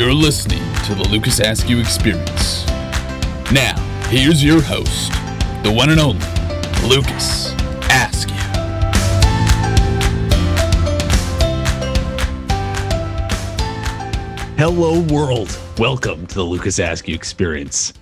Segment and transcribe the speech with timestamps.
[0.00, 2.66] You're listening to the Lucas Askew Experience.
[3.52, 3.78] Now,
[4.08, 5.12] here's your host,
[5.62, 6.24] the one and only
[6.88, 7.52] Lucas
[7.90, 8.34] Askew.
[14.56, 15.60] Hello, world.
[15.76, 17.92] Welcome to the Lucas Askew Experience.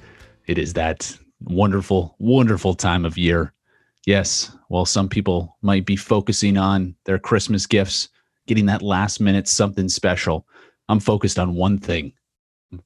[0.46, 3.52] It is that wonderful, wonderful time of year.
[4.06, 8.08] Yes, while some people might be focusing on their Christmas gifts,
[8.46, 10.46] getting that last minute something special,
[10.88, 12.12] I'm focused on one thing.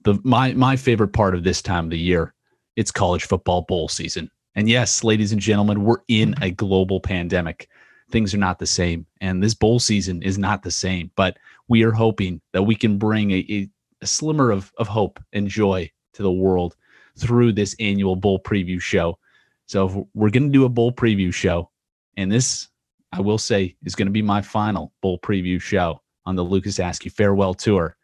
[0.02, 2.34] The my my favorite part of this time of the year,
[2.76, 4.30] it's college football bowl season.
[4.54, 7.68] And yes, ladies and gentlemen, we're in a global pandemic.
[8.10, 11.10] Things are not the same, and this bowl season is not the same.
[11.16, 11.38] But
[11.68, 13.68] we are hoping that we can bring a, a,
[14.02, 16.76] a slimmer of, of hope and joy to the world
[17.18, 19.18] through this annual bowl preview show.
[19.66, 21.70] So we're going to do a bowl preview show,
[22.16, 22.68] and this,
[23.12, 26.78] I will say, is going to be my final bowl preview show on the Lucas
[26.78, 27.96] Askew farewell tour.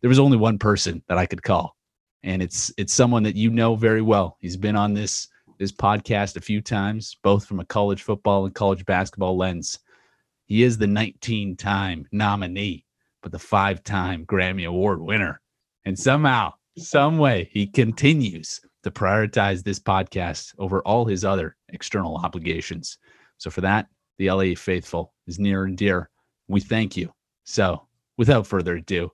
[0.00, 1.76] There was only one person that I could call,
[2.22, 4.36] and it's it's someone that you know very well.
[4.40, 8.54] He's been on this this podcast a few times, both from a college football and
[8.54, 9.78] college basketball lens.
[10.46, 12.84] He is the 19 time nominee,
[13.22, 15.40] but the five time Grammy Award winner.
[15.84, 22.16] And somehow, some way, he continues to prioritize this podcast over all his other external
[22.16, 22.98] obligations.
[23.38, 26.10] So, for that, the LA faithful is near and dear.
[26.48, 27.12] We thank you.
[27.44, 27.86] So,
[28.16, 29.10] without further ado,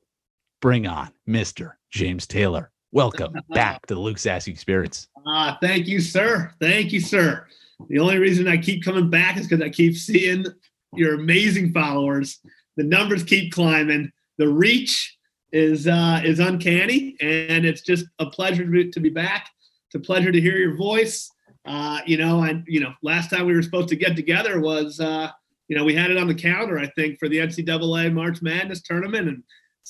[0.63, 1.73] bring on Mr.
[1.91, 2.71] James Taylor.
[2.93, 5.09] Welcome back to the Lucas Askew Experience.
[5.27, 6.53] Ah, thank you, sir.
[6.61, 7.47] Thank you, sir.
[7.89, 10.47] The only reason I keep coming back is because I keep seeing
[10.95, 12.39] your amazing followers.
[12.77, 14.13] The numbers keep climbing.
[14.39, 15.19] The reach
[15.51, 19.51] is uh, is uncanny, and it's just a pleasure to be, to be back.
[19.89, 21.29] It's a pleasure to hear your voice.
[21.67, 25.01] Uh, you know, and you know, last time we were supposed to get together was,
[25.01, 25.29] uh,
[25.67, 28.83] you know, we had it on the calendar, I think, for the NCAA March Madness
[28.83, 29.43] tournament, and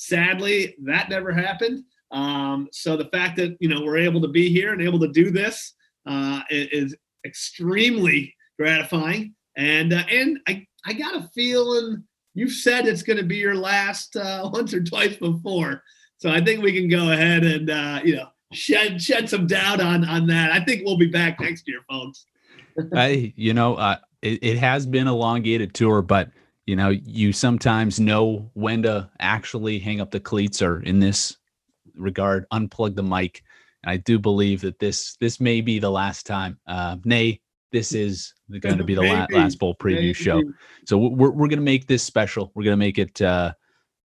[0.02, 1.84] sadly, that never happened.
[2.10, 5.08] Um, so the fact that you know we're able to be here and able to
[5.08, 5.74] do this
[6.06, 9.34] uh, is extremely gratifying.
[9.56, 12.04] And uh, and I I got a feeling
[12.34, 15.82] you've said it's going to be your last uh, once or twice before,
[16.18, 19.80] so I think we can go ahead and uh, you know shed shed some doubt
[19.80, 20.52] on on that.
[20.52, 22.26] I think we'll be back next year, folks.
[22.94, 26.30] I you know uh, it, it has been elongated tour, but
[26.66, 31.36] you know you sometimes know when to actually hang up the cleats or in this
[31.94, 33.42] regard unplug the mic.
[33.82, 36.58] And i do believe that this this may be the last time.
[36.66, 37.40] Uh nay
[37.72, 40.12] this is going to be the la- last bowl preview Maybe.
[40.12, 40.42] show.
[40.86, 42.52] So we're, we're going to make this special.
[42.54, 43.54] We're going to make it uh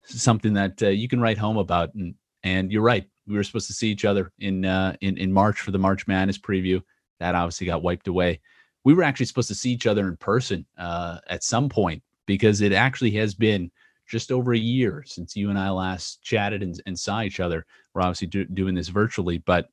[0.06, 1.94] something that uh, you can write home about.
[1.94, 3.06] And and you're right.
[3.28, 6.08] We were supposed to see each other in uh in in march for the march
[6.08, 6.82] madness preview.
[7.20, 8.40] That obviously got wiped away.
[8.86, 12.62] We were actually supposed to see each other in person uh at some point because
[12.62, 13.72] it actually has been
[14.08, 17.66] just over a year since you and I last chatted and, and saw each other.
[17.92, 19.68] We're obviously do, doing this virtually, but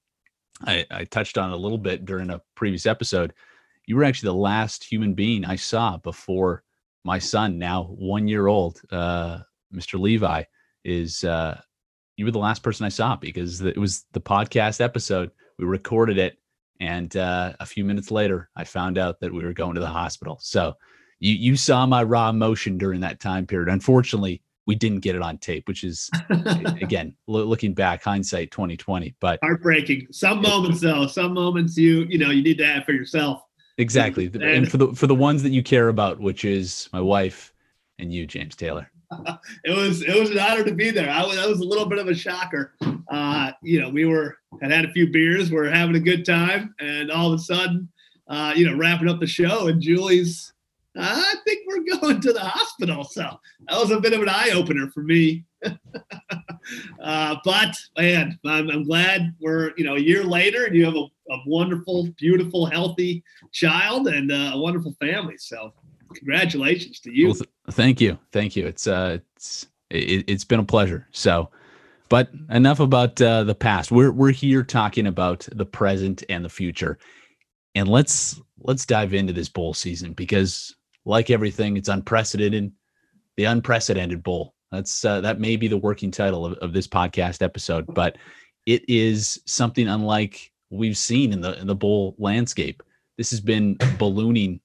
[0.67, 3.35] I, I touched on it a little bit during a previous episode.
[3.85, 6.63] You were actually the last human being I saw before
[7.05, 9.41] my son, now one year old, uh,
[9.75, 10.01] Mr.
[10.01, 10.45] Levi,
[10.83, 11.25] is.
[11.25, 11.61] Uh,
[12.17, 15.31] you were the last person I saw because it was the podcast episode.
[15.59, 16.39] We recorded it,
[16.81, 19.87] and uh, a few minutes later, I found out that we were going to the
[19.87, 20.39] hospital.
[20.41, 20.77] So
[21.21, 23.69] you you saw my raw emotion during that time period.
[23.69, 28.77] Unfortunately, we didn't get it on tape, which is again lo- looking back, hindsight twenty
[28.77, 29.15] twenty.
[29.21, 30.09] But Heartbreaking.
[30.13, 33.43] Some moments though, some moments you you know you need to have for yourself.
[33.79, 37.01] exactly, And- and for the for the ones that you care about, which is my
[37.01, 37.53] wife
[37.99, 38.91] and you, James Taylor.
[39.65, 41.09] it was it was an honor to be there.
[41.09, 42.75] I was that was a little bit of a shocker.
[43.09, 46.75] Uh, you know, we were had had a few beers, we're having a good time,
[46.81, 47.89] and all of a sudden,
[48.27, 50.53] uh, you know, wrapping up the show, and Julie's,
[50.99, 53.05] I think we're going to the hospital.
[53.05, 53.23] So
[53.69, 55.45] that was a bit of an eye opener for me.
[57.03, 60.97] uh, but man, I'm, I'm glad we're you know a year later, and you have
[60.97, 63.23] a, a wonderful, beautiful, healthy
[63.53, 65.37] child and uh, a wonderful family.
[65.39, 65.73] So
[66.15, 67.27] congratulations to you.
[67.27, 68.67] Well, th- thank you, thank you.
[68.67, 71.07] It's uh, it's it, it's been a pleasure.
[71.13, 71.51] So,
[72.09, 73.91] but enough about uh, the past.
[73.91, 76.99] We're we're here talking about the present and the future,
[77.75, 80.75] and let's let's dive into this bowl season because,
[81.07, 82.73] like everything, it's unprecedented.
[83.37, 84.55] The unprecedented bowl.
[84.73, 88.19] That's uh, that may be the working title of, of this podcast episode, but
[88.67, 92.83] it is something unlike we've seen in the in the bowl landscape.
[93.17, 94.61] This has been ballooning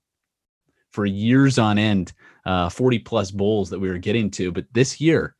[0.91, 2.11] for years on end,
[2.45, 4.51] uh, 40 plus bowls that we were getting to.
[4.51, 5.35] But this year,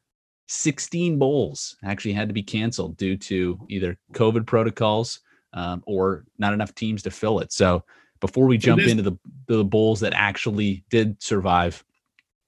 [0.48, 5.19] 16 bowls actually had to be canceled due to either COVID protocols
[5.53, 7.51] um, or not enough teams to fill it.
[7.51, 7.83] So
[8.21, 11.83] before we jump this- into the, the bowls that actually did survive,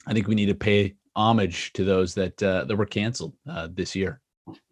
[0.08, 3.68] I think we need to pay homage to those that uh, that were canceled uh,
[3.72, 4.22] this year.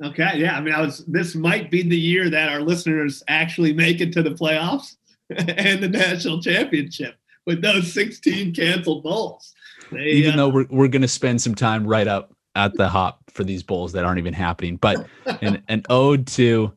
[0.03, 0.57] Okay, yeah.
[0.57, 1.06] I mean, I was.
[1.06, 4.95] This might be the year that our listeners actually make it to the playoffs
[5.30, 7.15] and the national championship
[7.45, 9.54] with those 16 canceled bowls.
[9.92, 12.89] They, even uh, though we're we're going to spend some time right up at the
[12.89, 15.06] hop for these bowls that aren't even happening, but
[15.42, 16.74] an an ode to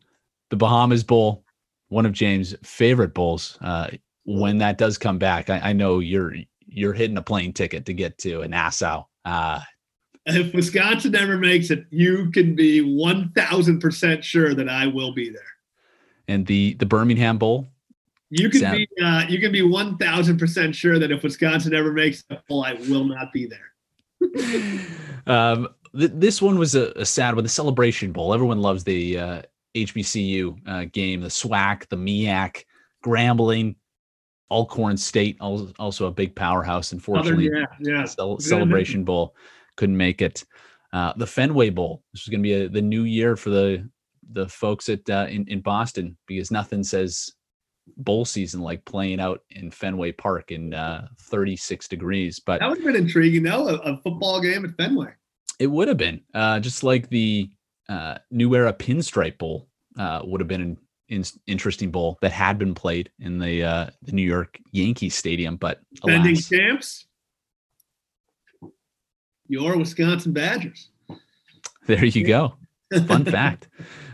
[0.50, 1.44] the Bahamas Bowl,
[1.88, 3.58] one of James' favorite bowls.
[3.60, 3.88] Uh,
[4.24, 6.34] when that does come back, I, I, know you're
[6.66, 9.04] you're hitting a plane ticket to get to Nassau.
[9.24, 9.60] Uh,
[10.26, 15.12] if Wisconsin ever makes it, you can be one thousand percent sure that I will
[15.12, 15.42] be there.
[16.28, 17.68] And the the Birmingham Bowl.
[18.30, 21.92] You can be uh, you can be one thousand percent sure that if Wisconsin ever
[21.92, 24.80] makes the bowl, I will not be there.
[25.26, 27.44] um, th- this one was a, a, sad one.
[27.44, 28.32] The Celebration Bowl.
[28.32, 29.42] Everyone loves the uh,
[29.74, 32.64] HBCU uh, game, the SWAC, the MEAC,
[33.04, 33.76] Grambling,
[34.50, 36.92] Alcorn State, also a big powerhouse.
[36.92, 38.04] Unfortunately, Other, yeah, yeah.
[38.04, 39.34] Cel- Celebration Bowl
[39.76, 40.44] couldn't make it.
[40.92, 42.02] Uh, the Fenway Bowl.
[42.12, 43.88] This is going to be a, the new year for the
[44.32, 47.32] the folks at uh, in in Boston because nothing says
[47.98, 52.40] bowl season like playing out in Fenway Park in uh, 36 degrees.
[52.40, 55.12] But that would have been intriguing, though, a, a football game at Fenway.
[55.58, 57.50] It would have been uh, just like the
[57.88, 59.68] uh, New Era Pinstripe Bowl
[59.98, 60.76] uh, would have been an
[61.08, 65.56] in, interesting bowl that had been played in the uh, the New York Yankees Stadium,
[65.56, 67.06] but defending champs,
[69.46, 70.90] your Wisconsin Badgers.
[71.86, 72.54] There you go.
[73.06, 73.68] Fun fact.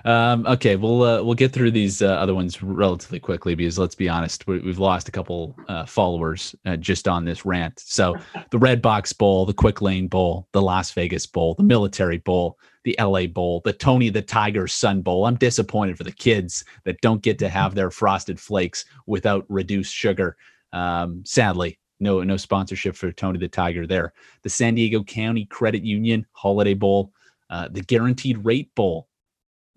[0.05, 3.95] Um, okay, we'll uh, we'll get through these uh, other ones relatively quickly because let's
[3.95, 7.79] be honest, we, have lost a couple uh, followers uh, just on this rant.
[7.79, 8.17] So
[8.51, 12.59] the Red Box Bowl, the Quick Lane Bowl, the Las Vegas Bowl, the Military Bowl,
[12.85, 15.27] the LA Bowl, the Tony the Tiger Sun Bowl.
[15.27, 19.95] I'm disappointed for the kids that don't get to have their frosted flakes without reduced
[19.95, 20.37] sugar.
[20.73, 24.13] Um, sadly, no no sponsorship for Tony the Tiger there.
[24.43, 27.13] The San Diego County Credit Union Holiday Bowl,
[27.51, 29.09] uh, the Guaranteed Rate Bowl.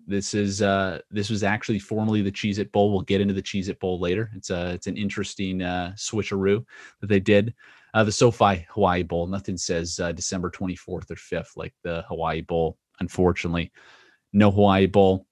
[0.06, 2.92] This is uh, this was actually formerly the Cheez It Bowl.
[2.92, 4.30] We'll get into the Cheez It Bowl later.
[4.34, 6.64] It's a it's an interesting uh, switcheroo
[7.00, 7.54] that they did.
[7.94, 9.26] Uh, the SoFi Hawaii Bowl.
[9.26, 13.72] Nothing says uh, December 24th or 5th like the Hawaii Bowl unfortunately.
[14.32, 15.26] No Hawaii Bowl.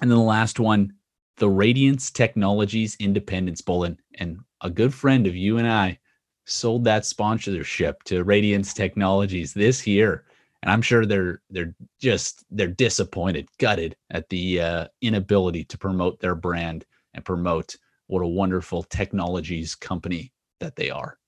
[0.00, 0.92] And then the last one,
[1.36, 3.84] the Radiance Technologies Independence Bowl.
[3.84, 5.98] And, and a good friend of you and I
[6.44, 10.24] sold that sponsorship to Radiance Technologies this year.
[10.62, 16.20] And I'm sure they're they're just they're disappointed, gutted at the uh, inability to promote
[16.20, 17.76] their brand and promote
[18.08, 21.18] what a wonderful technologies company that they are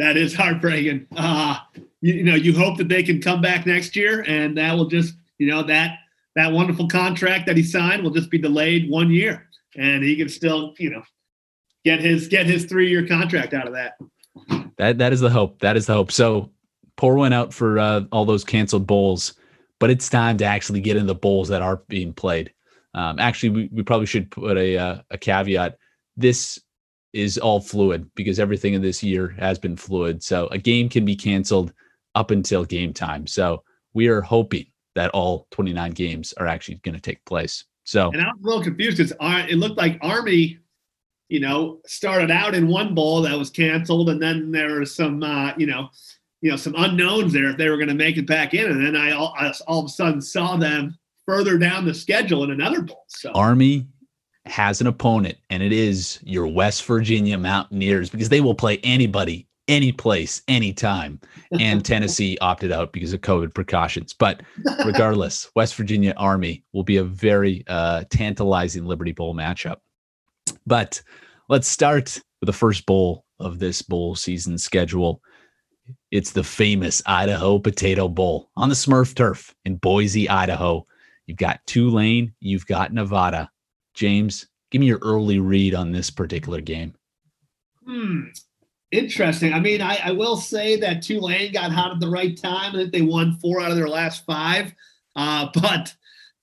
[0.00, 1.06] that is heartbreaking.
[1.14, 1.58] Uh,
[2.00, 4.86] you, you, know, you hope that they can come back next year, and that will
[4.86, 5.98] just, you know, that
[6.36, 9.46] that wonderful contract that he signed will just be delayed one year,
[9.76, 11.02] and he can still, you know,
[11.84, 13.98] get his get his three year contract out of that.
[14.78, 15.60] That that is the hope.
[15.60, 16.12] That is the hope.
[16.12, 16.50] So
[17.00, 19.32] pour one out for uh, all those canceled bowls,
[19.78, 22.52] but it's time to actually get in the bowls that are being played.
[22.92, 25.78] Um, actually, we, we probably should put a uh, a caveat.
[26.18, 26.60] This
[27.14, 30.22] is all fluid because everything in this year has been fluid.
[30.22, 31.72] So a game can be canceled
[32.14, 33.26] up until game time.
[33.26, 33.64] So
[33.94, 37.64] we are hoping that all 29 games are actually going to take place.
[37.84, 39.14] So and I'm a little confused because
[39.48, 40.58] it looked like Army,
[41.30, 45.22] you know, started out in one bowl that was canceled, and then there were some,
[45.22, 45.88] uh, you know,
[46.40, 48.84] you know, some unknowns there if they were going to make it back in, and
[48.84, 52.50] then I all, I all of a sudden saw them further down the schedule in
[52.50, 53.04] another bowl.
[53.08, 53.86] So Army
[54.46, 59.46] has an opponent, and it is your West Virginia Mountaineers because they will play anybody,
[59.68, 61.20] any place, anytime.
[61.58, 64.14] And Tennessee opted out because of COVID precautions.
[64.14, 64.40] But
[64.84, 69.76] regardless, West Virginia Army will be a very uh, tantalizing Liberty Bowl matchup.
[70.66, 71.02] But
[71.48, 75.22] let's start with the first bowl of this bowl season schedule.
[76.10, 80.86] It's the famous Idaho Potato Bowl on the Smurf turf in Boise, Idaho.
[81.26, 83.50] You've got Tulane, you've got Nevada.
[83.94, 86.94] James, give me your early read on this particular game.
[87.84, 88.28] Hmm.
[88.92, 89.52] Interesting.
[89.52, 92.74] I mean, I, I will say that Tulane got hot at the right time.
[92.74, 94.74] I think they won four out of their last five.
[95.14, 95.94] Uh, but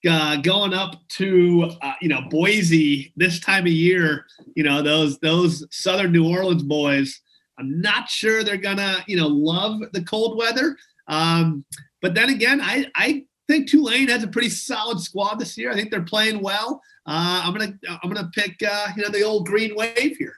[0.07, 4.25] uh, going up to uh, you know Boise this time of year,
[4.55, 7.19] you know those those Southern New Orleans boys.
[7.59, 10.77] I'm not sure they're gonna you know love the cold weather.
[11.07, 11.65] Um,
[12.01, 15.71] but then again, I I think Tulane has a pretty solid squad this year.
[15.71, 16.81] I think they're playing well.
[17.05, 17.73] Uh, I'm gonna
[18.03, 20.35] I'm gonna pick uh, you know the old green wave here.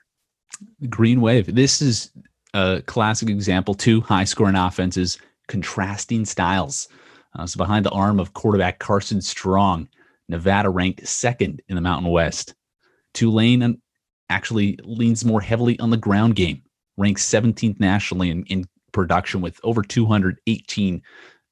[0.89, 1.53] Green wave.
[1.53, 2.11] This is
[2.53, 3.73] a classic example.
[3.73, 6.87] Two high scoring offenses, contrasting styles.
[7.37, 9.87] Uh, so behind the arm of quarterback Carson Strong,
[10.29, 12.55] Nevada ranked second in the Mountain West.
[13.13, 13.81] Tulane
[14.29, 16.61] actually leans more heavily on the ground game,
[16.99, 21.01] ranks 17th nationally in, in production with over 218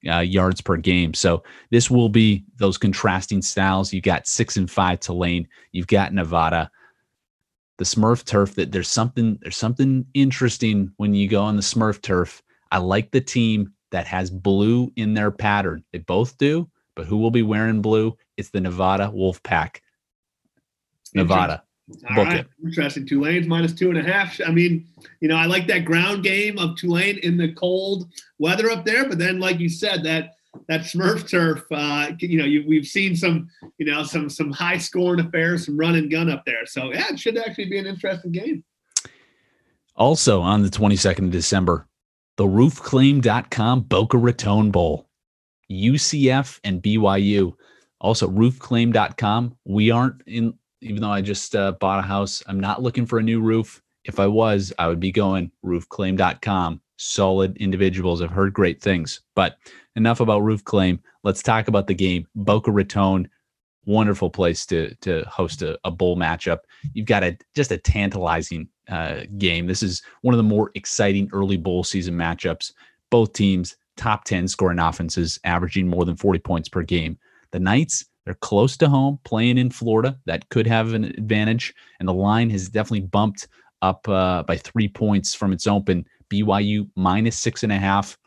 [0.10, 1.14] uh, yards per game.
[1.14, 3.94] So this will be those contrasting styles.
[3.94, 5.48] You got six and five Tulane.
[5.72, 6.70] You've got Nevada.
[7.78, 8.56] The Smurf turf.
[8.56, 12.42] That there's something there's something interesting when you go on the Smurf turf.
[12.72, 15.84] I like the team that has blue in their pattern.
[15.94, 18.18] They both do, but who will be wearing blue?
[18.36, 19.82] It's the Nevada Wolf Pack.
[21.14, 21.64] Nevada.
[22.10, 22.40] All Book right.
[22.40, 22.48] it.
[22.64, 23.06] Interesting.
[23.06, 24.40] Tulane's minus two and a half.
[24.46, 24.86] I mean,
[25.22, 29.08] you know, I like that ground game of Tulane in the cold weather up there,
[29.08, 30.34] but then, like you said, that
[30.68, 34.78] that Smurf turf, uh, you know, you, we've seen some, you know, some some high
[34.78, 36.66] scoring affairs, some run and gun up there.
[36.66, 38.64] So yeah, it should actually be an interesting game.
[39.96, 41.88] Also on the 22nd of December,
[42.36, 45.08] the roofclaim.com Boca Raton Bowl,
[45.72, 47.54] UCF and BYU.
[48.00, 49.58] Also, roofclaim.com.
[49.66, 53.20] We aren't in even though I just uh, bought a house, I'm not looking for
[53.20, 53.82] a new roof.
[54.04, 56.82] If I was, I would be going roofclaim.com.
[56.98, 58.22] Solid individuals.
[58.22, 59.22] I've heard great things.
[59.36, 59.58] But
[59.96, 61.00] enough about roof claim.
[61.24, 62.26] Let's talk about the game.
[62.36, 63.30] Boca Raton,
[63.86, 66.60] wonderful place to to host a, a bowl matchup.
[66.94, 69.68] You've got a just a tantalizing uh, game.
[69.68, 72.74] This is one of the more exciting early bowl season matchups.
[73.10, 77.18] Both teams top 10 scoring offenses, averaging more than 40 points per game.
[77.52, 80.20] The Knights they're close to home, playing in Florida.
[80.26, 81.74] That could have an advantage.
[82.02, 83.48] And the line has definitely bumped
[83.82, 86.06] up uh, by three points from its open.
[86.30, 88.18] BYU minus six and a half.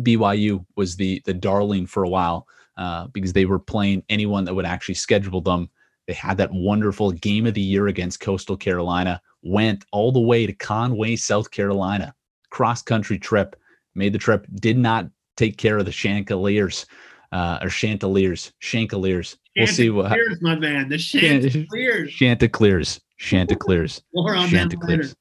[0.00, 4.54] BYU was the the darling for a while uh, because they were playing anyone that
[4.54, 5.70] would actually schedule them.
[6.08, 9.22] They had that wonderful game of the year against Coastal Carolina.
[9.42, 12.12] Went all the way to Conway, South Carolina,
[12.50, 13.54] cross country trip.
[13.94, 14.48] Made the trip.
[14.56, 16.86] Did not take care of the Chancaliers
[17.32, 19.36] uh, or Chanticleers, Chancaliers.
[19.56, 20.08] We'll see what.
[20.08, 20.88] Chanticleers, my man.
[20.88, 22.12] The Chanticleers.
[22.12, 23.00] Chanticleers.
[23.18, 24.02] Chanticleers.
[24.14, 25.14] More on Chanticleers.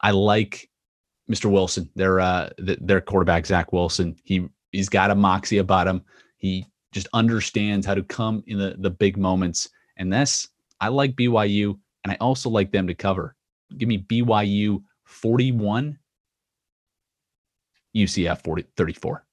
[0.00, 0.68] I like
[1.30, 1.50] Mr.
[1.50, 1.90] Wilson.
[1.94, 4.16] Their uh, their quarterback Zach Wilson.
[4.24, 6.02] He he's got a moxie about him.
[6.36, 9.68] He just understands how to come in the the big moments.
[9.96, 10.48] And this,
[10.80, 13.36] I like BYU, and I also like them to cover.
[13.78, 15.98] Give me BYU 41,
[17.96, 19.24] UCF 40, 34.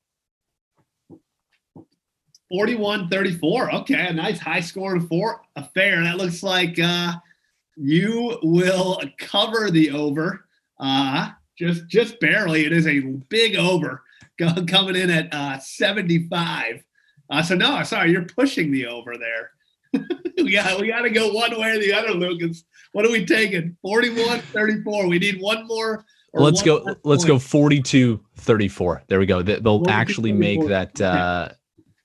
[2.52, 3.74] 41 34.
[3.76, 6.04] Okay, a nice high score scoring four affair.
[6.04, 7.14] That looks like uh,
[7.78, 10.46] you will cover the over.
[10.78, 12.66] Uh, just just barely.
[12.66, 14.04] It is a big over
[14.68, 16.84] coming in at uh, 75.
[17.30, 19.52] Uh, so no, sorry, you're pushing the over there.
[20.38, 22.66] we got we got to go one way or the other, Lucas.
[22.92, 23.78] What are we taking?
[23.82, 25.08] 41 34.
[25.08, 26.04] We need one more.
[26.34, 26.96] Let's go.
[27.04, 27.28] Let's point.
[27.28, 29.04] go 42 34.
[29.08, 29.42] There we go.
[29.42, 31.00] They'll actually make that.
[31.00, 31.50] Uh,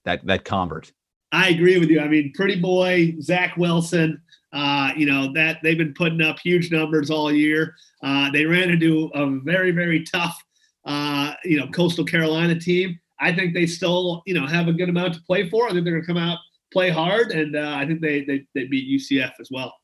[0.06, 0.90] that that convert.
[1.32, 2.00] I agree with you.
[2.00, 4.22] I mean, pretty boy Zach Wilson.
[4.52, 7.74] Uh, you know that they've been putting up huge numbers all year.
[8.02, 10.42] Uh, they ran into a very very tough,
[10.86, 12.98] uh, you know, Coastal Carolina team.
[13.20, 15.66] I think they still you know have a good amount to play for.
[15.66, 16.38] I think they're going to come out
[16.72, 19.74] play hard, and uh, I think they, they they beat UCF as well.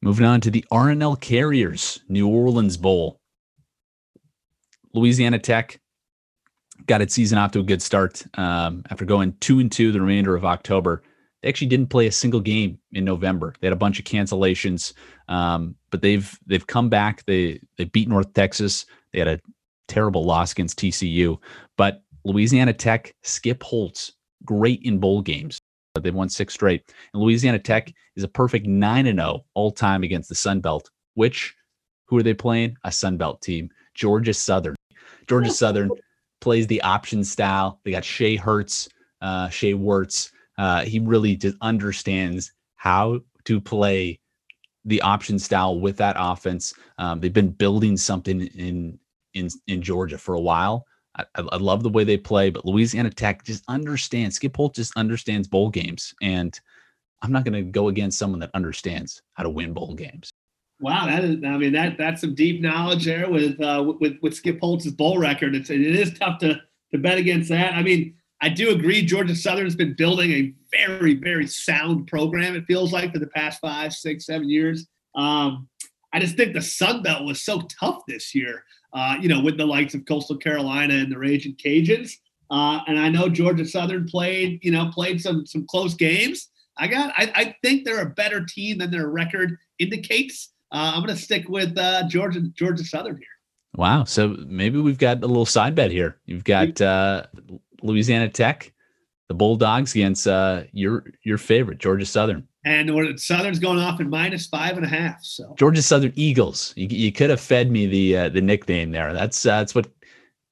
[0.00, 3.20] Moving on to the RNL Carriers New Orleans Bowl.
[4.94, 5.80] Louisiana Tech
[6.86, 10.00] got its season off to a good start um, after going two and two the
[10.00, 11.02] remainder of October.
[11.42, 13.54] They actually didn't play a single game in November.
[13.60, 14.92] They had a bunch of cancellations,
[15.28, 17.24] um, but they've they've come back.
[17.26, 18.86] They they beat North Texas.
[19.12, 19.40] They had a
[19.86, 21.38] terrible loss against TCU,
[21.76, 24.12] but Louisiana Tech, Skip Holtz,
[24.44, 25.60] great in bowl games.
[26.00, 26.92] They've won six straight.
[27.12, 30.90] And Louisiana Tech is a perfect 9 and 0 all time against the Sun Belt,
[31.14, 31.54] which
[32.06, 32.76] who are they playing?
[32.84, 34.76] A Sun Belt team, Georgia Southern.
[35.26, 35.90] Georgia Southern
[36.40, 37.80] plays the option style.
[37.84, 38.88] They got Shea Hertz,
[39.20, 40.30] uh, Shea Werts.
[40.56, 44.18] Uh, he really just understands how to play
[44.84, 46.74] the option style with that offense.
[46.98, 48.98] Um, they've been building something in
[49.34, 50.86] in in Georgia for a while.
[51.16, 54.36] I, I, love the way they play, but Louisiana Tech just understands.
[54.36, 56.58] Skip Holt just understands bowl games, and
[57.22, 60.30] I'm not going to go against someone that understands how to win bowl games.
[60.80, 61.42] Wow, that is.
[61.44, 65.18] I mean, that that's some deep knowledge there with uh, with with Skip Holtz's bowl
[65.18, 65.54] record.
[65.54, 66.60] It's it is tough to
[66.92, 67.74] to bet against that.
[67.74, 69.02] I mean, I do agree.
[69.02, 72.54] Georgia Southern's been building a very very sound program.
[72.54, 74.86] It feels like for the past five, six, seven years.
[75.16, 75.68] Um,
[76.12, 78.62] I just think the Sun Belt was so tough this year.
[78.92, 82.12] Uh, you know, with the likes of Coastal Carolina and the Raging Cajuns.
[82.50, 86.48] Uh, and I know Georgia Southern played, you know, played some some close games.
[86.78, 90.52] I got, I, I think they're a better team than their record indicates.
[90.70, 93.26] Uh, I'm going to stick with uh, Georgia Georgia Southern here.
[93.74, 94.04] Wow.
[94.04, 96.18] So maybe we've got a little side bet here.
[96.26, 97.24] You've got uh,
[97.82, 98.72] Louisiana Tech,
[99.28, 102.46] the Bulldogs against uh, your your favorite Georgia Southern.
[102.64, 105.22] And Southern's going off in minus five and a half.
[105.22, 106.74] So Georgia Southern Eagles.
[106.76, 109.12] You, you could have fed me the uh, the nickname there.
[109.12, 109.88] That's uh, that's what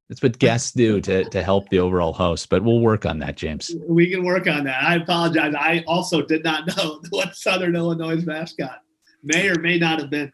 [0.09, 2.49] That's what guests do to to help the overall host.
[2.49, 3.75] But we'll work on that, James.
[3.89, 4.83] We can work on that.
[4.83, 5.55] I apologize.
[5.59, 8.81] I also did not know what Southern Illinois mascot
[9.27, 10.33] may or may not have been.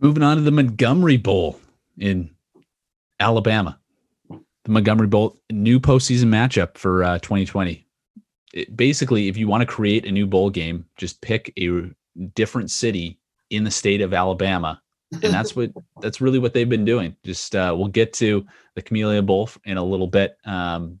[0.00, 1.60] Moving on to the Montgomery Bowl
[1.98, 2.30] in
[3.20, 3.78] Alabama.
[4.28, 7.86] The Montgomery Bowl, new postseason matchup for uh, 2020.
[8.54, 11.90] It, basically, if you want to create a new bowl game, just pick a
[12.34, 13.18] different city
[13.50, 14.80] in the state of Alabama,
[15.12, 17.16] and that's what that's really what they've been doing.
[17.24, 20.36] Just uh, we'll get to the Camellia Bowl in a little bit.
[20.44, 21.00] Um,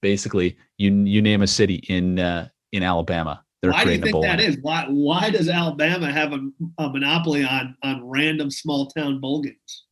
[0.00, 4.22] basically, you you name a city in uh, in Alabama, they're why do you think
[4.22, 4.58] that is?
[4.62, 6.40] Why why does Alabama have a,
[6.78, 9.84] a monopoly on on random small town bowl games?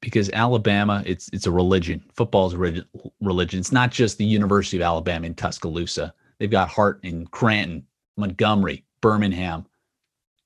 [0.00, 2.02] because Alabama, it's it's a religion.
[2.14, 2.84] Football is a
[3.20, 3.60] religion.
[3.60, 6.14] It's not just the University of Alabama in Tuscaloosa.
[6.38, 7.86] They've got Hart in Cranton,
[8.16, 9.66] Montgomery, Birmingham.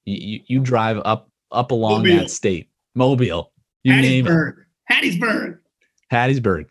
[0.05, 2.17] You, you, you drive up up along Mobile.
[2.17, 3.53] that state, Mobile.
[3.85, 4.55] You name it.
[4.91, 5.59] Hattiesburg.
[6.13, 6.67] Hattiesburg.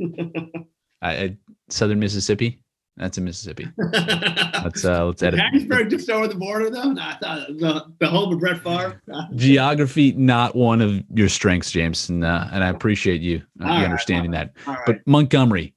[1.02, 1.36] I,
[1.70, 2.62] Southern Mississippi.
[2.98, 3.68] That's in Mississippi.
[3.78, 5.38] let's uh, let's edit.
[5.38, 6.90] Hattiesburg just over the border, though.
[6.90, 9.00] Not the, the home of Brett Favre.
[9.36, 13.70] Geography, not one of your strengths, James, and uh, and I appreciate you, uh, you
[13.70, 14.52] right, understanding that.
[14.66, 14.78] Right.
[14.84, 15.74] But Montgomery,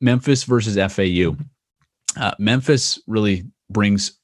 [0.00, 1.36] Memphis versus FAU.
[2.16, 4.18] Uh, Memphis really brings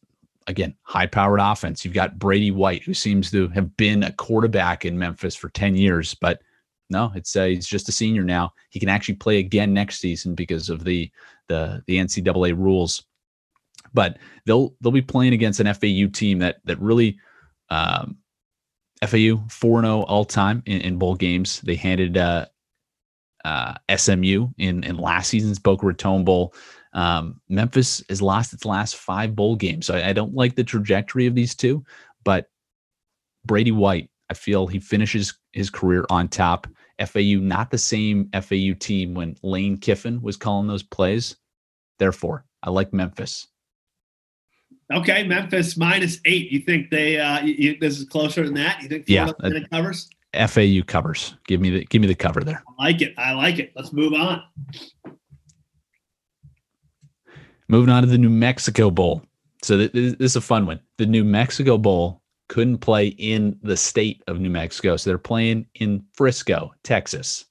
[0.47, 1.85] again high-powered offense.
[1.85, 5.77] You've got Brady White, who seems to have been a quarterback in Memphis for ten
[5.77, 6.41] years, but
[6.91, 8.55] no, it's uh, he's just a senior now.
[8.71, 11.11] He can actually play again next season because of the
[11.49, 13.05] the the NCAA rules.
[13.95, 17.19] But they'll they'll be playing against an FAU team that that really
[17.71, 18.19] um,
[19.07, 21.61] FAU 4 0 all time in, in, bowl games.
[21.61, 22.47] They handed uh,
[23.45, 26.55] uh, SMU in, in last season's Boca Raton Bowl.
[26.93, 29.87] Um, Memphis has lost its last five bowl games.
[29.87, 31.85] So I, I, don't like the trajectory of these two,
[32.25, 32.47] but
[33.45, 36.67] Brady White, I feel he finishes his career on top.
[37.05, 41.37] FAU, not the same FAU team when Lane Kiffin was calling those plays.
[41.99, 43.47] Therefore, I like Memphis.
[44.93, 46.51] Okay, Memphis minus eight.
[46.51, 47.19] You think they?
[47.19, 48.83] Uh, you, this is closer than that?
[48.83, 49.07] You think?
[49.07, 50.09] Florida yeah, uh, covers.
[50.35, 51.35] FAU covers.
[51.47, 52.63] Give me the give me the cover there.
[52.79, 53.15] I like it.
[53.19, 53.73] I like it.
[53.77, 54.43] Let's move on.
[57.69, 59.23] Moving on to the New Mexico Bowl.
[59.63, 60.81] So this is a fun one.
[60.97, 64.97] The New Mexico Bowl couldn't play in the state of New Mexico.
[64.97, 67.45] So they're playing in Frisco, Texas.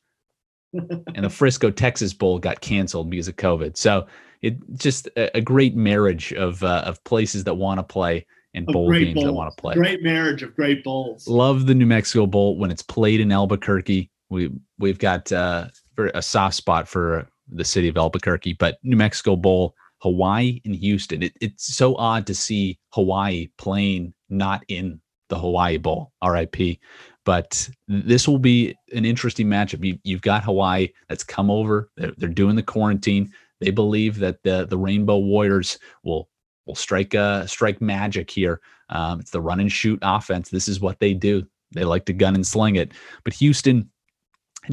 [0.73, 3.77] and the Frisco, Texas Bowl got canceled because of COVID.
[3.77, 4.07] So
[4.41, 8.65] it just a, a great marriage of uh, of places that want to play and
[8.67, 9.25] bowl games bowls.
[9.25, 9.75] that want to play.
[9.75, 11.27] Great marriage of great bowls.
[11.27, 14.11] Love the New Mexico Bowl when it's played in Albuquerque.
[14.29, 15.67] We we've got uh,
[16.13, 21.23] a soft spot for the city of Albuquerque, but New Mexico Bowl, Hawaii and Houston.
[21.23, 26.79] It, it's so odd to see Hawaii playing not in the Hawaii Bowl, RIP.
[27.25, 29.99] But this will be an interesting matchup.
[30.03, 31.89] You, have got Hawaii that's come over.
[31.97, 33.33] They're, they're, doing the quarantine.
[33.59, 36.29] They believe that the the Rainbow Warriors will
[36.65, 38.61] will strike uh, strike magic here.
[38.89, 40.49] Um, it's the run and shoot offense.
[40.49, 41.45] This is what they do.
[41.73, 42.93] They like to gun and sling it.
[43.25, 43.89] But Houston,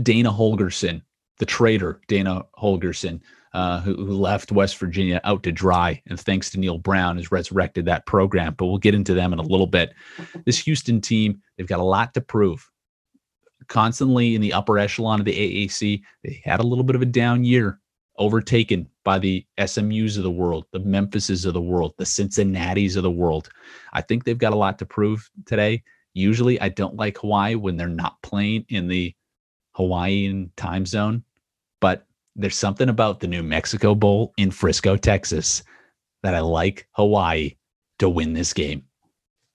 [0.00, 1.02] Dana Holgorsen,
[1.38, 3.20] the traitor, Dana Holgorsen,
[3.54, 7.30] uh, who, who, left West Virginia out to dry, and thanks to Neal Brown, has
[7.30, 8.54] resurrected that program.
[8.54, 9.94] But we'll get into them in a little bit.
[10.44, 12.68] This Houston team, they've got a lot to prove.
[13.68, 17.06] Constantly in the upper echelon of the AAC, they had a little bit of a
[17.06, 17.80] down year,
[18.18, 23.04] overtaken by the SMUs of the world, the Memphises of the world, the Cincinnatis of
[23.04, 23.48] the world.
[23.92, 25.84] I think they've got a lot to prove today.
[26.12, 29.14] Usually, I don't like Hawaii when they're not playing in the
[29.72, 31.24] Hawaiian time zone,
[32.36, 35.62] there's something about the New Mexico Bowl in Frisco, Texas,
[36.22, 37.56] that I like Hawaii
[37.98, 38.84] to win this game.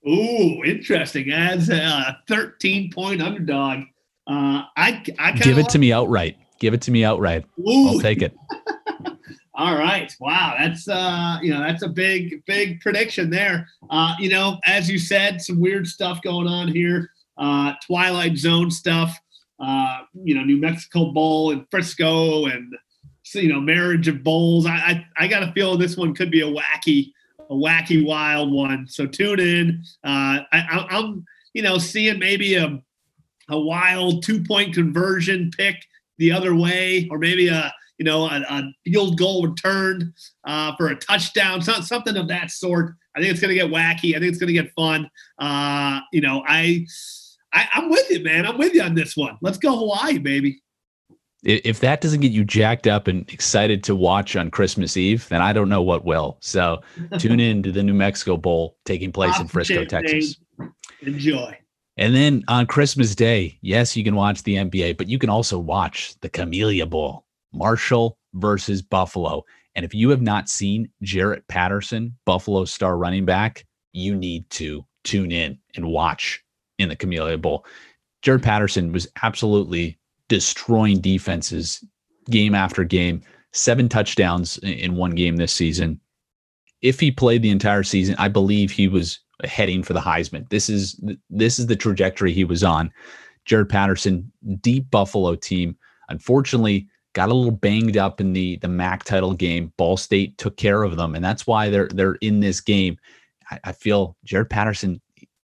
[0.07, 1.31] Ooh, interesting.
[1.31, 3.79] As a 13 point underdog,
[4.27, 6.37] uh, I, I give it like- to me outright.
[6.59, 7.45] Give it to me outright.
[7.59, 7.87] Ooh.
[7.87, 8.35] I'll take it.
[9.55, 10.13] All right.
[10.19, 10.55] Wow.
[10.57, 13.67] That's uh, you know, that's a big, big prediction there.
[13.89, 17.11] Uh, you know, as you said, some weird stuff going on here.
[17.37, 19.17] Uh, Twilight Zone stuff
[19.59, 22.73] uh, you know, New Mexico Bowl and Frisco and
[23.33, 24.65] you know, marriage of bowls.
[24.65, 27.11] I, I, I got a feel this one could be a wacky,
[27.49, 28.87] a wacky, wild one.
[28.87, 29.83] So tune in.
[30.03, 32.81] Uh, I, I'm, you know, seeing maybe a,
[33.49, 35.75] a wild two point conversion pick
[36.17, 40.13] the other way, or maybe a, you know, a, a field goal returned
[40.45, 42.95] uh, for a touchdown, something of that sort.
[43.15, 44.15] I think it's going to get wacky.
[44.15, 45.09] I think it's going to get fun.
[45.39, 46.85] Uh, you know, I,
[47.53, 48.45] I, I'm with you, man.
[48.45, 49.37] I'm with you on this one.
[49.41, 50.61] Let's go Hawaii, baby.
[51.41, 55.41] If that doesn't get you jacked up and excited to watch on Christmas Eve, then
[55.41, 56.37] I don't know what will.
[56.41, 56.81] So
[57.17, 60.37] tune in to the New Mexico Bowl taking place in Frisco, Texas.
[61.01, 61.57] Enjoy.
[61.97, 65.57] And then on Christmas Day, yes, you can watch the NBA, but you can also
[65.57, 69.43] watch the Camellia Bowl, Marshall versus Buffalo.
[69.75, 74.85] And if you have not seen Jaret Patterson, Buffalo star running back, you need to
[75.03, 76.43] tune in and watch
[76.79, 77.65] in the Camellia Bowl.
[78.23, 81.83] Jaret Patterson was absolutely destroying defenses
[82.29, 83.21] game after game,
[83.53, 85.99] seven touchdowns in one game this season.
[86.81, 90.49] If he played the entire season, I believe he was heading for the Heisman.
[90.49, 92.91] This is this is the trajectory he was on.
[93.45, 95.77] Jaret Patterson, deep Buffalo team.
[96.09, 99.73] Unfortunately, got a little banged up in the the MAC title game.
[99.77, 102.97] Ball State took care of them, and that's why they're they're in this game.
[103.49, 105.01] I, I feel Jaret Patterson,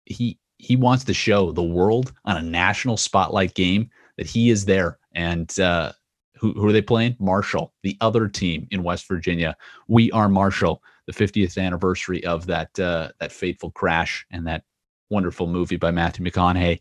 [0.04, 4.64] he he wants to show the world on a national spotlight game that he is
[4.64, 4.96] there.
[5.12, 5.92] And uh,
[6.36, 7.16] who, who are they playing?
[7.18, 9.56] Marshall, the other team in West Virginia.
[9.88, 14.62] We are Marshall, the 50th anniversary of that uh, that fateful crash and that
[15.10, 16.80] wonderful movie by Matthew McConaughey.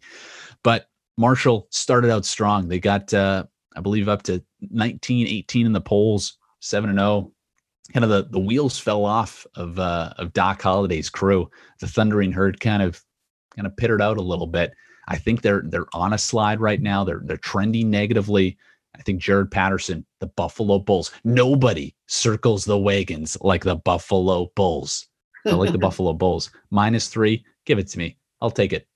[0.63, 2.67] But Marshall started out strong.
[2.67, 7.09] They got, uh, I believe, up to 19, 18 in the polls, seven and zero.
[7.09, 7.33] Oh.
[7.93, 11.49] Kind of the the wheels fell off of uh, of Doc Holliday's crew.
[11.79, 13.03] The Thundering Herd kind of
[13.55, 14.73] kind of pittered out a little bit.
[15.07, 17.03] I think they're they're on a slide right now.
[17.03, 18.57] They're they're trending negatively.
[18.95, 21.11] I think Jaret Patterson, the Buffalo Bulls.
[21.23, 25.07] Nobody circles the wagons like the Buffalo Bulls.
[25.45, 26.51] I like the Buffalo Bulls.
[26.69, 28.17] Minus three, give it to me.
[28.41, 28.87] I'll take it.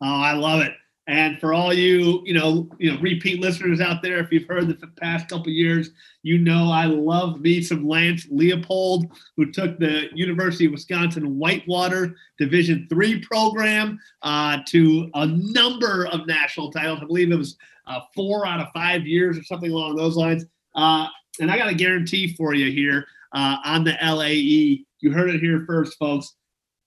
[0.00, 0.72] Oh, I love it.
[1.06, 4.68] And for all you, you know, you know, repeat listeners out there, if you've heard
[4.68, 5.90] the past couple years,
[6.22, 12.16] you know I love me some Lance Leipold, who took the University of Wisconsin Whitewater
[12.38, 17.00] Division three program uh, to a number of national titles.
[17.02, 20.46] I believe it was uh, four out of five years or something along those lines.
[20.74, 21.06] Uh,
[21.38, 24.84] and I got a guarantee for you here uh, on the LAE.
[25.00, 26.34] You heard it here first, folks.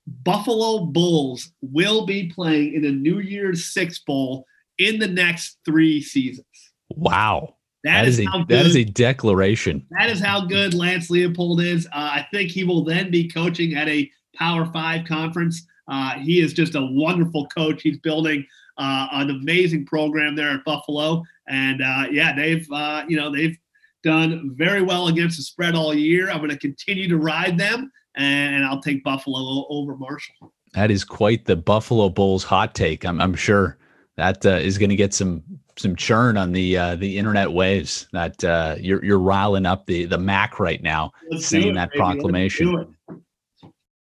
[0.07, 4.45] Buffalo Bulls will be playing in a New Year's Six Bowl
[4.77, 6.45] in the next three seasons.
[6.89, 7.55] Wow.
[7.83, 9.85] that, that is, is a that is a declaration.
[9.91, 11.85] That is how good Lance Leipold is.
[11.87, 15.65] Uh, I think he will then be coaching at a Power Five conference.
[15.87, 17.81] Uh, he is just a wonderful coach.
[17.81, 18.45] He's building
[18.77, 23.57] uh, an amazing program there at Buffalo, and uh, yeah, they've uh, you know they've
[24.03, 26.29] done very well against the spread all year.
[26.29, 30.51] I'm going to continue to ride them and I'll take Buffalo over Marshall.
[30.73, 33.05] That is quite the Buffalo Bulls hot take.
[33.05, 33.77] I'm, I'm sure
[34.17, 35.43] that uh, is going to get some
[35.77, 38.07] some churn on the uh, the internet waves.
[38.11, 41.91] That uh, you're you're riling up the the MAC right now, Let's saying it, that
[41.91, 41.99] baby.
[41.99, 42.95] proclamation.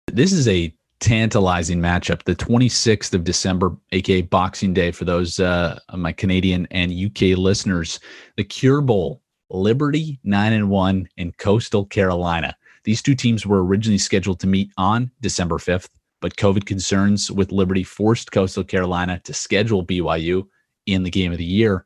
[0.07, 2.25] This is a tantalizing matchup.
[2.25, 8.01] The 26th of December, aka Boxing Day, for those uh, my Canadian and UK listeners,
[8.37, 12.57] the Cure Bowl, Liberty nine and one, in Coastal Carolina.
[12.85, 15.89] These two teams were originally scheduled to meet on December 5th,
[16.21, 20.47] but COVID concerns with Liberty forced Coastal Carolina to schedule BYU
[20.87, 21.85] in the game of the year.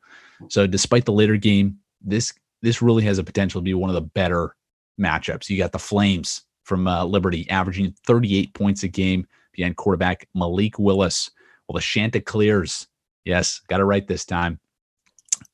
[0.48, 3.94] So despite the later game, this this really has a potential to be one of
[3.94, 4.54] the better
[5.00, 5.50] matchups.
[5.50, 10.78] You got the Flames from uh, Liberty averaging 38 points a game behind quarterback Malik
[10.78, 11.30] Willis.
[11.66, 12.86] Well, the Chanticleers,
[13.24, 14.60] yes, got it right this time,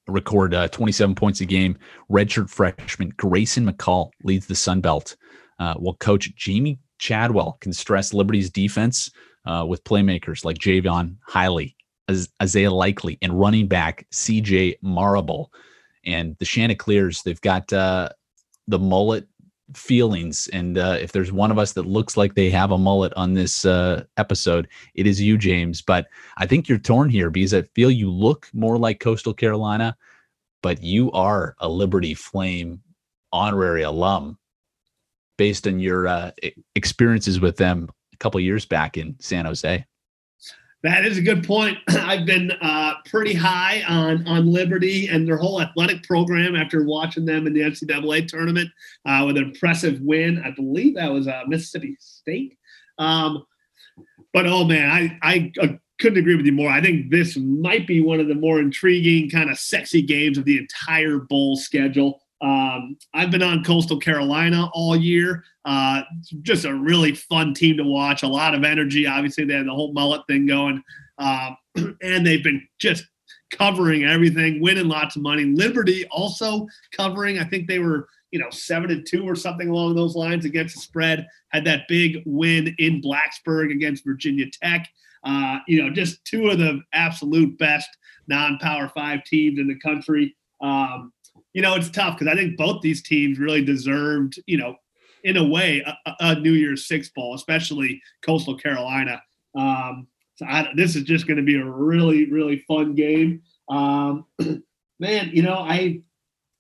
[0.07, 1.79] record uh, 27 points a game.
[2.11, 5.17] Redshirt freshman Grayson McCall leads the Sun Belt
[5.59, 9.11] uh, well, coach Jamey Chadwell can stress Liberty's defense
[9.45, 11.75] uh, with playmakers like Jaivon Heiligh,
[12.43, 15.53] Isaiah Likely, and running back CJ Marable.
[16.05, 18.11] And the Chanticleers, they've got uh,
[18.67, 19.27] the mullet
[19.75, 20.49] feelings.
[20.53, 23.35] And uh, if there's one of us that looks like they have a mullet on
[23.35, 25.83] this uh, episode, it is you, James.
[25.83, 26.07] But
[26.39, 29.97] I think you're torn here because I feel you look more like Coastal Carolina,
[30.63, 32.81] but you are a Liberty Flame
[33.33, 34.38] honorary alum
[35.39, 36.31] based on your uh,
[36.75, 39.85] experiences with them a couple years back in San Jose.
[40.83, 41.79] That is a good point.
[41.89, 47.25] I've been uh, pretty high on on Liberty and their whole athletic program after watching
[47.25, 48.71] them in the NCAA tournament
[49.07, 50.43] uh, with an impressive win.
[50.45, 52.57] I believe that was uh, Mississippi State.
[52.99, 53.45] Um,
[54.33, 55.69] but oh man, I I uh,
[56.01, 56.71] couldn't agree with you more.
[56.71, 60.45] I think this might be one of the more intriguing, kind of sexy games of
[60.45, 62.21] the entire bowl schedule.
[62.41, 65.45] Um, I've been on Coastal Carolina all year.
[65.65, 66.03] Uh,
[66.43, 68.23] just a really fun team to watch.
[68.23, 69.07] A lot of energy.
[69.07, 70.83] Obviously, they had the whole mullet thing going,
[71.19, 71.57] um,
[72.03, 73.05] and they've been just
[73.51, 75.45] covering everything, winning lots of money.
[75.45, 77.39] Liberty also covering.
[77.39, 80.77] I think they were you know seven and two or something along those lines against
[80.77, 81.27] the spread.
[81.49, 84.89] Had that big win in Blacksburg against Virginia Tech.
[85.25, 87.89] Uh, you know, just two of the absolute best
[88.29, 90.37] non-power five teams in the country.
[90.61, 91.13] Um,
[91.55, 94.77] you know, it's tough because I think both these teams really deserved, you know,
[95.25, 99.23] in a way, a, a New Year's Six bowl, especially Coastal Carolina.
[99.57, 100.07] Um,
[100.37, 103.43] So I, this is just going to be a really, really fun game.
[103.69, 104.25] Um,
[105.01, 106.03] man, you know, I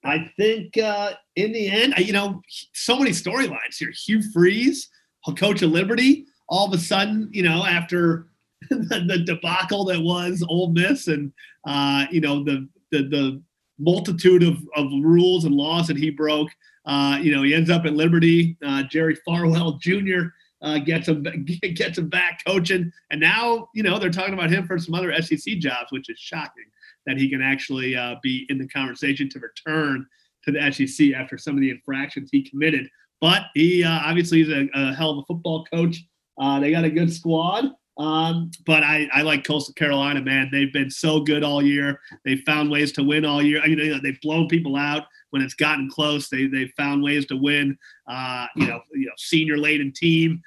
[0.04, 3.92] I think uh, in the end, you know, so many storylines here.
[3.92, 4.88] Hugh Freeze,
[5.36, 8.26] coach of Liberty, all of a sudden, you know, after
[8.70, 11.32] the, the debacle that was Ole Miss and
[11.66, 13.42] uh, you know the the, the
[13.78, 16.50] multitude of, of rules and laws that he broke,
[16.86, 18.56] uh, you know, he ends up at Liberty.
[18.64, 20.28] Uh, Jerry Falwell Jr.
[20.60, 21.22] Uh, gets him
[21.74, 25.14] gets him back coaching, and now you know they're talking about him for some other
[25.22, 26.64] SEC jobs, which is shocking
[27.06, 30.06] that he can actually uh, be in the conversation to return
[30.44, 32.88] to the SEC after some of the infractions he committed.
[33.20, 36.04] But he uh, obviously is a, a, hell of a football coach.
[36.40, 37.66] Uh, they got a good squad.
[37.98, 40.48] Um, but I, I like Coastal Carolina, man.
[40.52, 42.00] They've been so good all year.
[42.24, 43.60] They've found ways to win all year.
[43.60, 46.28] I mean, you know, they've blown people out when it's gotten close.
[46.28, 47.76] They they've found ways to win.
[48.06, 50.40] Uh, you know, you know, senior laden team,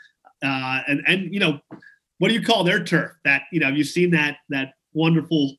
[0.44, 1.60] uh, and and you know,
[2.20, 3.12] what do you call their turf?
[3.26, 5.58] That you know, have you seen that that wonderful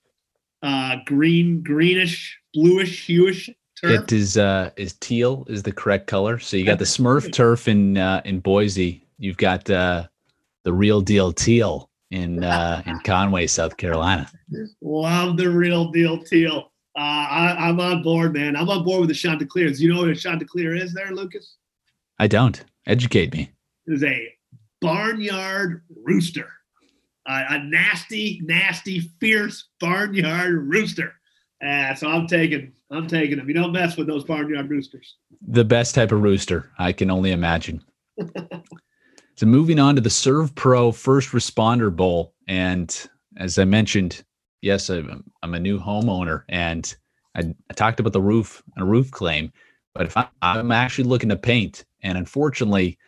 [0.63, 4.05] uh, green, greenish, bluish, hueish turf?
[4.05, 6.39] It is uh, is teal is the correct color.
[6.39, 9.07] So you got the Smurf turf in uh, in Boise.
[9.19, 10.07] You've got uh,
[10.65, 14.31] the real deal teal in uh, in Conway, South Carolina.
[14.81, 16.73] Love the real deal teal.
[16.97, 18.55] Uh, I, am on board, man.
[18.55, 19.81] I'm on board with the Chanticleers.
[19.81, 21.57] You know what a Chanticleer is, there, Lucas?
[22.19, 22.63] I don't.
[22.87, 23.51] Educate me.
[23.87, 24.29] It is a
[24.83, 26.49] barnyard rooster,
[27.27, 31.15] uh, a nasty, nasty, fierce barnyard rooster.
[31.65, 33.49] Uh, so I'm taking, I'm taking them.
[33.49, 35.17] You don't mess with those barnyard roosters.
[35.49, 37.83] The best type of rooster, I can only imagine.
[39.37, 44.23] So moving on to the Serve Pro First Responder Bowl, and as I mentioned,
[44.61, 46.95] yes, I'm, I'm a new homeowner, and
[47.35, 49.51] I, I, talked about the roof and a roof claim,
[49.95, 52.99] but if I, am actually looking to paint, and unfortunately,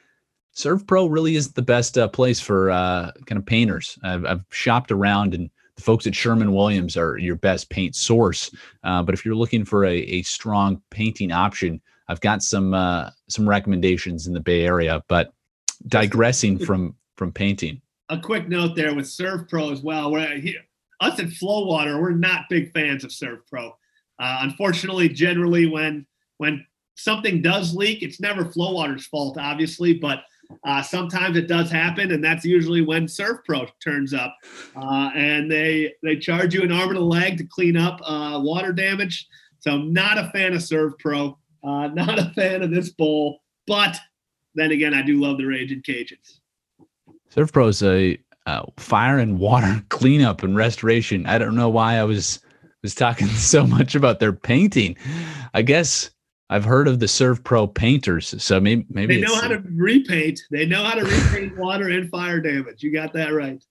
[0.53, 3.99] Serve Pro really isn't the best uh, place for uh, kind of painters.
[4.03, 8.51] I've, I've, shopped around, and the folks at Sherman Williams are your best paint source.
[8.83, 13.11] Uh, but if you're looking for a, a strong painting option, I've got some uh,
[13.29, 15.34] some recommendations in the Bay Area, but
[15.87, 17.81] digressing from from painting.
[18.09, 20.11] A quick note there with Serve Pro as well.
[20.11, 20.61] We're here,
[21.01, 23.69] us at Flowater, we're not big fans of Serve Pro.
[24.19, 26.07] Uh, unfortunately, generally when
[26.39, 26.65] when
[26.97, 30.25] something does leak, it's never Flowater's fault, obviously, but
[30.65, 34.37] uh, sometimes it does happen, and that's usually when Serve Pro turns up,
[34.77, 38.39] uh, and they they charge you an arm and a leg to clean up uh,
[38.43, 39.27] water damage.
[39.61, 43.41] So, I'm not a fan of Serve Pro, uh, not a fan of this bowl,
[43.67, 43.99] but
[44.55, 46.41] then again, I do love the Raging Cajuns.
[47.53, 51.27] Pro is a uh, fire and water cleanup and restoration.
[51.27, 52.41] I don't know why I was
[52.83, 54.97] was talking so much about their painting.
[55.55, 56.11] I guess
[56.51, 60.41] I've heard of the Serve Pro painters, so maybe maybe they know how to repaint.
[60.51, 62.83] They know how to repaint water and fire damage.
[62.83, 63.63] You got that right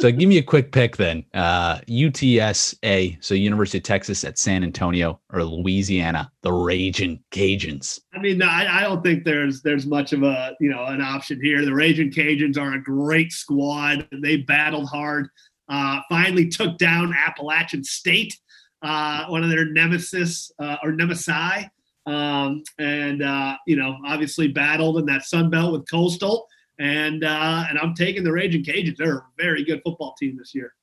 [0.00, 1.24] so give me a quick pick then.
[1.32, 8.00] Uh, UTSA, so University of Texas at San Antonio or Louisiana, the Raging Cajuns.
[8.12, 11.40] I mean, I, I don't think there's there's much of a you know an option
[11.42, 11.64] here.
[11.64, 14.08] The Raging Cajuns are a great squad.
[14.12, 15.28] They battled hard.
[15.68, 18.38] Uh, finally took down Appalachian State,
[18.82, 21.68] uh, one of their nemesis uh, or nemesi,
[22.06, 27.64] um, and uh, you know obviously battled in that Sun Belt with Coastal and uh,
[27.68, 28.96] and I'm taking the Raging Cajuns.
[28.96, 30.74] They're a very good football team this year.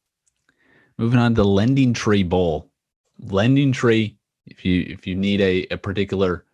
[0.97, 2.69] Moving on to Lending Tree Bowl.
[3.19, 6.45] Lending Tree, if you if you need a, a particular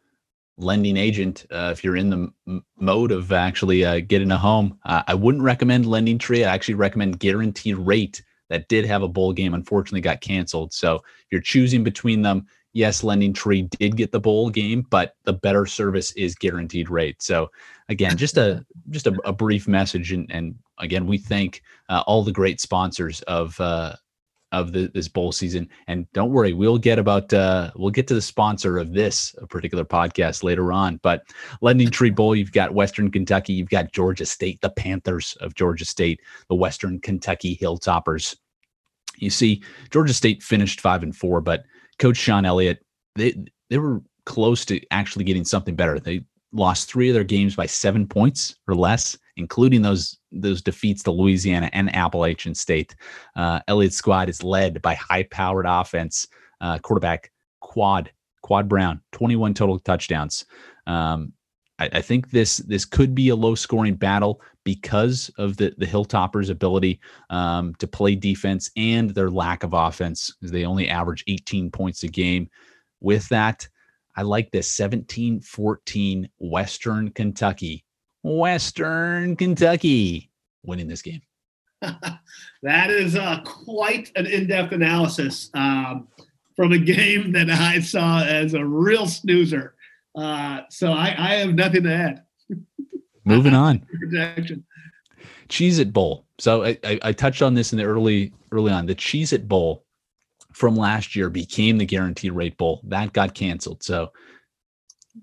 [0.58, 4.80] lending agent, uh, if you're in the m- mode of actually uh, getting a home,
[4.86, 6.46] I wouldn't recommend Lending Tree.
[6.46, 8.24] I actually recommend Guaranteed Rate.
[8.50, 10.72] That did have a bowl game, unfortunately got canceled.
[10.72, 15.16] So if you're choosing between them, yes, Lending Tree did get the bowl game, but
[15.24, 17.24] the better service is Guaranteed Rate.
[17.24, 17.50] So
[17.90, 22.24] again, just a just a, a brief message, and, and again, we thank uh, all
[22.24, 23.96] the great sponsors of uh,
[24.52, 25.68] of the, this bowl season.
[25.88, 29.84] And don't worry, we'll get about uh, we'll get to the sponsor of this particular
[29.84, 30.98] podcast later on.
[31.04, 31.24] But
[31.62, 35.86] Lending Tree Bowl, you've got Western Kentucky, you've got Georgia State, the Panthers of Georgia
[35.86, 38.36] State, the Western Kentucky Hilltoppers.
[39.18, 41.66] You see, Georgia State finished five and four, but
[42.00, 42.84] Coach Shawn Elliott,
[43.16, 43.36] they
[43.70, 46.00] they were close to actually getting something better.
[46.00, 51.04] They lost three of their games by seven points or less, including those those defeats
[51.04, 52.96] to Louisiana and Appalachian State.
[53.36, 56.28] Uh, Elliott's squad is led by high-powered offense
[56.62, 60.46] uh, quarterback Quad Quad Brown, 21 total touchdowns.
[60.88, 61.34] Um,
[61.80, 66.50] I, I, think this this could be a low-scoring battle because of the the Hilltoppers'
[66.50, 72.04] ability um, to play defense and their lack of offense, they only average 18 points
[72.04, 72.50] a game.
[73.02, 73.68] With that,
[74.16, 77.84] I like this 17 14 Western Kentucky.
[78.24, 80.32] Western Kentucky
[80.64, 81.22] winning this game.
[81.82, 86.08] that is uh, quite an in-depth analysis um,
[86.56, 89.76] from a game that I saw as a real snoozer.
[90.16, 92.24] Uh, so I, I, have nothing to add.
[93.26, 93.80] Moving on.
[94.00, 94.66] Projection.
[95.50, 96.26] Cheez It Bowl.
[96.40, 98.86] So I, I, I, touched on this in the early early on.
[98.86, 99.85] The Cheez It Bowl
[100.56, 102.80] from last year became the Guaranteed Rate Bowl.
[102.86, 103.84] That got canceled.
[103.84, 104.14] So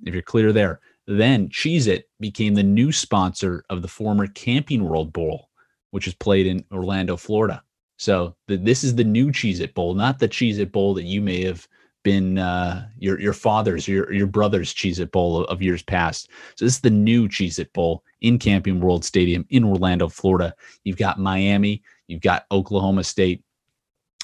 [0.05, 4.85] if you're clear there, then Cheez It became the new sponsor of the former Camping
[4.85, 5.49] World Bowl,
[5.90, 7.62] which is played in Orlando, Florida.
[7.97, 11.05] So the, this is the new Cheez It Bowl, not the Cheez It Bowl that
[11.05, 11.66] you may have
[12.05, 16.29] been uh, your your father's your, your brother's Cheez It Bowl of, of, years past.
[16.57, 20.55] So this is the new Cheez It Bowl in Camping World Stadium in Orlando, Florida.
[20.85, 23.42] You've got Miami, you've got Oklahoma State.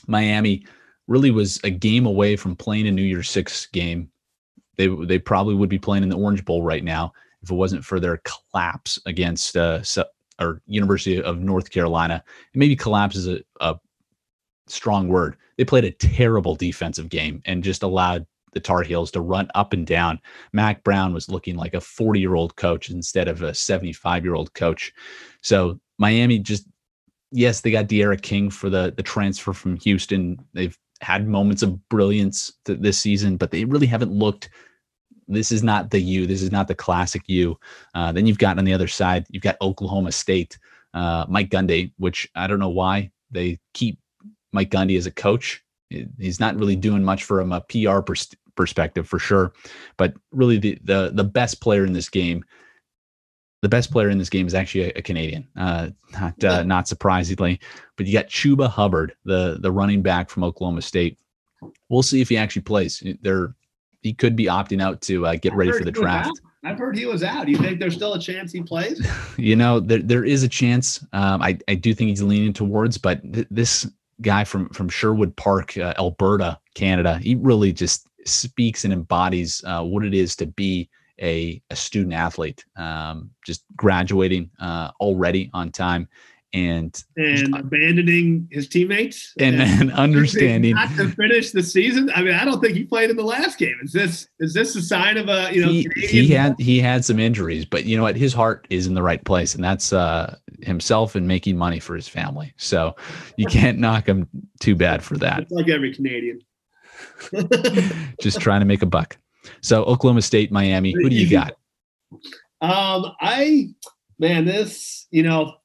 [0.06, 0.64] Miami
[1.08, 4.10] really was a game away from playing a New Year's Six game
[4.78, 7.84] they they probably would be playing in the Orange Bowl right now if it wasn't
[7.84, 9.82] for their collapse against uh,
[10.40, 12.22] or University of North Carolina.
[12.54, 13.76] And maybe collapse is a, a
[14.68, 15.36] strong word.
[15.56, 19.72] They played a terrible defensive game and just allowed the Tar Heels to run up
[19.72, 20.20] and down.
[20.52, 24.34] Mack Brown was looking like a 40 year old coach instead of a 75 year
[24.34, 24.92] old coach.
[25.42, 26.66] So Miami just,
[27.32, 30.38] yes, they got D'Eriq King for the the transfer from Houston.
[30.54, 34.50] They've had moments of brilliance th- this season, but they really haven't looked
[35.28, 36.26] this is not the U.
[36.26, 37.58] This is not the classic U.
[37.94, 40.58] Uh, then you've got on the other side, you've got Oklahoma State,
[40.94, 43.98] uh, Mike Gundy, which I don't know why they keep
[44.52, 45.62] Mike Gundy as a coach.
[45.90, 49.52] He's not really doing much from a PR pers- perspective for sure,
[49.96, 52.44] but really the, the the best player in this game,
[53.60, 55.46] the best player in this game is actually a, a Canadian.
[55.56, 57.60] Uh, not uh, not surprisingly,
[57.96, 61.18] but you got Chuba Hubbard, the the running back from Oklahoma State.
[61.88, 63.02] We'll see if he actually plays.
[63.22, 63.54] They're
[64.02, 66.40] he could be opting out to uh, get I've ready for the draft.
[66.64, 67.46] I've heard he was out.
[67.46, 69.06] Do you think there's still a chance he plays?
[69.36, 71.04] you know, there there is a chance.
[71.12, 73.90] Um, I I do think he's leaning towards, but th- this
[74.20, 79.82] guy from from Sherwood Park, uh, Alberta, Canada, he really just speaks and embodies uh,
[79.82, 80.88] what it is to be
[81.20, 82.64] a, a student athlete.
[82.76, 86.08] Um, just graduating uh, already on time
[86.54, 92.10] and and abandoning his teammates and, and understanding not to finish the season.
[92.14, 93.76] I mean, I don't think he played in the last game.
[93.82, 95.70] Is this is this a sign of a you know?
[95.70, 98.16] He, he had he had some injuries, but you know what?
[98.16, 101.94] His heart is in the right place, and that's uh, himself and making money for
[101.94, 102.54] his family.
[102.56, 102.96] So
[103.36, 104.28] you can't knock him
[104.60, 105.40] too bad for that.
[105.40, 106.40] It's like every Canadian,
[108.20, 109.18] just trying to make a buck.
[109.60, 110.92] So Oklahoma State, Miami.
[110.92, 111.54] Who do you got?
[112.60, 113.68] Um, I
[114.18, 115.58] man, this you know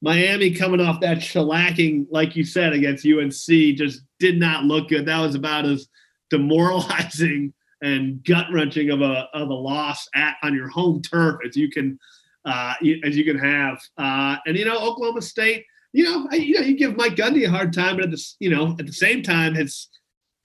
[0.00, 5.06] Miami coming off that shellacking, like you said, against UNC, just did not look good.
[5.06, 5.88] That was about as
[6.28, 11.56] demoralizing and gut wrenching of a of a loss at on your home turf as
[11.56, 11.98] you can
[12.44, 13.80] uh, as you can have.
[13.96, 17.46] Uh, and you know, Oklahoma State, you know, I, you know, you give Mike Gundy
[17.46, 19.88] a hard time, but at the you know at the same time, has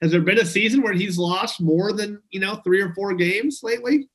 [0.01, 3.13] has there been a season where he's lost more than you know three or four
[3.13, 4.09] games lately?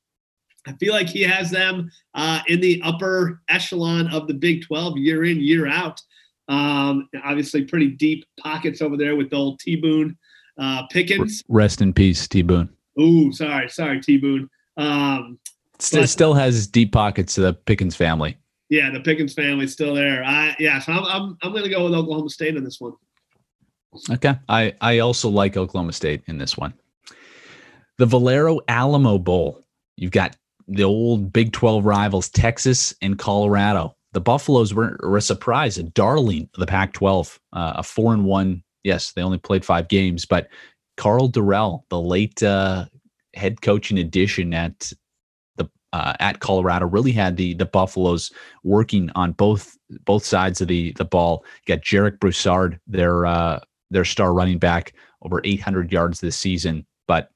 [0.65, 4.97] I feel like he has them uh, in the upper echelon of the Big 12
[4.97, 6.01] year in, year out.
[6.47, 10.17] Um, obviously, pretty deep pockets over there with the old T Boone
[10.57, 11.43] uh, Pickens.
[11.47, 12.69] Rest in peace, T Boone.
[12.99, 14.49] Ooh, sorry, sorry, T Boone.
[14.77, 15.39] Um,
[15.75, 18.37] it still has deep pockets to the Pickens family.
[18.69, 20.23] Yeah, the Pickens family still there.
[20.23, 22.93] I, yeah, so I'm, I'm, I'm going to go with Oklahoma State in this one.
[24.09, 24.35] Okay.
[24.49, 26.73] I, I also like Oklahoma State in this one.
[27.97, 29.63] The Valero Alamo Bowl.
[29.97, 30.35] You've got
[30.67, 33.95] the old Big 12 rivals, Texas and Colorado.
[34.13, 38.13] The Buffaloes were, were a surprise, a darling of the Pac 12, uh, a four
[38.13, 38.63] and one.
[38.83, 40.47] Yes, they only played five games, but
[40.97, 42.85] Karl Dorrell, the late uh,
[43.33, 44.91] head coaching addition at
[45.55, 48.31] the uh, at Colorado, really had the the Buffaloes
[48.63, 51.43] working on both both sides of the the ball.
[51.65, 56.85] You got Jarek Broussard, their uh, their star running back, over 800 yards this season.
[57.07, 57.29] But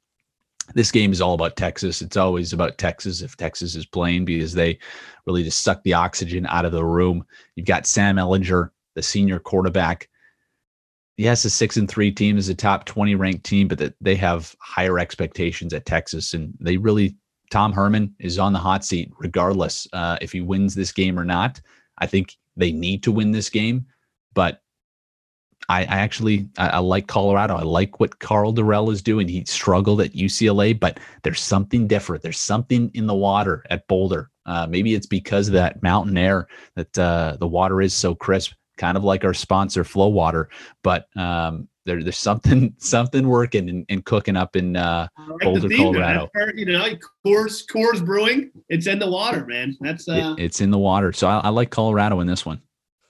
[0.73, 2.01] this game is all about Texas.
[2.01, 4.80] It's always about Texas if Texas is playing because they
[5.26, 7.26] really just suck the oxygen out of the room.
[7.55, 10.09] You've got Sam Ehlinger, the senior quarterback.
[11.15, 14.15] Yes, a six and three team is a top 20 ranked team, but that they
[14.15, 16.34] have higher expectations at Texas.
[16.34, 17.15] And they really,
[17.49, 21.26] Tom Herman is on the hot seat regardless uh, if he wins this game or
[21.26, 21.59] not.
[21.97, 23.86] I think they need to win this game,
[24.34, 24.61] but
[25.70, 27.55] I, I actually I, I, like Colorado.
[27.55, 29.28] I like what Karl Dorrell is doing.
[29.28, 32.24] He struggled at UCLA, but there's something different.
[32.24, 34.30] There's something in the water at Boulder.
[34.45, 38.53] Uh, maybe it's because of that mountain air that uh, the water is so crisp,
[38.78, 40.47] kind of like our sponsor, Flowater.
[40.84, 45.68] But um, there, there's something something working and, and cooking up in uh, like Boulder,
[45.68, 46.30] theme, Colorado.
[46.55, 46.86] you know,
[47.26, 48.51] Coors Coors Brewing.
[48.70, 49.76] It's in the water, man.
[49.82, 51.11] That's uh, it, it's in the water.
[51.11, 52.61] So I, I like Colorado in this one.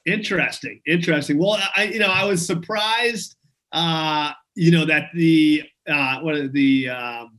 [0.07, 1.37] Interesting, interesting.
[1.37, 3.35] Well, I you know I was surprised,
[3.73, 7.37] uh, you know that the uh, what the um,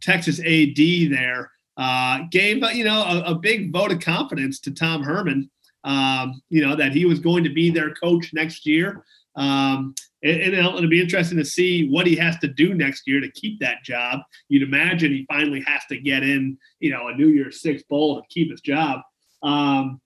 [0.00, 0.76] Texas AD
[1.10, 5.50] there uh, gave you know a, a, big vote of confidence to Tom Herman.
[5.84, 9.04] Um, you know that he was going to be their coach next year.
[9.36, 13.20] Um, and, and, it'll be interesting to see what he has to do next year
[13.20, 14.20] to keep that job.
[14.48, 18.16] You'd imagine he finally has to get in, you know, a New Year's Six bowl
[18.16, 19.02] to keep his job.
[19.42, 20.00] Um,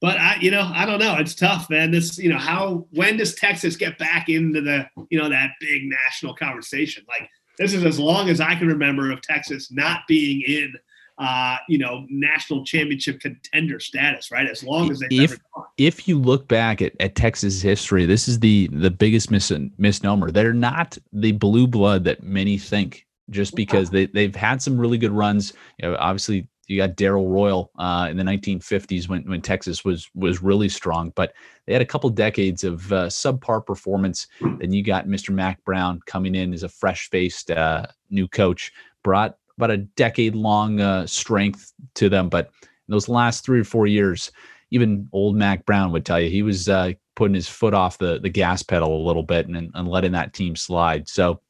[0.00, 1.16] but I, you know, I don't know.
[1.16, 1.90] It's tough, man.
[1.90, 5.82] This, you know, how when does Texas get back into the, you know, that big
[5.84, 7.04] national conversation?
[7.08, 7.28] Like
[7.58, 10.72] this is as long as I can remember of Texas not being in,
[11.18, 14.48] uh, you know, national championship contender status, right?
[14.48, 15.36] As long as they if
[15.76, 20.30] if you look back at, at Texas history, this is the the biggest mis- misnomer.
[20.30, 23.04] They're not the blue blood that many think.
[23.30, 27.28] Just because they they've had some really good runs, you know, obviously you got Darrell
[27.28, 31.32] Royal uh, in the 1950s when when Texas was was really strong, but
[31.66, 34.26] they had a couple decades of uh, subpar performance.
[34.40, 35.30] Then you got Mr.
[35.30, 38.70] Mack Brown coming in as a fresh faced uh, new coach,
[39.02, 43.64] brought about a decade long uh, strength to them, but in those last three or
[43.64, 44.30] four years,
[44.70, 48.18] even old Mack Brown would tell you he was uh, putting his foot off the
[48.20, 51.08] the gas pedal a little bit and, and letting that team slide.
[51.08, 51.40] So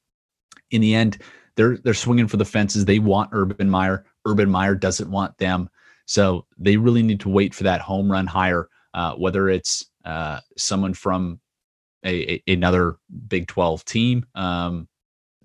[0.71, 1.19] in the end,
[1.57, 2.85] they're they're swinging for the fences.
[2.85, 4.05] They want Urban Meyer.
[4.29, 5.71] Urban Meyer doesn't want them.
[6.07, 10.41] So they really need to wait for that home run hire, uh, whether it's uh,
[10.57, 11.41] someone from
[12.05, 12.97] a, a, another
[13.29, 14.89] Big 12 team, um,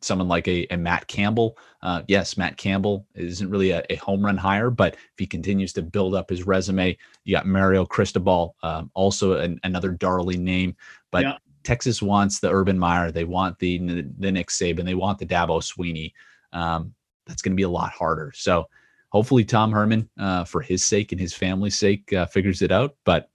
[0.01, 1.57] someone like a, a Matt Campbell.
[1.81, 5.73] Uh, yes, Matt Campbell isn't really a, a, home run hire, but if he continues
[5.73, 10.75] to build up his resume, you got Mario Cristobal, um, also an, another darling name.
[11.11, 11.37] But yeah.
[11.63, 13.79] Texas wants the Urban Meyer, they want the
[14.19, 16.13] the Nick Saban, they want the Dabo Swinney.
[16.51, 16.93] Um,
[17.25, 18.31] that's going to be a lot harder.
[18.35, 18.67] So
[19.09, 22.95] hopefully Tom Herman, uh, for his sake and his family's sake, uh, figures it out.
[23.05, 23.29] But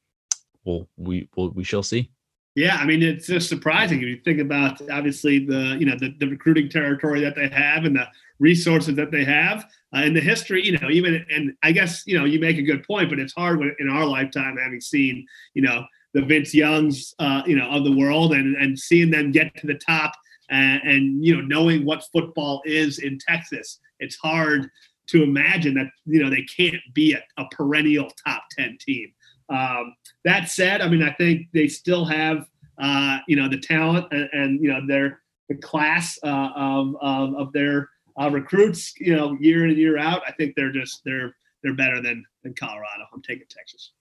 [0.64, 2.10] we'll we will we shall see.
[2.54, 6.14] Yeah, I mean it's just surprising if you think about obviously the you know the,
[6.18, 8.06] the recruiting territory that they have and the
[8.40, 9.64] resources that they have
[9.94, 10.64] uh, and the history.
[10.64, 13.34] You know, even and I guess you know you make a good point, but it's
[13.34, 15.84] hard when, in our lifetime having seen you know
[16.14, 19.66] the Vince Youngs uh, you know of the world and and seeing them get to
[19.66, 20.12] the top
[20.50, 24.70] and, and you know knowing what football is in Texas, it's hard
[25.08, 29.12] to imagine that you know they can't be a, a perennial top 10 team.
[29.50, 29.94] Um,
[30.24, 32.44] that said i mean i think they still have
[32.78, 37.34] uh, you know the talent and, and, you know their the class uh, of, of,
[37.34, 37.88] of their
[38.20, 40.22] uh, recruits you know year in and year out.
[40.26, 43.04] I think they're just they're they're better than than colorado.
[43.12, 43.92] I'm taking texas.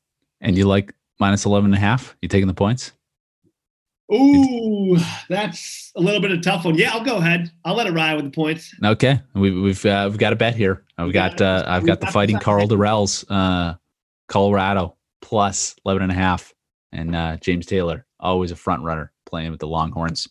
[0.42, 2.16] And you like minus 11 and a half?
[2.22, 2.92] You taking the points
[4.14, 4.98] Ooh,
[5.28, 6.76] that's a little bit of a tough one.
[6.76, 7.52] Yeah, I'll go ahead.
[7.66, 8.74] I'll let it ride with the points.
[8.84, 10.86] Okay, we, we've uh, we've got a bet here.
[10.98, 13.76] I've got uh, I've got the fighting Karl Dorrell's uh,
[14.28, 16.54] Colorado plus 11 and a half,
[16.94, 20.28] and uh, James Taylor always a front runner playing with the Longhorns.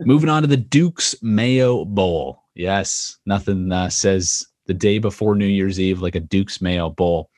[0.00, 2.44] Moving on to the Duke's Mayo Bowl.
[2.54, 7.30] Yes, nothing uh, says the day before New Year's Eve like a Duke's Mayo Bowl.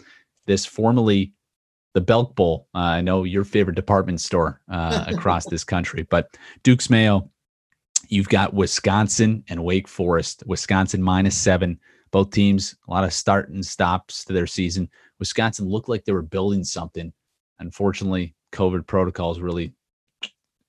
[0.46, 1.32] This formerly
[1.92, 2.68] the Belk Bowl.
[2.74, 7.30] Uh, I know your favorite department store uh, across this country, but Duke's Mayo.
[8.08, 10.42] You've got Wisconsin and Wake Forest.
[10.46, 11.78] Wisconsin minus seven.
[12.10, 14.88] Both teams a lot of start and stops to their season.
[15.20, 17.12] Wisconsin looked like they were building something.
[17.60, 19.74] Unfortunately, COVID protocols really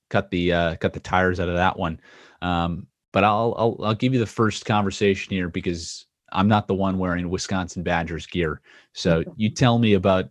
[0.09, 1.99] cut the uh, cut the tires out of that one.
[2.43, 6.75] Um, but I'll, I'll I'll give you the first conversation here because I'm not the
[6.75, 8.61] one wearing Wisconsin Badgers gear.
[8.93, 10.25] So you tell me about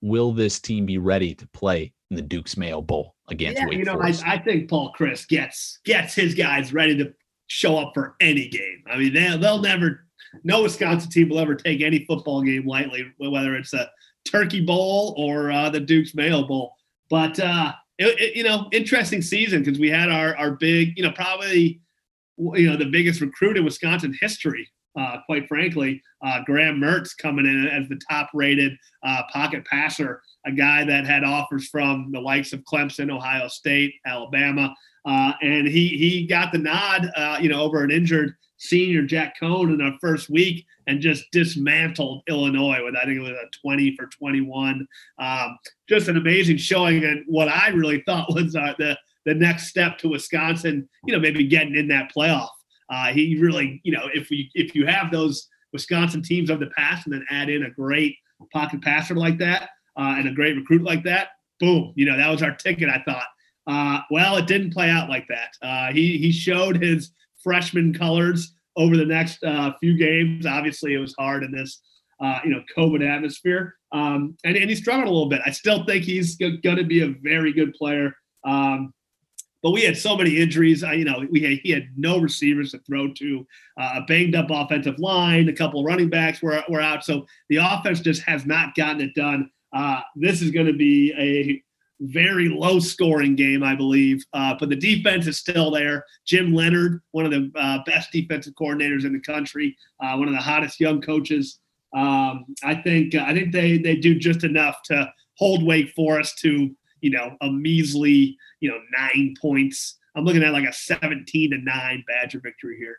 [0.00, 3.78] will this team be ready to play in the Duke's Mayo Bowl against yeah, Wake
[3.78, 4.26] you know, Forest?
[4.26, 7.12] I, I, think Paul Chryst gets gets his guys ready to
[7.48, 8.82] show up for any game.
[8.90, 10.06] I mean, they, they'll never,
[10.44, 13.90] no Wisconsin team will ever take any football game lightly, whether it's a
[14.24, 16.74] Turkey Bowl or uh, the Duke's Mayo Bowl.
[17.10, 21.02] But uh, it, it, you know, interesting season because we had our our big, you
[21.02, 21.80] know, probably
[22.36, 24.68] you know the biggest recruit in Wisconsin history
[24.98, 26.02] uh, quite frankly.
[26.22, 28.72] Uh, Graham Mertz coming in as the top rated
[29.04, 33.94] uh, pocket passer, a guy that had offers from the likes of Clemson, Ohio State,
[34.04, 34.74] Alabama.
[35.04, 39.34] Uh, and he he got the nod, uh, you know, over an injured senior Jack
[39.40, 43.48] Coan in our first week and just dismantled Illinois with I think it was a
[43.62, 44.86] 20 for 21.
[45.20, 49.68] Um, just an amazing showing and what I really thought was uh, the the next
[49.68, 52.48] step to Wisconsin, you know, maybe getting in that playoff
[52.90, 56.70] uh, he really, you know, if we if you have those Wisconsin teams of the
[56.76, 58.16] past and then add in a great
[58.52, 61.28] pocket passer like that uh, and a great recruit like that,
[61.60, 62.88] boom, you know, that was our ticket.
[62.88, 63.26] I thought.
[63.66, 65.50] Uh, well, it didn't play out like that.
[65.62, 67.10] Uh, he he showed his
[67.42, 70.46] freshman colors over the next uh, few games.
[70.46, 71.82] Obviously, it was hard in this
[72.20, 73.74] uh, you know COVID atmosphere.
[73.92, 75.40] Um, and, and he struggled a little bit.
[75.44, 78.14] I still think he's going to be a very good player.
[78.44, 78.92] Um,
[79.62, 80.84] but we had so many injuries.
[80.84, 83.46] I, you know, we had, he had no receivers to throw to,
[83.80, 87.04] uh, a banged up offensive line, a couple of running backs were, were out.
[87.04, 89.50] So the offense just has not gotten it done.
[89.72, 91.62] Uh, this is going to be a
[92.00, 94.24] very low scoring game, I believe.
[94.32, 96.04] Uh, but the defense is still there.
[96.24, 100.34] Jim Leonhard, one of the uh, best defensive coordinators in the country, uh, one of
[100.34, 101.58] the hottest young coaches.
[101.96, 106.74] Um, I think I think they they do just enough to hold Wake Forest to
[107.00, 109.96] you know a measly you know nine points.
[110.14, 112.96] I'm looking at like a 17 to nine Badger victory here.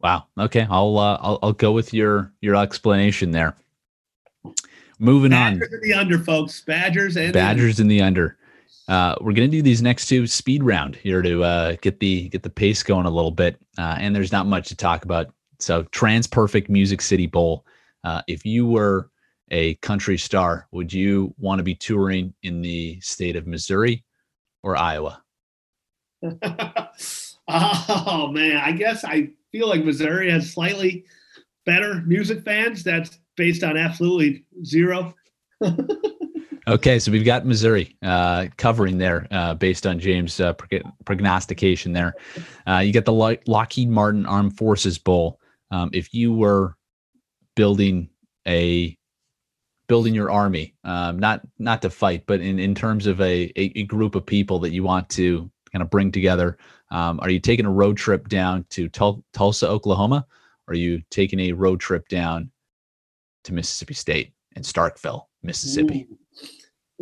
[0.00, 0.26] Wow.
[0.38, 3.56] Okay, I'll uh, I'll I'll go with your your explanation there.
[4.98, 5.74] Moving Badgers on.
[5.74, 6.60] in the under, folks.
[6.62, 8.36] Badgers and Badgers in the under.
[8.88, 12.42] Uh, we're gonna do these next two speed round here to uh, get the get
[12.42, 13.56] the pace going a little bit.
[13.78, 15.32] Uh, and there's not much to talk about.
[15.58, 17.64] So TransPerfect Music City Bowl.
[18.02, 19.10] Uh, if you were
[19.50, 24.04] a country star, would you want to be touring in the state of Missouri
[24.62, 25.22] or Iowa?
[26.22, 31.04] oh man, I guess I feel like Missouri has slightly
[31.66, 32.84] better music fans.
[32.84, 35.14] That's based on absolutely zero.
[36.68, 41.92] Okay, so we've got Missouri uh, covering there uh, based on James' uh, prog- prognostication
[41.92, 42.14] there.
[42.64, 45.40] Uh, you get the Lo- Lockheed Martin Armed Forces Bowl.
[45.72, 46.76] Um, if you were
[47.56, 48.08] building
[48.46, 48.96] a
[49.90, 53.82] building your army, um, not not to fight, but in, in terms of a, a,
[53.82, 56.58] group of people that you want to kind of bring together,
[56.92, 60.24] um, are you taking a road trip down to Tul- Tulsa, Oklahoma?
[60.68, 62.52] Or are you taking a road trip down
[63.42, 66.06] to Mississippi State and Starkville, Mississippi?
[66.08, 66.16] Ooh.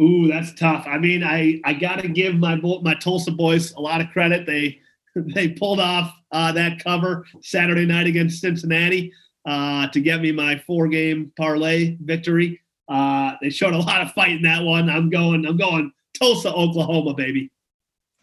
[0.02, 0.86] Ooh, that's tough.
[0.86, 4.46] I mean, I I got to give my my Tulsa boys a lot of credit.
[4.46, 4.80] They
[5.14, 9.12] they pulled off uh, that cover Saturday night against Cincinnati
[9.44, 12.62] uh, to get me my four game parlay victory.
[12.88, 14.88] Uh, they showed a lot of fight in that one.
[14.88, 15.44] I'm going.
[15.46, 17.50] I'm going Tulsa, Oklahoma, baby.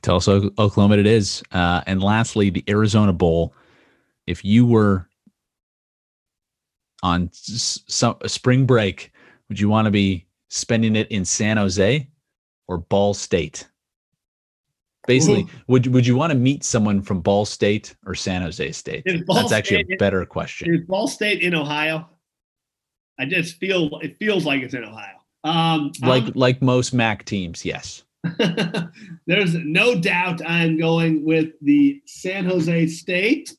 [0.01, 1.43] Tulsa, Oklahoma, it is.
[1.51, 3.53] Uh, and lastly, the Arizona Bowl.
[4.27, 5.07] If you were
[7.03, 9.11] on s- some spring break,
[9.49, 12.07] would you want to be spending it in San Jose
[12.67, 13.67] or Ball State?
[15.07, 15.49] Basically, Ooh.
[15.67, 19.03] would would you want to meet someone from Ball State or San Jose State?
[19.05, 20.73] That's actually State- a better question.
[20.73, 22.09] Is Ball State in Ohio?
[23.19, 25.15] I just feel it feels like it's in Ohio.
[25.43, 28.03] Um, Like I'm- like most MAC teams, yes.
[29.27, 33.55] There's no doubt I'm going with the San Jose State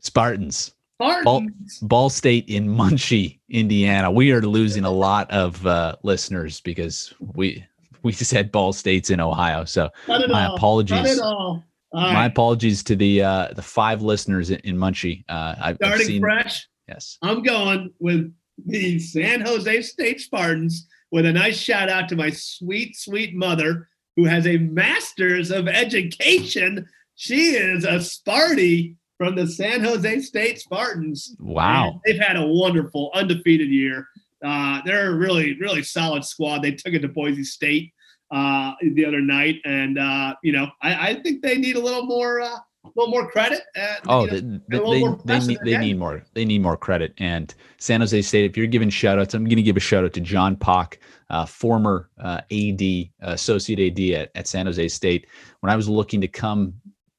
[0.00, 0.72] Spartans.
[1.00, 1.78] Spartans.
[1.82, 4.10] Ball State in Muncie, Indiana.
[4.10, 7.64] We are losing a lot of uh, listeners because we
[8.02, 9.64] we said Ball State's in Ohio.
[9.64, 10.56] So my all.
[10.56, 11.18] Apologies.
[11.18, 11.62] it all.
[11.92, 15.24] All my apologies to the uh, the five listeners in, in Muncie.
[15.28, 17.18] Uh, I've, I've Starting seen fresh, yes.
[17.22, 18.32] I'm going with
[18.64, 23.88] the San Jose State Spartans with a nice shout out to my sweet, sweet mother
[24.16, 26.88] who has a master's of education.
[27.14, 31.36] She is a Sparty from the San Jose State Spartans.
[31.38, 31.90] Wow.
[31.90, 34.08] And they've had a wonderful, undefeated year.
[34.44, 36.62] Uh, they're a really, really solid squad.
[36.62, 37.92] They took it to Boise State
[38.30, 42.04] uh, the other night, and uh, you know, I, I think they need a little
[42.06, 42.58] more, uh,
[42.94, 43.62] little more credit.
[43.76, 46.24] Uh, Oh, you know, they, they, more they, need, they need more.
[46.34, 47.14] They need more credit.
[47.18, 50.04] And San Jose State, if you're giving shout outs, I'm going to give a shout
[50.04, 50.98] out to John Pock,
[51.30, 52.82] uh, former uh, AD,
[53.20, 55.26] associate AD at, at San Jose State.
[55.60, 56.74] When I was looking to come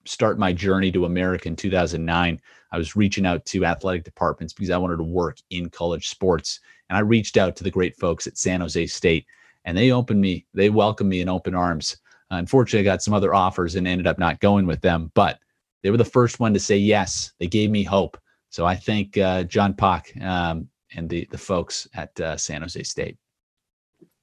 [0.05, 2.41] start my journey to America in 2009,
[2.71, 6.59] I was reaching out to athletic departments because I wanted to work in college sports.
[6.89, 9.25] And I reached out to the great folks at San Jose State,
[9.65, 11.97] and they opened me, they welcomed me in open arms.
[12.31, 15.39] Uh, unfortunately, I got some other offers and ended up not going with them, but
[15.83, 17.33] they were the first one to say yes.
[17.39, 18.17] They gave me hope.
[18.49, 22.81] So I thank uh, John Pock um, and the the folks at uh, San Jose
[22.83, 23.17] State.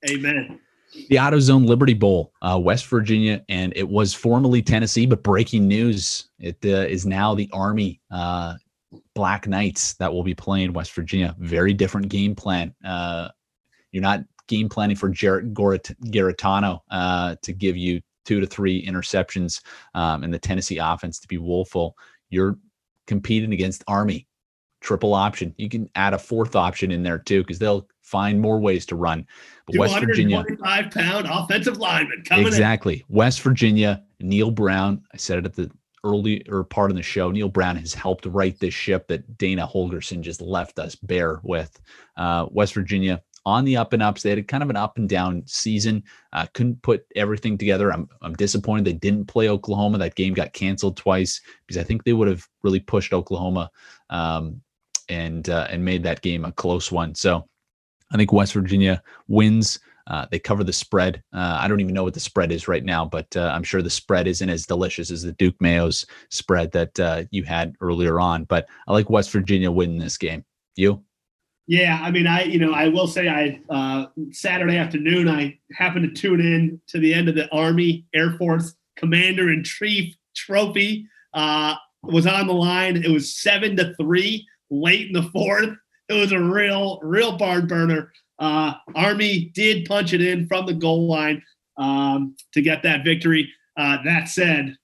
[0.09, 0.61] Amen.
[1.09, 6.29] The AutoZone Liberty Bowl, uh, West Virginia, and it was formerly Tennessee, but breaking news:
[6.39, 8.55] it uh, is now the Army uh,
[9.15, 11.35] Black Knights that will be playing West Virginia.
[11.39, 12.75] Very different game plan.
[12.85, 13.29] Uh,
[13.91, 15.55] you're not game planning for Jarrett
[16.91, 19.63] uh, to give you two to three interceptions
[19.95, 21.97] um, and the Tennessee offense to be woeful.
[22.31, 22.59] You're
[23.07, 24.27] competing against Army,
[24.81, 25.55] triple option.
[25.57, 28.97] You can add a fourth option in there too because they'll find more ways to
[28.97, 29.27] run.
[29.67, 33.05] But West Virginia, five pound offensive lineman coming exactly.
[33.09, 35.03] West Virginia, Neal Brown.
[35.13, 35.71] I said it at the
[36.05, 37.31] earlier part of the show.
[37.31, 41.81] Neal Brown has helped right this ship that Dana Holgorsen just left us bare with.
[42.17, 44.23] Uh, West Virginia on the up and ups.
[44.23, 46.03] They had kind of an up and down season.
[46.33, 47.93] Uh, couldn't put everything together.
[47.93, 49.99] I'm, I'm disappointed they didn't play Oklahoma.
[49.99, 53.71] That game got canceled twice because I think they would have really pushed Oklahoma
[54.11, 54.61] um,
[55.09, 57.15] and uh, and made that game a close one.
[57.15, 57.47] So
[58.13, 59.79] I think West Virginia wins.
[60.07, 61.23] Uh, they cover the spread.
[61.33, 63.81] Uh, I don't even know what the spread is right now, but uh, I'm sure
[63.81, 68.21] the spread isn't as delicious as the Duke Mayo's spread that uh, you had earlier
[68.21, 68.45] on.
[68.45, 70.45] But I like West Virginia winning this game.
[70.77, 71.03] You?
[71.67, 76.15] Yeah, I mean, I you know I will say I uh, Saturday afternoon I happened
[76.15, 81.07] to tune in to the end of the Army Air Force Commander in Chief Trophy
[81.33, 83.03] uh, was on the line.
[83.03, 85.71] It was seven to three late in the fourth.
[86.11, 88.13] It was a real real barn burner.
[88.39, 91.43] Uh, Army did punch it in from the goal line
[91.79, 93.51] um, to get that victory.
[93.79, 94.77] Uh, that said,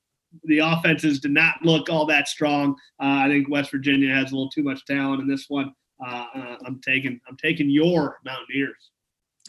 [0.45, 2.73] the offenses did not look all that strong.
[3.03, 5.75] Uh, I think West Virginia has a little too much talent in this one
[6.05, 8.91] uh, uh, I'm taking I'm taking your Mountaineers.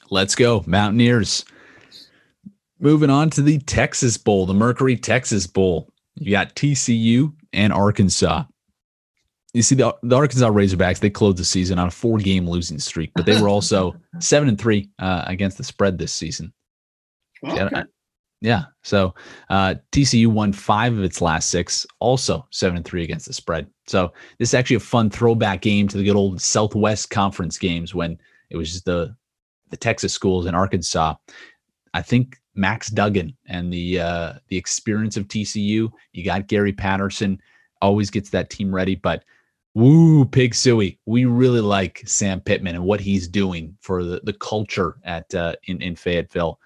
[0.10, 1.46] Let's go Mountaineers.
[2.80, 5.90] Moving on to the Texas Bowl, the Mercury Texas Bowl.
[6.16, 8.44] You got TCU and Arkansas.
[9.54, 11.00] You see the, the Arkansas Razorbacks.
[11.00, 14.58] They closed the season on a four-game losing streak, but they were also seven and
[14.58, 16.54] three uh, against the spread this season.
[17.46, 17.84] Okay.
[18.42, 18.64] Yeah.
[18.82, 19.14] So
[19.52, 23.68] uh, TCU won five of its last six, also seven and three against the spread.
[23.86, 27.94] So this is actually a fun throwback game to the good old Southwest Conference games
[27.94, 28.18] when
[28.50, 29.16] it was just the
[29.70, 31.16] the Texas schools in Arkansas.
[31.94, 35.92] I think Max Duggan and the uh, the experience of TCU.
[36.12, 37.40] You got Gary Patterson,
[37.82, 38.96] always gets that team ready.
[38.96, 39.24] But
[39.76, 44.34] woo, Pig Sooie, we really like Sam Pittman and what he's doing for the the
[44.34, 46.60] culture at uh, in in Fayetteville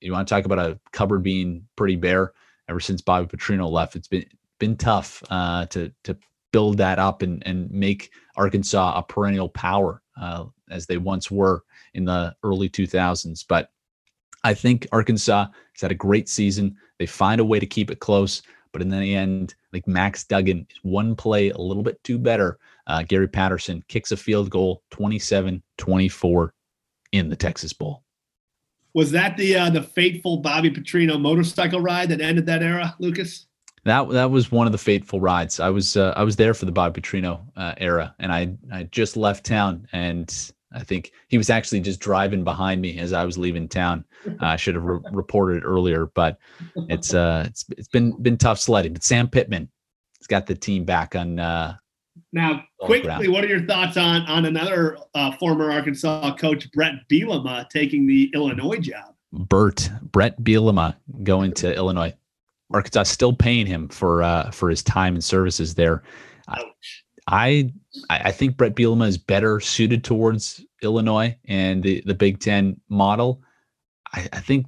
[0.00, 2.32] you want to talk about a cupboard being pretty bare
[2.68, 3.96] ever since Bobby Petrino left.
[3.96, 4.24] It's been
[4.58, 6.16] been tough uh, to to
[6.52, 11.62] build that up and and make Arkansas a perennial power uh, as they once were
[11.94, 13.44] in the early 2000s.
[13.48, 13.70] But
[14.44, 16.76] I think Arkansas has had a great season.
[16.98, 20.66] They find a way to keep it close, but in the end, like Max Duggan
[20.70, 22.58] is one play a little bit too better.
[22.86, 26.54] Uh, Gary Patterson kicks a field goal 27 24
[27.12, 28.05] in the Texas Bowl.
[28.96, 33.46] Was that the uh, the fateful Bobby Petrino motorcycle ride that ended that era, Lucas?
[33.84, 35.60] That that was one of the fateful rides.
[35.60, 38.84] I was uh, I was there for the Bobby Petrino uh, era, and I I
[38.84, 40.34] just left town, and
[40.72, 44.02] I think he was actually just driving behind me as I was leaving town.
[44.40, 46.38] I should have re- reported it earlier, but
[46.88, 48.94] it's uh it's it's been been tough sledding.
[48.94, 49.68] But Sam Pittman
[50.18, 51.76] he's got the team back on uh,
[52.36, 57.66] now, quickly, what are your thoughts on on another uh, former Arkansas coach, Bret Bielema,
[57.70, 59.14] taking the Illinois job?
[59.32, 62.12] Bert Bret Bielema going to Illinois.
[62.70, 66.02] Arkansas still paying him for uh, for his time and services there.
[66.48, 67.04] Ouch.
[67.26, 67.72] I
[68.10, 73.40] I think Bret Bielema is better suited towards Illinois and the, the Big Ten model.
[74.12, 74.66] I, I think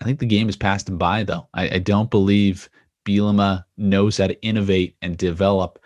[0.00, 1.46] I think the game has passed him by though.
[1.54, 2.68] I, I don't believe
[3.06, 5.78] Bielema knows how to innovate and develop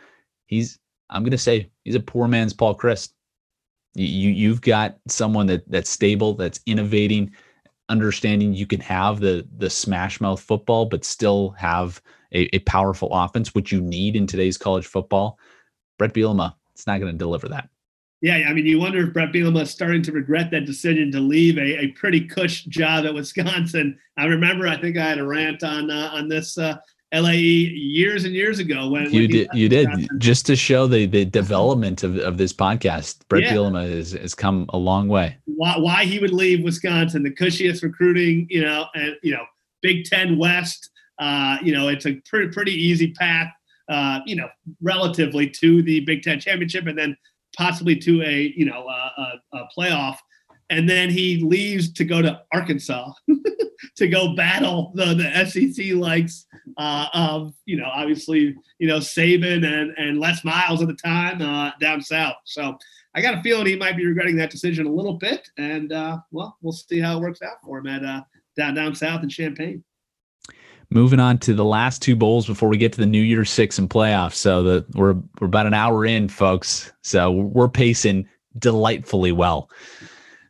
[0.48, 0.78] he's
[1.08, 3.10] I'm gonna say he's a poor man's Paul Chryst.
[3.94, 7.30] You you've got someone that that's stable, that's innovating,
[7.88, 13.08] understanding you can have the the smash mouth football, but still have a, a powerful
[13.12, 15.38] offense, which you need in today's college football.
[15.98, 17.68] Bret Bielema, it's not going to deliver that.
[18.20, 21.20] Yeah, I mean, you wonder if Bret Bielema is starting to regret that decision to
[21.20, 23.98] leave a, a pretty cush job at Wisconsin.
[24.16, 26.78] I remember, I think I had a rant on uh, on this uh,
[27.12, 29.88] LAE years and years ago when you when did you did
[30.18, 33.20] just to show the the development of, of this podcast.
[33.28, 33.54] Bret yeah.
[33.54, 35.38] Bielema has, has come a long way.
[35.46, 39.44] Why, why he would leave Wisconsin, the cushiest recruiting, you know, and you know,
[39.80, 40.90] Big Ten West.
[41.18, 43.52] Uh, you know, it's a pretty pretty easy path,
[43.88, 44.48] uh, you know,
[44.82, 47.16] relatively to the Big Ten championship, and then
[47.56, 49.12] possibly to a you know a,
[49.52, 50.18] a, a playoff
[50.70, 53.12] and then he leaves to go to Arkansas
[53.96, 56.46] to go battle the, the SEC likes
[56.76, 61.42] uh, of you know obviously you know Saban and and Les Miles at the time
[61.42, 62.36] uh, down south.
[62.44, 62.78] So
[63.14, 66.18] I got a feeling he might be regretting that decision a little bit, and uh,
[66.30, 68.22] well, we'll see how it works out for him at uh,
[68.56, 69.82] down down south in Champaign.
[70.90, 73.78] Moving on to the last two bowls before we get to the New Year's Six
[73.78, 74.34] and playoffs.
[74.34, 76.92] So the we're we're about an hour in, folks.
[77.02, 79.68] So we're pacing delightfully well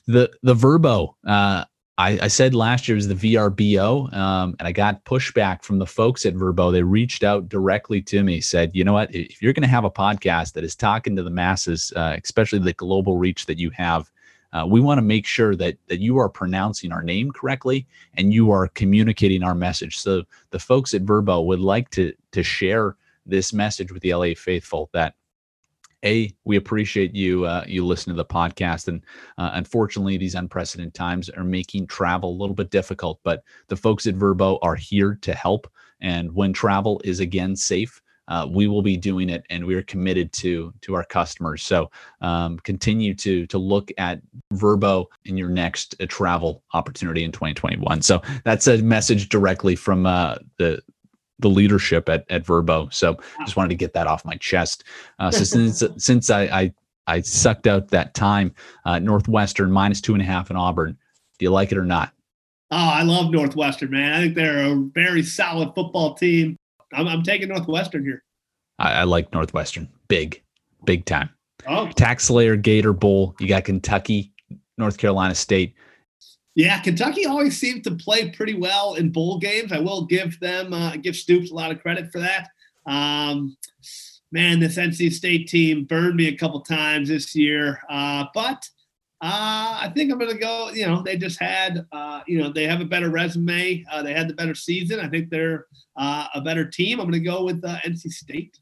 [0.08, 1.14] the the Vrbo.
[1.24, 1.64] Uh,
[1.98, 5.86] I, I, said last year was the VRBO, um, and I got pushback from the
[5.86, 6.70] folks at Verbo.
[6.70, 9.14] They reached out directly to me, said, "You know what?
[9.14, 12.60] If you're going to have a podcast that is talking to the masses, uh, especially
[12.60, 14.10] the global reach that you have,
[14.52, 17.86] uh, we want to make sure that that you are pronouncing our name correctly
[18.16, 22.42] and you are communicating our message." So the folks at Verbo would like to to
[22.42, 22.96] share
[23.26, 25.14] this message with the LA faithful that
[26.04, 29.02] a we appreciate you uh, you listen to the podcast and
[29.38, 34.06] uh, unfortunately these unprecedented times are making travel a little bit difficult but the folks
[34.06, 35.70] at Verbo are here to help
[36.00, 39.82] and when travel is again safe uh, we will be doing it, and we are
[39.82, 41.62] committed to to our customers.
[41.62, 41.90] So
[42.20, 44.20] um, continue to to look at
[44.52, 48.02] verbo in your next uh, travel opportunity in 2021.
[48.02, 50.82] So that's a message directly from uh, the
[51.38, 52.92] the leadership at, at Vrbo.
[52.92, 54.84] So just wanted to get that off my chest.
[55.18, 56.74] Uh, so since since I, I,
[57.06, 60.96] I sucked out that time, uh, Northwestern minus two and a half in Auburn.
[61.38, 62.12] Do you like it or not?
[62.70, 64.12] Oh, I love Northwestern, man.
[64.12, 66.56] I think they're a very solid football team.
[66.92, 68.22] I'm, I'm taking Northwestern here.
[68.78, 69.88] I, I like Northwestern.
[70.08, 70.42] Big,
[70.84, 71.30] big time.
[71.66, 73.34] Oh, TaxSlayer Gator Bowl.
[73.40, 74.32] You got Kentucky,
[74.76, 75.74] North Carolina State.
[76.58, 79.70] Yeah, Kentucky always seems to play pretty well in bowl games.
[79.70, 82.48] I will give them, uh, give Stoops a lot of credit for that.
[82.84, 83.56] Um,
[84.32, 88.68] man, this NC State team burned me a couple times this year, uh, but
[89.20, 90.70] uh, I think I'm going to go.
[90.70, 93.84] You know, they just had, uh, you know, they have a better resume.
[93.88, 94.98] Uh, they had the better season.
[94.98, 96.98] I think they're uh, a better team.
[96.98, 98.58] I'm going to go with NC State.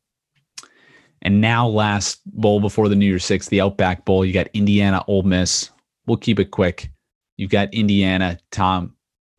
[1.22, 4.22] And now, last bowl before the New Year's Six, the Outback Bowl.
[4.22, 5.70] You got Indiana, Ole Miss.
[6.06, 6.90] We'll keep it quick.
[7.36, 8.38] You've got Indiana.
[8.50, 8.94] Tom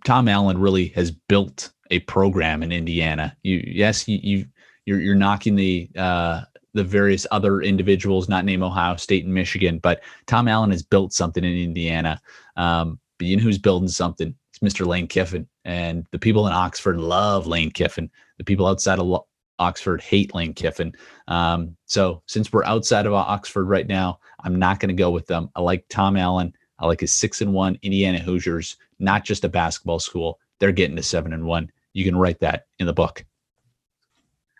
[0.05, 3.35] Tom Allen really has built a program in Indiana.
[3.43, 4.45] You yes, you, you
[4.85, 6.41] you're you're knocking the uh,
[6.73, 11.13] the various other individuals, not name Ohio State and Michigan, but Tom Allen has built
[11.13, 12.21] something in Indiana.
[12.55, 14.33] Um, but you know who's building something?
[14.51, 14.85] It's Mr.
[14.85, 18.09] Lane Kiffin, and the people in Oxford love Lane Kiffin.
[18.37, 19.23] The people outside of
[19.59, 20.93] Oxford hate Lane Kiffin.
[21.27, 25.25] Um, so since we're outside of Oxford right now, I'm not going to go with
[25.27, 25.49] them.
[25.55, 26.53] I like Tom Allen.
[26.79, 30.39] I like his six and one Indiana Hoosiers, not just a basketball school.
[30.59, 31.71] They're getting to seven and one.
[31.93, 33.25] You can write that in the book.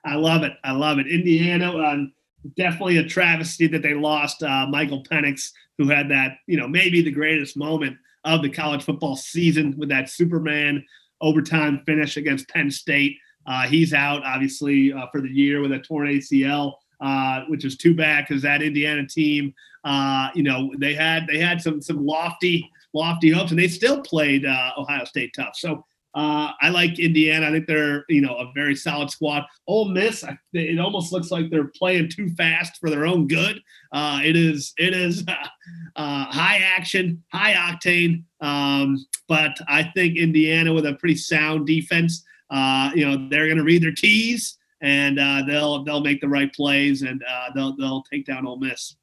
[0.06, 0.54] I love it.
[0.64, 1.08] I love it.
[1.08, 2.14] Indiana, um,
[2.56, 7.02] definitely a travesty that they lost uh, Michael Penix, who had that, you know, maybe
[7.02, 10.84] the greatest moment of the college football season with that Superman
[11.22, 13.18] overtime finish against Penn State.
[13.46, 17.78] Uh, he's out, obviously, uh, for the year with a torn ACL, uh, which is
[17.78, 19.54] too bad because that Indiana team
[19.88, 24.02] uh, you know, they had they had some some lofty lofty hopes, and they still
[24.02, 25.56] played uh, Ohio State tough.
[25.56, 27.48] So uh, I like Indiana.
[27.48, 29.46] I think they're you know a very solid squad.
[29.66, 33.62] Ole Miss, it almost looks like they're playing too fast for their own good.
[33.94, 35.24] Uh, it is it is
[35.96, 38.24] uh, high action, high octane.
[38.42, 43.58] Um, but I think Indiana with a pretty sound defense, uh, you know, they're going
[43.58, 47.76] to read their keys and uh, they'll they'll make the right plays and uh, they'll
[47.76, 48.96] they'll take down Ole Miss.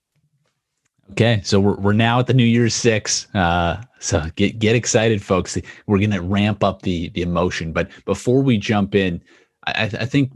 [1.11, 3.29] Okay, so we're, we're now at the New Year's Six.
[3.35, 5.59] Uh, so get get excited, folks.
[5.87, 7.73] We're gonna ramp up the the emotion.
[7.73, 9.23] But before we jump in,
[9.67, 10.33] I, I think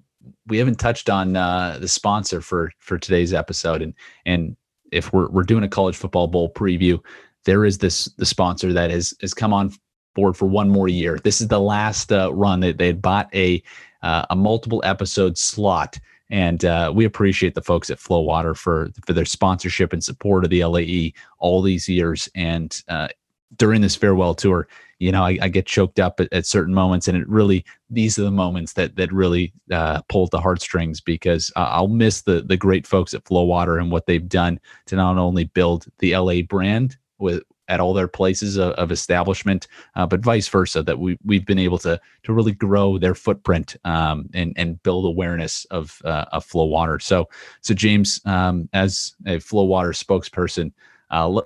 [0.47, 3.83] we haven't touched on uh, the sponsor for for today's episode.
[3.83, 3.95] And
[4.27, 4.57] and
[4.93, 7.01] if we're we're doing a college football bowl preview,
[7.45, 9.73] there is this the sponsor that has has come on
[10.15, 11.19] board for one more year.
[11.23, 13.63] This is the last uh, run that they had bought a
[14.03, 15.99] uh, a multiple episode slot
[16.31, 20.51] and uh, we appreciate the folks at Flowater for for their sponsorship and support of
[20.51, 22.29] the LAE all these years.
[22.35, 23.09] And uh,
[23.57, 24.69] during this farewell tour,
[24.99, 28.19] you know, I, I get choked up at, at, certain moments, and it really these
[28.19, 32.57] are the moments that that really uh, pull the heartstrings because I'll miss the the
[32.57, 36.97] great folks at Flowater and what they've done to not only build the LA brand
[37.19, 40.83] with at all their places of, of establishment, uh, but vice versa.
[40.83, 45.05] That we we've been able to to really grow their footprint um, and and build
[45.05, 47.01] awareness of uh, of Flowater.
[47.01, 47.29] So
[47.61, 50.73] so James, um, as a Flowater spokesperson,
[51.11, 51.41] uh,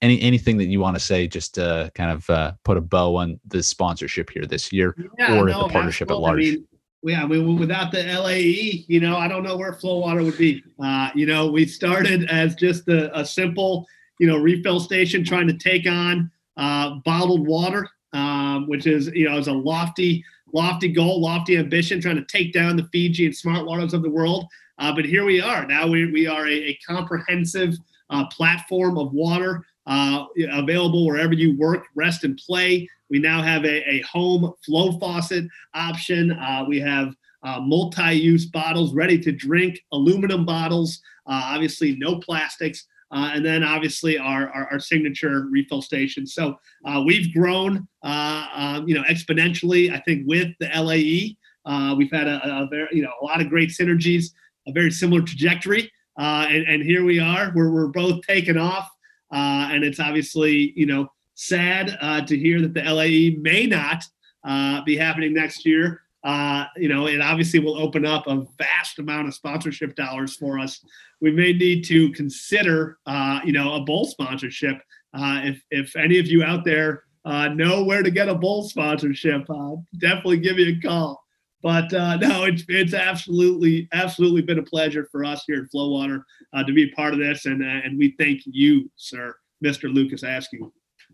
[0.00, 3.16] any anything that you want to say, just to kind of uh, put a bow
[3.16, 6.38] on the sponsorship here this year, yeah, or no, the partnership at large.
[6.38, 6.66] I mean,
[7.04, 10.62] yeah, I mean, without the LAE, you know, I don't know where Flowater would be.
[10.82, 13.86] Uh, you know, we started as just a, a simple
[14.18, 19.28] you know, refill station trying to take on uh, bottled water, um, which is, you
[19.28, 23.36] know, is a lofty, lofty goal, lofty ambition, trying to take down the Fiji and
[23.36, 24.46] smart waters of the world.
[24.78, 25.66] Uh, but here we are.
[25.66, 27.74] Now we, we are a, a comprehensive
[28.10, 32.88] uh, platform of water uh, available wherever you work, rest, and play.
[33.10, 35.44] We now have a, a home flow faucet
[35.74, 36.32] option.
[36.32, 42.86] Uh, we have uh, multi-use bottles ready to drink, aluminum bottles, uh, obviously no plastics.
[43.12, 46.26] Uh, and then obviously our, our, our, signature refill station.
[46.26, 46.56] So
[46.86, 49.92] uh, we've grown, uh, um, you know, exponentially.
[49.92, 51.36] I think with the LAE,
[51.66, 54.28] uh, we've had a, a, very, you know, a lot of great synergies,
[54.66, 57.52] a very similar trajectory, uh, and, and, here we are.
[57.54, 58.90] We're we're both taken off,
[59.32, 64.04] uh, and it's obviously, you know, sad to hear that the LAE may not
[64.84, 69.26] be happening next year uh, you know, it obviously will open up a vast amount
[69.26, 70.84] of sponsorship dollars for us.
[71.20, 74.80] We may need to consider, uh, you know, a bowl sponsorship.
[75.14, 78.62] Uh, if if any of you out there uh, know where to get a bowl
[78.62, 81.22] sponsorship, uh, definitely give me a call.
[81.60, 86.22] But no, it's it's absolutely absolutely been a pleasure for us here at Flowater
[86.66, 89.92] to be a part of this, and and we thank you, sir, Mr.
[89.92, 90.72] Lucas Askew.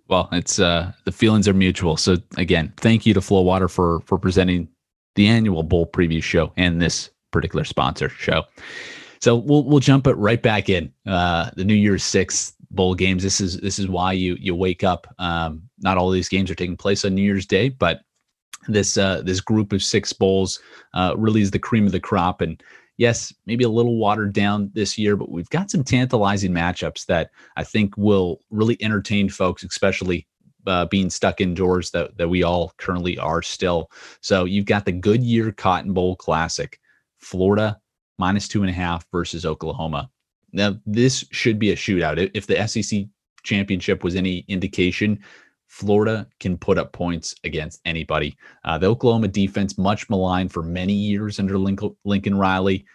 [0.09, 1.97] Well, it's uh, the feelings are mutual.
[1.97, 4.69] So again, thank you to Flowater for for presenting
[5.19, 8.45] the annual bowl preview show and this particular sponsor show.
[9.21, 10.93] So we'll we'll jump it right back in.
[11.07, 13.25] Uh, the New Year's Six bowl games.
[13.25, 15.13] This is this is why you you wake up.
[15.19, 18.03] Um, not all these games are taking place on New Year's Day, but
[18.69, 20.61] this uh, this group of six bowls
[20.95, 22.41] uh, really is the cream of the crop.
[22.41, 22.63] And
[22.97, 27.33] yes, maybe a little watered down this year, but we've got some tantalizing matchups that
[27.57, 30.29] I think will really entertain folks, especially
[30.69, 33.91] uh, being stuck indoors that that we all currently are still.
[34.21, 36.79] So you've got the Goodyear Cotton Bowl Classic,
[37.19, 37.81] Florida
[38.19, 40.11] minus two and a half versus Oklahoma.
[40.53, 42.31] Now this should be a shootout.
[42.35, 43.07] If the SEC
[43.43, 45.21] championship was any indication,
[45.69, 48.37] Florida can put up points against anybody.
[48.65, 52.87] Uh, the Oklahoma defense, much maligned for many years under Lincoln, Riley,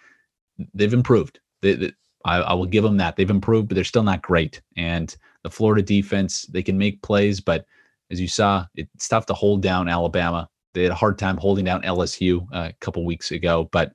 [0.74, 1.40] they've improved.
[1.62, 1.92] They, they,
[2.26, 3.16] I, I, will give them that.
[3.16, 4.62] They've improved, but they're still not great.
[4.76, 7.66] And the Florida defense, they can make plays, but
[8.10, 10.50] as you saw, it's tough to hold down Alabama.
[10.74, 13.94] They had a hard time holding down LSU uh, a couple weeks ago, but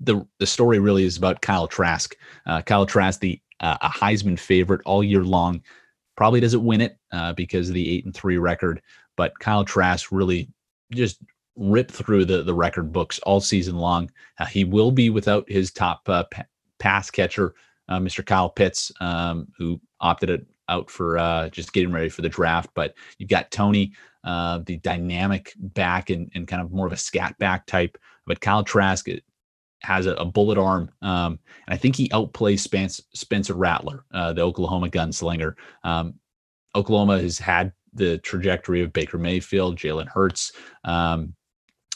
[0.00, 2.16] the the story really is about Kyle Trask.
[2.46, 5.62] Uh, Kyle Trask, the uh, a Heisman favorite all year long,
[6.16, 8.82] probably doesn't win it uh, because of the eight and three record.
[9.16, 10.48] But Kyle Trask really
[10.92, 11.22] just
[11.56, 14.10] ripped through the the record books all season long.
[14.38, 16.42] Uh, he will be without his top uh, p-
[16.78, 17.54] pass catcher,
[17.90, 18.24] Mr.
[18.24, 20.30] Kyle Pitts, um, who opted
[20.72, 22.70] out for uh, just getting ready for the draft.
[22.74, 23.92] But you've got Toney,
[24.24, 27.98] uh, the dynamic back and, and kind of more of a scat back type.
[28.26, 29.06] But Kyle Trask
[29.82, 34.32] has a, a bullet arm, um, and I think he outplays Spence, Spencer Rattler, uh,
[34.32, 35.54] the Oklahoma gunslinger.
[35.84, 36.14] Um,
[36.74, 40.52] Oklahoma has had the trajectory of Baker Mayfield, Jalen Hurts,
[40.84, 41.34] um,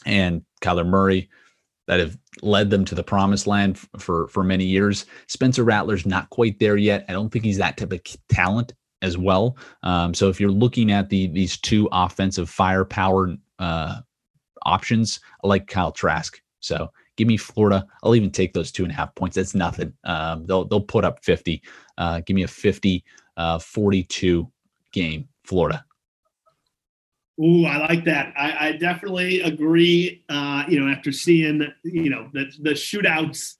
[0.05, 1.31] and Kyler Murray
[1.87, 5.07] that have led them to the promised land for for many years.
[5.27, 7.05] Spencer Rattler's not quite there yet.
[7.09, 9.57] I don't think he's that type of talent as well.
[9.83, 14.01] Um, so if you're looking at the these two offensive firepower uh,
[14.65, 16.41] options, I like Kyle Trask.
[16.61, 17.87] So Give me Florida.
[18.03, 19.37] I'll even take those two and a half points.
[19.37, 19.93] That's nothing.
[20.05, 21.63] Um, they'll they'll put up 50.
[21.99, 23.05] Uh, give me a 50,
[23.39, 24.51] uh, 42
[24.93, 25.85] game, Florida.
[27.39, 28.33] Ooh, I like that.
[28.37, 30.25] I, I definitely agree.
[30.29, 33.57] Uh, you know, after seeing you know the the shootouts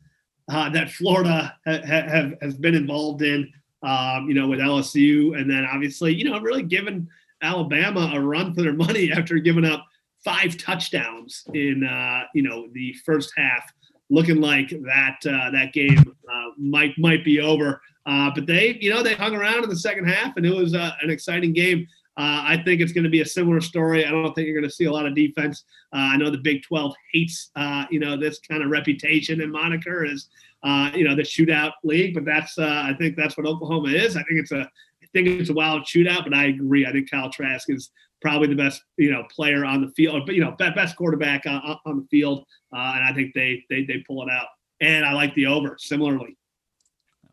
[0.51, 3.53] uh, that Florida ha- have has been involved in,
[3.83, 7.07] um, you know, with LSU, and then obviously, you know, really giving
[7.43, 9.85] Alabama a run for their money after giving up
[10.25, 13.71] five touchdowns in uh, you know the first half,
[14.09, 15.99] looking like that uh, that game
[16.33, 17.83] uh, might might be over.
[18.07, 20.73] Uh, but they you know they hung around in the second half, and it was
[20.73, 21.87] an exciting game.
[22.19, 24.07] Uh, I think it's going to be a similar story.
[24.07, 25.65] I don't think you're going to see a lot of defense.
[25.93, 29.53] Uh, I know the Big 12 hates uh, you know this kind of reputation and
[29.53, 30.29] moniker as
[30.63, 34.17] uh, you know the shootout league, but that's I think that's what Oklahoma is.
[34.17, 36.87] I think it's a I think it's a wild shootout, but I agree.
[36.87, 37.91] I think Kyle Trask is
[38.21, 41.79] probably the best you know player on the field, but you know best quarterback on,
[41.85, 42.45] on the field,
[42.75, 44.47] uh, and I think they they they pull it out.
[44.81, 46.37] And I like the over similarly.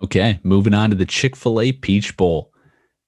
[0.03, 2.52] Okay, moving on to the Chick Fil A Peach Bowl.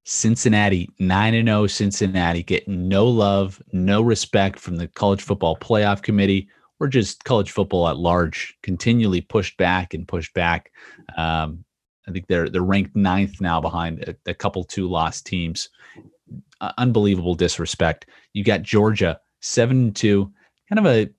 [0.06, 1.68] Cincinnati nine and zero.
[1.68, 6.48] Cincinnati getting no love, no respect from the College Football Playoff Committee
[6.80, 8.56] or just college football at large.
[8.62, 10.72] Continually pushed back and pushed back.
[11.18, 11.66] Um,
[12.08, 15.70] I think they're they're ranked ninth now behind a, a couple two lost teams
[16.62, 18.08] uh, unbelievable disrespect.
[18.34, 20.32] You got Georgia seven two,
[20.70, 21.10] kind of a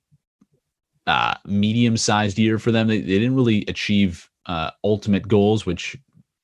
[1.07, 2.89] uh, medium sized year for them.
[2.89, 5.97] They, they didn't really achieve uh, ultimate goals, which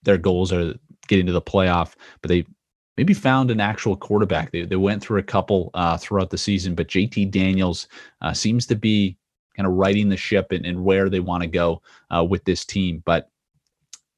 [0.02, 0.74] their goals are
[1.08, 2.44] getting to the playoff, but they
[2.96, 4.52] maybe found an actual quarterback.
[4.52, 7.88] They, they went through a couple uh, throughout the season, but JT Daniels
[8.20, 9.16] uh, seems to be
[9.56, 12.64] kind of righting the ship and, and where they want to go uh, with this
[12.64, 13.02] team.
[13.04, 13.30] But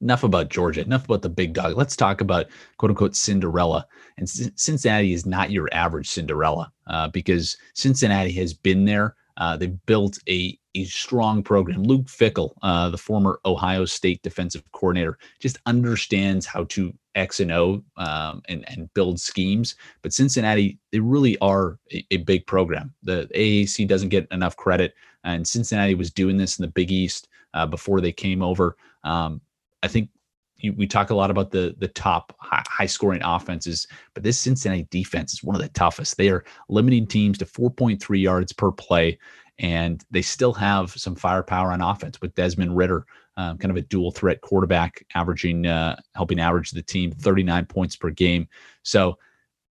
[0.01, 1.75] enough about Georgia, enough about the big dog.
[1.75, 3.87] Let's talk about quote unquote Cinderella.
[4.17, 9.15] And C- Cincinnati is not your average Cinderella uh, because Cincinnati has been there.
[9.37, 11.83] Uh, they've built a, a strong program.
[11.83, 17.51] Luke Fickell, uh, the former Ohio State defensive coordinator, just understands how to X and
[17.51, 19.75] O um, and, and build schemes.
[20.01, 22.93] But Cincinnati, they really are a, a big program.
[23.03, 24.93] The AAC doesn't get enough credit.
[25.23, 28.77] And Cincinnati was doing this in the Big East uh, before they came over.
[29.03, 29.41] Um,
[29.81, 30.09] I think
[30.57, 34.87] you, we talk a lot about the the top high, scoring offenses, but this Cincinnati
[34.89, 36.17] defense is one of the toughest.
[36.17, 39.17] They are limiting teams to 4.3 yards per play,
[39.59, 43.05] and they still have some firepower on offense with Desmond Ridder,
[43.37, 47.95] um, kind of a dual threat quarterback, averaging uh, helping average the team 39 points
[47.95, 48.47] per game.
[48.83, 49.17] So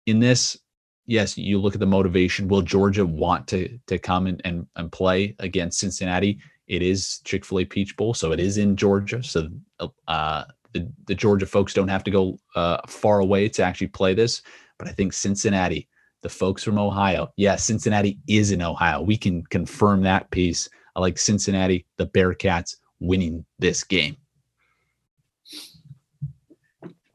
[0.05, 0.57] in this,
[1.05, 2.47] yes, you look at the motivation.
[2.47, 6.39] Will Georgia want to to come and and, and play against Cincinnati?
[6.67, 9.21] It is Chick Fil A Peach Bowl, so it is in Georgia.
[9.21, 9.49] So
[10.07, 14.13] uh, the the Georgia folks don't have to go uh, far away to actually play
[14.13, 14.41] this.
[14.77, 15.87] But I think Cincinnati,
[16.21, 19.01] the folks from Ohio, yes, yeah, Cincinnati is in Ohio.
[19.01, 20.69] We can confirm that piece.
[20.95, 24.17] I like Cincinnati, the Bearcats winning this game.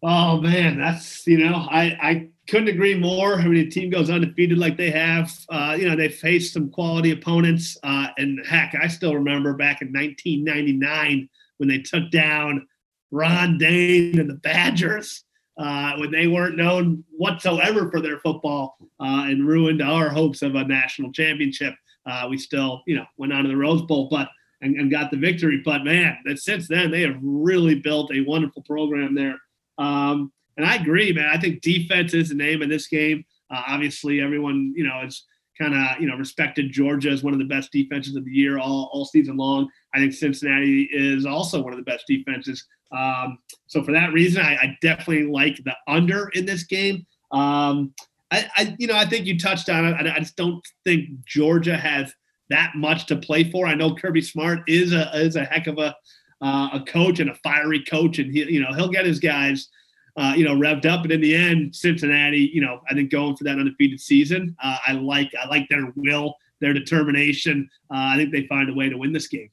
[0.03, 3.35] Oh man, that's you know I I couldn't agree more.
[3.35, 5.31] I mean, a team goes undefeated like they have.
[5.51, 9.83] Uh, you know, they faced some quality opponents, uh, and heck, I still remember back
[9.83, 12.67] in 1999 when they took down
[13.11, 15.25] Ron Dayne and the Badgers
[15.59, 20.55] uh, when they weren't known whatsoever for their football uh, and ruined our hopes of
[20.55, 21.75] a national championship.
[22.07, 24.29] Uh, we still, you know, went on to the Rose Bowl, but
[24.63, 25.61] and, and got the victory.
[25.65, 29.37] But man, that since then they have really built a wonderful program there.
[29.79, 31.29] Um, and I agree, man.
[31.33, 33.25] I think defense is the name of this game.
[33.51, 35.25] Uh, obviously, everyone, you know, is
[35.59, 38.59] kind of, you know, respected Georgia as one of the best defenses of the year
[38.59, 39.69] all, all season long.
[39.95, 42.67] I think Cincinnati is also one of the best defenses.
[42.93, 47.07] Um, so for that reason, I, I, definitely like the under in this game.
[47.31, 47.95] Um,
[48.33, 49.93] I, I, you know, I think you touched on it.
[49.93, 52.13] I, I just don't think Georgia has
[52.49, 53.67] that much to play for.
[53.67, 55.95] I know Kirby Smart is a is a heck of a
[56.43, 59.69] uh, a coach and a fiery coach, and he you know he'll get his guys.
[60.17, 63.37] Uh, you know, revved up, but in the end, Cincinnati, you know, I think going
[63.37, 67.71] for that undefeated season, uh, I like, I like their will, their determination.
[67.91, 69.49] Uh, I think they find a way to win this game.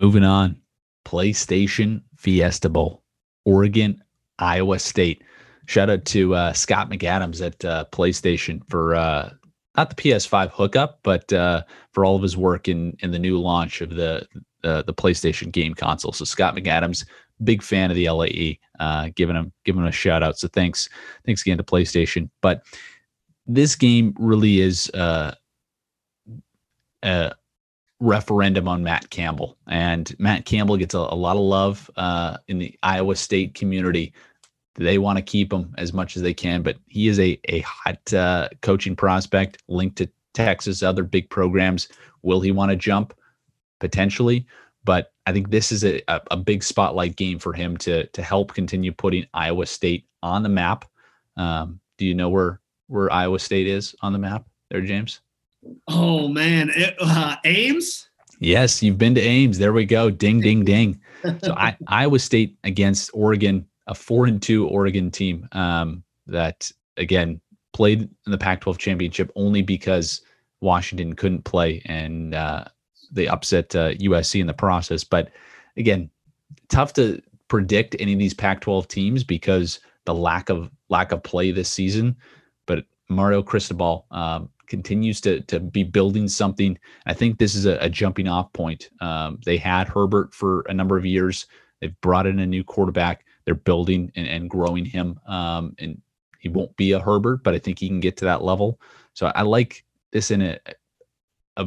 [0.00, 0.56] Moving on,
[1.04, 3.02] PlayStation Fiesta Bowl,
[3.44, 4.02] Oregon,
[4.38, 5.22] Iowa State.
[5.66, 9.30] Shout out to uh, Scott McAdams at uh, PlayStation for uh,
[9.76, 13.38] not the PS5 hookup, but uh, for all of his work in in the new
[13.38, 14.26] launch of the
[14.62, 16.12] the PlayStation game console.
[16.12, 17.04] So Scott McAdams,
[17.42, 20.38] big fan of the LAE, uh, giving him giving him a shout out.
[20.38, 20.88] So thanks
[21.24, 22.28] thanks again to PlayStation.
[22.40, 22.62] But
[23.46, 24.90] this game really is
[27.02, 27.30] uh,
[28.02, 32.58] referendum on Matt Campbell, and Matt Campbell gets a, a lot of love uh, in
[32.58, 34.12] the Iowa State community
[34.74, 37.60] they want to keep him as much as they can, but he is a a
[37.60, 41.88] hot uh, coaching prospect linked to Texas, other big programs.
[42.22, 43.14] Will he want to jump?
[43.80, 44.46] Potentially,
[44.84, 48.54] but I think this is a, a, big spotlight game for him to to help
[48.54, 50.84] continue putting Iowa State on the map.
[51.36, 55.20] Um, do you know where where Iowa State is on the map there, James?
[55.88, 58.08] Oh man, it, uh, Ames.
[58.38, 59.58] Yes, you've been to Ames.
[59.58, 60.10] There we go.
[60.10, 61.00] Ding, ding, ding.
[61.42, 67.40] So I, Iowa State against Oregon a four and two Oregon team um, that again
[67.72, 70.20] played in the Pac-12 championship only because
[70.60, 72.64] Washington couldn't play and uh,
[73.10, 75.04] they upset uh, USC in the process.
[75.04, 75.30] But
[75.76, 76.10] again,
[76.68, 81.50] tough to predict any of these Pac-12 teams because the lack of lack of play
[81.50, 82.16] this season.
[82.66, 86.78] But Mario Cristobal um, continues to to be building something.
[87.06, 88.90] I think this is a, a jumping off point.
[89.00, 91.46] Um, they had Herbert for a number of years.
[91.80, 95.18] They've brought in a new quarterback they're building and, and growing him.
[95.26, 96.00] Um, and
[96.38, 98.80] he won't be a Herbert, but I think he can get to that level.
[99.14, 100.58] So I like this in a,
[101.56, 101.66] a,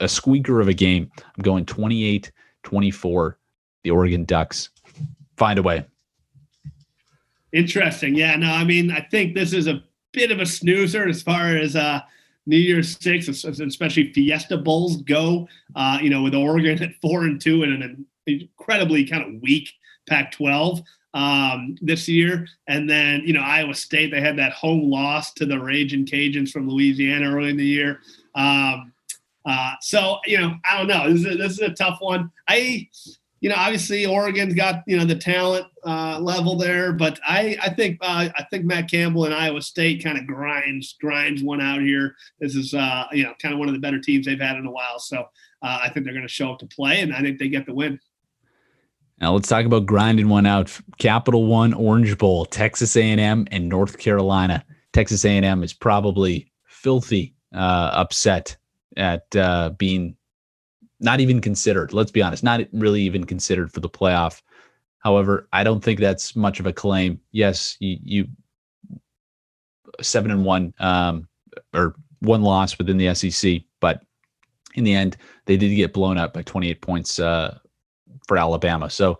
[0.00, 1.10] a squeaker of a game.
[1.18, 2.32] I'm going 28
[2.62, 3.38] 24.
[3.84, 4.70] The Oregon Ducks
[5.36, 5.84] find a way.
[7.52, 8.14] Interesting.
[8.14, 9.82] Yeah, no, I mean, I think this is a
[10.12, 12.00] bit of a snoozer as far as uh,
[12.46, 15.48] New Year's Six, especially Fiesta Bowls go.
[15.74, 19.70] Uh, you know, with Oregon at four and two and an incredibly kind of weak
[20.08, 20.82] Pac-12
[21.14, 22.46] um, this year.
[22.68, 26.50] And then, you know, Iowa State, they had that home loss to the Raging Cajuns
[26.50, 28.00] from Louisiana early in the year.
[28.34, 28.92] Um,
[29.44, 31.10] uh, so, you know, I don't know.
[31.10, 32.30] This is, a, this is a tough one.
[32.48, 32.88] I,
[33.46, 37.68] you know, obviously Oregon's got, you know, the talent uh, level there, but I, I
[37.68, 41.80] think, uh, I think Matt Campbell and Iowa State kind of grinds, grinds one out
[41.80, 42.16] here.
[42.40, 44.66] This is, uh, you know, kind of one of the better teams they've had in
[44.66, 44.98] a while.
[44.98, 45.18] So
[45.62, 47.66] uh, I think they're going to show up to play and I think they get
[47.66, 48.00] the win.
[49.20, 50.76] Now let's talk about grinding one out.
[50.98, 54.64] Capital One Orange Bowl, Texas A&M and North Carolina.
[54.92, 58.56] Texas A&M is probably filthy uh, upset
[58.96, 60.15] at uh, being
[61.00, 61.92] not even considered.
[61.92, 64.42] Let's be honest, not really even considered for the playoff.
[64.98, 67.20] However, I don't think that's much of a claim.
[67.32, 68.26] Yes, you, you
[70.00, 71.28] seven and one um,
[71.74, 74.02] or one loss within the SEC, but
[74.74, 75.16] in the end,
[75.46, 77.58] they did get blown up by 28 points uh,
[78.26, 78.90] for Alabama.
[78.90, 79.18] So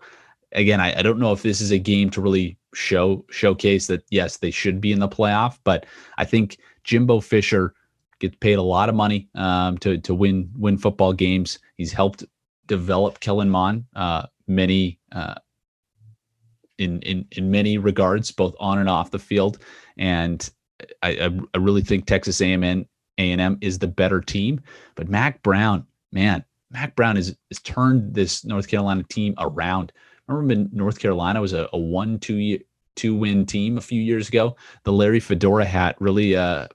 [0.51, 4.03] again, I, I, don't know if this is a game to really show showcase that
[4.09, 5.85] yes, they should be in the playoff, but
[6.17, 7.73] I think Jimbo Fisher
[8.19, 11.59] gets paid a lot of money um, to to win win football games.
[11.75, 12.23] He's helped
[12.67, 15.35] develop Kellen Mond uh, many uh,
[16.77, 19.59] in in in many regards, both on and off the field,
[19.97, 20.49] and
[21.01, 24.61] I, I really think Texas A&M A&M is the better team,
[24.95, 29.91] but Mack Brown, man, Mack Brown has, has turned this North Carolina team around.
[30.27, 32.59] Remember when North Carolina was a, a one two year
[32.95, 34.55] two win team a few years ago.
[34.83, 36.67] The Larry Fedora hat really uh,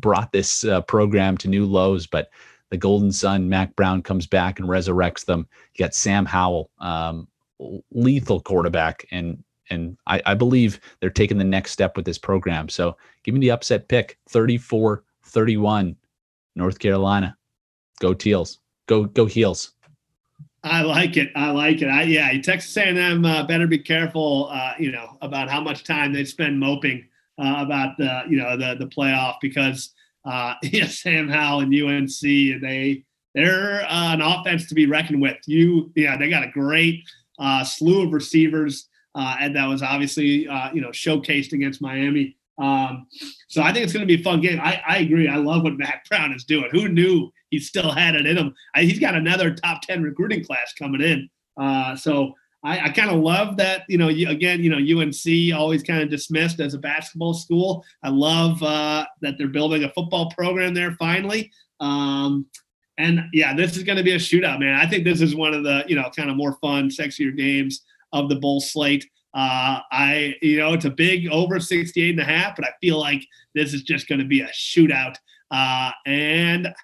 [0.00, 2.30] brought this uh, program to new lows, but
[2.70, 5.48] the Golden Son, Mack Brown comes back and resurrects them.
[5.74, 7.28] You got Sam Howell, um,
[7.90, 12.70] lethal quarterback, and and I, I, believe they're taking the next step with this program.
[12.70, 15.94] So give me the upset pick 34 31,
[16.56, 17.36] North Carolina.
[18.00, 18.60] Go Teals.
[18.86, 19.72] Go, go Heels.
[20.64, 21.30] I like it.
[21.36, 21.88] I like it.
[21.88, 26.12] I, yeah, Texas A&M uh, better be careful, uh, you know, about how much time
[26.12, 27.06] they spend moping
[27.38, 29.92] uh, about the, you know, the the playoff because,
[30.24, 35.20] uh, yeah, Sam Howell and UNC and they they're uh, an offense to be reckoned
[35.20, 35.36] with.
[35.46, 37.04] You, yeah, they got a great
[37.38, 42.36] uh, slew of receivers, uh, and that was obviously uh, you know showcased against Miami.
[42.58, 43.06] Um,
[43.48, 44.60] so I think it's going to be a fun game.
[44.60, 45.28] I, I agree.
[45.28, 46.68] I love what Matt Brown is doing.
[46.72, 48.54] Who knew he still had it in him?
[48.74, 51.30] I, he's got another top 10 recruiting class coming in.
[51.56, 52.34] Uh, so
[52.64, 56.02] I, I kind of love that, you know, you, again, you know, UNC always kind
[56.02, 57.84] of dismissed as a basketball school.
[58.02, 61.52] I love uh, that they're building a football program there finally.
[61.80, 62.46] Um,
[62.98, 64.74] and yeah, this is going to be a shootout, man.
[64.74, 67.82] I think this is one of the, you know, kind of more fun, sexier games
[68.12, 69.08] of the bowl slate.
[69.34, 72.98] Uh, I, you know, it's a big over 68 and a half, but I feel
[72.98, 73.22] like
[73.54, 75.14] this is just going to be a shootout.
[75.52, 76.74] Uh, and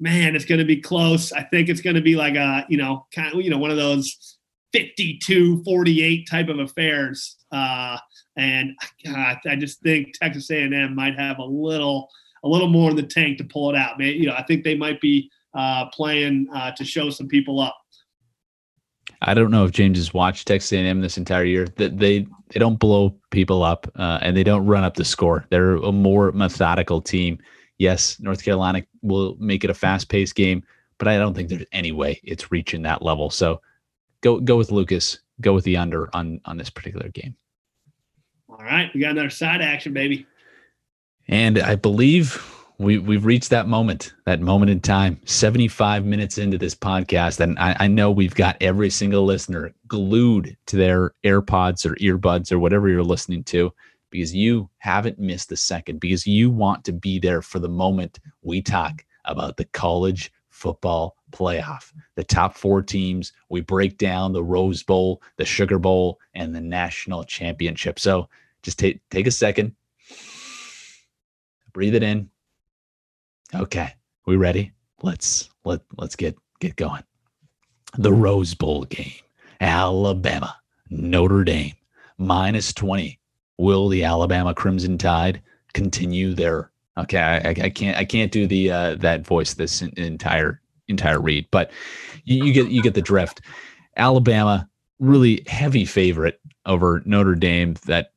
[0.00, 1.32] man, it's going to be close.
[1.32, 3.70] I think it's going to be like a, you know, kind of, you know, one
[3.70, 4.38] of those
[4.72, 7.36] 52 48 type of affairs.
[7.50, 7.98] Uh,
[8.36, 8.72] and
[9.04, 12.08] God, I just think Texas A&M might have a little,
[12.44, 13.98] a little more in the tank to pull it out.
[13.98, 17.60] Man, you know, I think they might be uh, playing uh, to show some people
[17.60, 17.76] up.
[19.20, 21.66] I don't know if James has watched Texas A&M this entire year.
[21.76, 25.46] That they they don't blow people up uh, and they don't run up the score.
[25.50, 27.38] They're a more methodical team.
[27.78, 30.62] Yes, North Carolina will make it a fast paced game,
[30.98, 33.30] but I don't think there's any way it's reaching that level.
[33.30, 33.60] So
[34.22, 35.18] go go with Lucas.
[35.40, 37.36] Go with the under on on this particular game.
[38.48, 40.26] All right, we got another side action, baby.
[41.28, 42.42] And I believe
[42.78, 47.40] we we've reached that moment, that moment in time, 75 minutes into this podcast.
[47.40, 52.50] And I, I, know we've got every single listener glued to their AirPods or earbuds
[52.50, 53.72] or whatever you're listening to
[54.10, 58.20] because you haven't missed a second, because you want to be there for the moment
[58.42, 61.92] we talk about the college football playoff.
[62.14, 66.60] The top four teams, we break down the Rose Bowl, the Sugar Bowl, and the
[66.60, 67.98] national championship.
[67.98, 68.28] So
[68.62, 69.74] just take take a second,
[71.72, 72.28] breathe it in
[73.54, 73.92] Okay,
[74.26, 74.72] we ready?
[75.02, 77.02] Let's let let's get get going.
[77.98, 79.12] The Rose Bowl game,
[79.60, 80.56] Alabama,
[80.88, 81.74] Notre Dame,
[82.16, 83.18] minus twenty.
[83.58, 85.42] Will the Alabama Crimson Tide
[85.74, 86.70] continue their?
[86.96, 90.61] Okay, I, I can't I can't do the uh, that voice this entire
[90.92, 91.70] entire read, but
[92.24, 93.40] you, you get you get the drift.
[93.96, 94.68] Alabama
[94.98, 98.12] really heavy favorite over Notre Dame that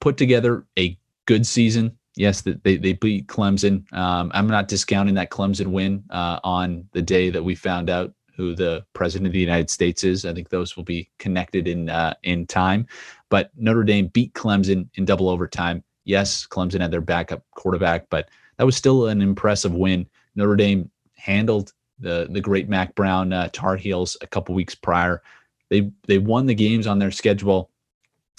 [0.00, 0.96] put together a
[1.26, 3.90] good season yes, they, they beat Clemson.
[3.92, 8.12] Um, I'm not discounting that Clemson win uh, on the day that we found out
[8.36, 10.24] who the president of the United States is.
[10.24, 12.86] I think those will be connected in uh, in time.
[13.30, 15.82] But Notre Dame beat Clemson in double overtime.
[16.04, 20.06] Yes, Clemson had their backup quarterback, but that was still an impressive win.
[20.34, 20.90] Notre Dame
[21.24, 25.22] handled the the great Mack Brown uh, Tar Heels a couple weeks prior.
[25.70, 27.70] They they won the games on their schedule.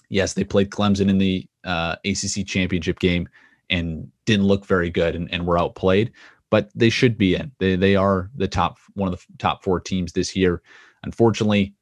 [0.10, 3.28] Yes, they played Clemson in the uh, ACC championship game
[3.72, 6.12] and didn't look very good and, and were outplayed,
[6.52, 7.52] but they should be in.
[7.58, 10.62] They, they are the top, one of the top four teams this year.
[11.02, 11.74] Unfortunately,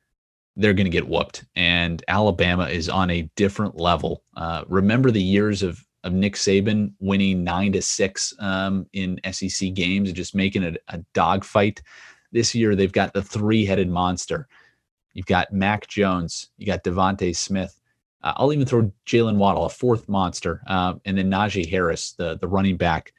[0.56, 1.44] they're going to get whooped.
[1.58, 4.24] And Alabama is on a different level.
[4.38, 9.74] Uh, remember the years of of Nick Saban winning nine to six um, in SEC
[9.74, 11.82] games and just making it a dogfight.
[12.32, 14.48] This year they've got the three headed monster.
[15.14, 17.80] You've got Mac Jones, you got DeVonta Smith,
[18.24, 22.38] uh, I'll even throw Jaylen Waddle, a fourth monster, uh, and then Najee Harris, the
[22.38, 23.14] the running back.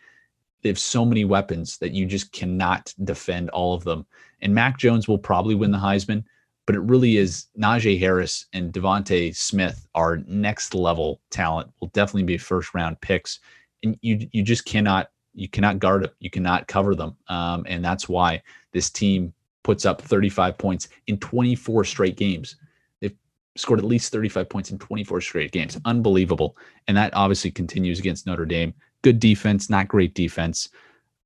[0.63, 4.07] They have so many weapons that you just cannot defend all of them.
[4.41, 6.25] And Mac Jones will probably win the Heisman,
[6.67, 11.71] but it really is Najee Harris and DeVonta Smith are next level talent.
[11.81, 13.41] Will definitely be first round picks,
[13.83, 17.85] and you you just cannot you cannot guard them, You cannot cover them, um, and
[17.85, 18.43] that's why
[18.73, 19.33] this team
[19.63, 22.57] puts up 35 points in 24 straight games
[23.01, 23.17] They've
[23.57, 25.79] scored at least 35 points in 24 straight games.
[25.85, 26.57] Unbelievable.
[26.89, 28.75] And that obviously continues against Notre Dame.
[29.03, 30.69] Good defense, not great defense.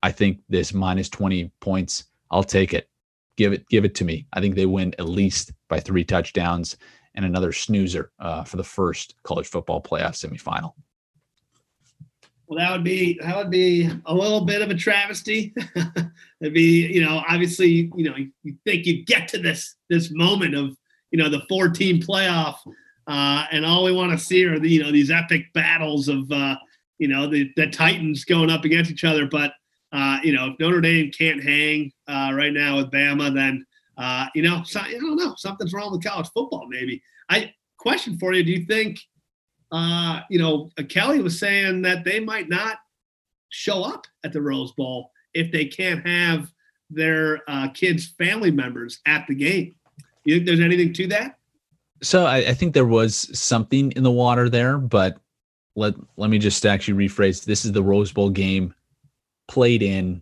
[0.03, 2.89] I think this minus 20 points, I'll take it.
[3.39, 4.27] Give it, give it to me.
[4.33, 6.75] I think they win at least by three touchdowns
[7.15, 10.73] and another snoozer uh, for the first college football playoff semifinal.
[12.45, 15.53] Well, that would be that would be a little bit of a travesty.
[16.41, 20.53] It'd be, you know, obviously, you know, you think you get to this this moment
[20.53, 20.75] of,
[21.11, 22.57] you know, the four team playoff,
[23.07, 26.29] uh, and all we want to see are the, you know, these epic battles of,
[26.29, 26.57] uh,
[26.97, 29.27] you know, the the Titans going up against each other.
[29.27, 29.53] But,
[29.91, 33.65] uh, you know, if Notre Dame can't hang uh, right now with Bama, then,
[33.97, 36.67] uh, you know, so, I don't know, something's wrong with college football.
[36.69, 37.01] Maybe.
[37.29, 38.99] I question for you: Do you think?
[39.71, 42.77] uh, you know, Kelly was saying that they might not
[43.49, 46.51] show up at the Rose Bowl if they can't have
[46.89, 49.75] their uh, kids' family members at the game.
[50.25, 51.37] You think there's anything to that?
[52.01, 55.17] So I, I, think there was something in the water there, but
[55.75, 57.43] let let me just actually rephrase.
[57.43, 58.73] This is the Rose Bowl game
[59.49, 60.21] played in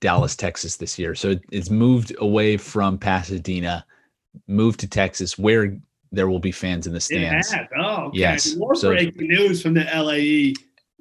[0.00, 1.14] Dallas, Texas this year.
[1.14, 3.86] So it's moved away from Pasadena,
[4.46, 5.78] moved to Texas, where
[6.12, 7.54] there will be fans in the stands.
[7.76, 8.18] Oh, okay.
[8.18, 8.54] yes.
[8.56, 10.54] More so, breaking news from the LAE.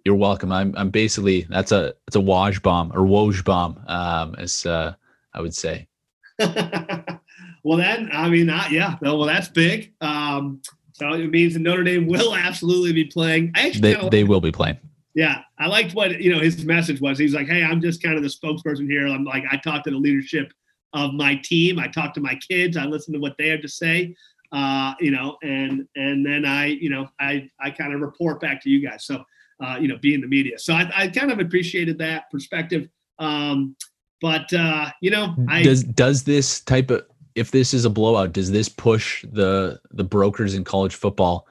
[0.05, 0.51] You're welcome.
[0.53, 4.93] I'm I'm basically that's a it's a Woj bomb or Woj bomb, um, as uh,
[5.33, 5.87] I would say.
[6.39, 9.93] well, then I mean, uh, yeah, well, that's big.
[9.99, 10.61] Um,
[10.93, 13.51] so it means that Notre Dame will absolutely be playing.
[13.55, 14.77] Actually, they, they will be playing.
[15.17, 17.17] Yeah, I liked what you know his message was.
[17.17, 19.07] He's like, "Hey, I'm just kind of the spokesperson here.
[19.07, 20.53] I'm like, I talk to the leadership
[20.93, 21.79] of my team.
[21.79, 22.77] I talk to my kids.
[22.77, 24.15] I listen to what they have to say
[24.51, 28.61] uh, you know, and and then I, you know, I I kind of report back
[28.63, 29.05] to you guys.
[29.05, 29.23] So,
[29.63, 30.57] uh, you know, being the media.
[30.57, 32.87] So I, I kind of appreciated that perspective.
[33.19, 33.75] Um,
[34.21, 38.33] but uh, you know, I does does this type of if this is a blowout,
[38.33, 41.47] does this push the the brokers in college football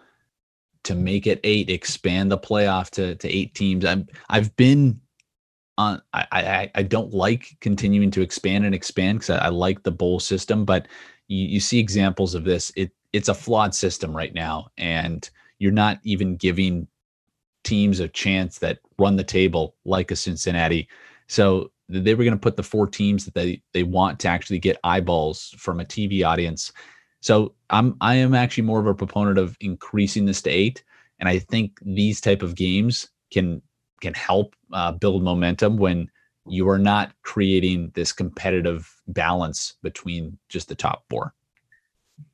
[0.87, 3.85] to make it eight, expand the playoff to to eight teams?
[3.85, 5.01] I'm I've been
[5.79, 9.83] on I I, I don't like continuing to expand and expand because I, I like
[9.83, 10.89] the bowl system, but
[11.29, 12.73] you, you see examples of this.
[12.77, 16.87] It it's a flawed system right now, and you're not even giving
[17.65, 20.89] teams a chance that run the table like a Cincinnati.
[21.27, 24.59] So they were going to put the four teams that they they want to actually
[24.59, 26.73] get eyeballs from a TV audience.
[27.27, 30.85] So I'm I am actually more of a proponent of increasing this to eight,
[31.19, 33.63] and I think these type of games can
[34.01, 36.09] can help uh, build momentum when
[36.47, 41.35] you are not creating this competitive balance between just the top four.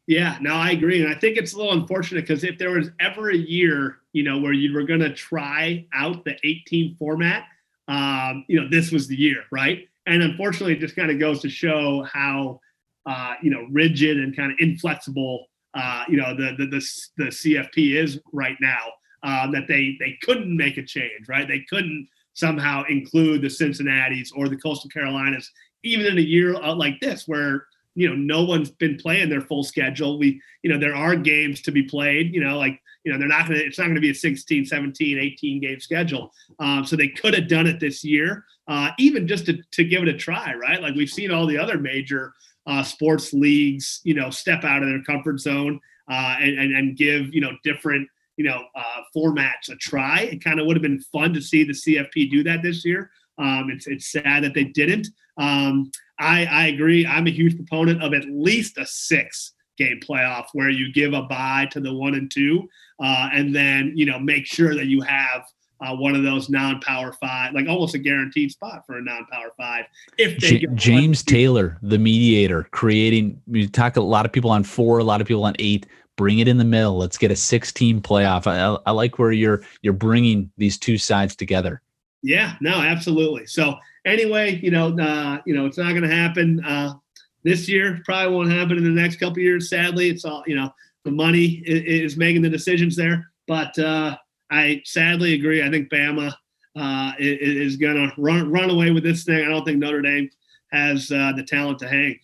[0.07, 1.03] Yeah, no, I agree.
[1.03, 4.23] And I think it's a little unfortunate because if there was ever a year, you
[4.23, 7.45] know, where you were going to try out the 18 format,
[7.89, 9.89] um, you know, this was the year, right?
[10.05, 12.61] And unfortunately, it just kind of goes to show how,
[13.07, 17.31] uh, you know, rigid and kind of inflexible, uh, you know, the, the, the, the
[17.31, 18.81] CFP is right now.
[19.25, 21.47] Um, that they they couldn't make a change, right?
[21.47, 25.49] They couldn't somehow include the Cincinnati's or the Coastal Carolinas,
[25.85, 29.41] even in a year uh, like this where you know no one's been playing their
[29.41, 30.19] full schedule.
[30.19, 32.35] We you know there are games to be played.
[32.35, 34.65] You know like you know they're not to it's not going to be a 16
[34.65, 39.27] 17 18 game schedule um, so they could have done it this year uh, even
[39.27, 42.33] just to, to give it a try right like we've seen all the other major
[42.67, 45.81] uh, sports leagues you know step out of their comfort zone
[46.11, 50.23] uh, and, and, and give you know different you know, uh, formats a try.
[50.23, 53.11] It kind of would have been fun to see the CFP do that this year.
[53.39, 55.09] Um, it's it's sad that they didn't.
[55.37, 57.07] Um, I I agree.
[57.07, 61.23] I'm a huge proponent of at least a six game playoff where you give a
[61.23, 62.69] bye to the one and two,
[63.03, 65.43] uh, and then you know make sure that you have.
[65.83, 69.87] Uh, one of those non-power five, like almost a guaranteed spot for a non-power five.
[70.17, 73.41] If J- James Taylor, the mediator, creating.
[73.49, 75.87] We talk a lot of people on four, a lot of people on eight
[76.17, 76.97] bring it in the middle.
[76.97, 78.47] Let's get a six team playoff.
[78.47, 81.83] I, I like where you're you're bringing these two sides together.
[82.23, 83.47] Yeah, no, absolutely.
[83.47, 86.95] So anyway, you know, uh, you know, it's not going to happen uh,
[87.43, 88.01] this year.
[88.05, 89.69] Probably won't happen in the next couple years.
[89.69, 90.73] Sadly, it's all you know.
[91.05, 94.17] The money is, is making the decisions there, but uh,
[94.53, 95.63] I sadly agree.
[95.63, 96.35] I think Bama
[96.77, 99.45] uh, is, is going to run run away with this thing.
[99.45, 100.31] I don't think Notre Dame
[100.71, 102.19] has uh, the talent to hang.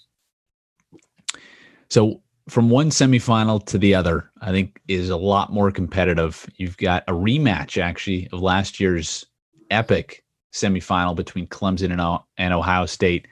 [1.89, 6.47] So from one semifinal to the other, I think is a lot more competitive.
[6.57, 9.25] You've got a rematch actually of last year's
[9.71, 10.23] epic
[10.53, 13.27] semifinal between Clemson and, and Ohio State.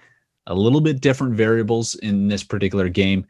[0.47, 3.27] A little bit different variables in this particular game.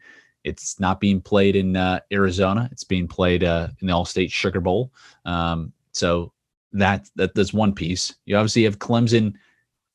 [0.47, 2.69] It's not being played in uh, Arizona.
[2.71, 4.91] It's being played uh, in the Allstate Sugar Bowl.
[5.25, 6.31] Um, so
[6.73, 8.15] that that that's one piece.
[8.25, 9.33] You obviously have Clemson.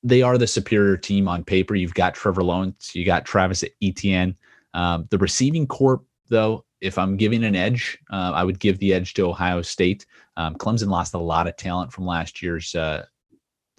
[0.03, 1.74] They are the superior team on paper.
[1.74, 2.95] You've got Trevor Lawrence.
[2.95, 4.37] You got Travis Etienne.
[4.74, 8.93] Um, the receiving corp, though, if I'm giving an edge, uh, I would give the
[8.93, 10.07] edge to Ohio State.
[10.37, 13.05] Um, Clemson lost a lot of talent from last year's uh,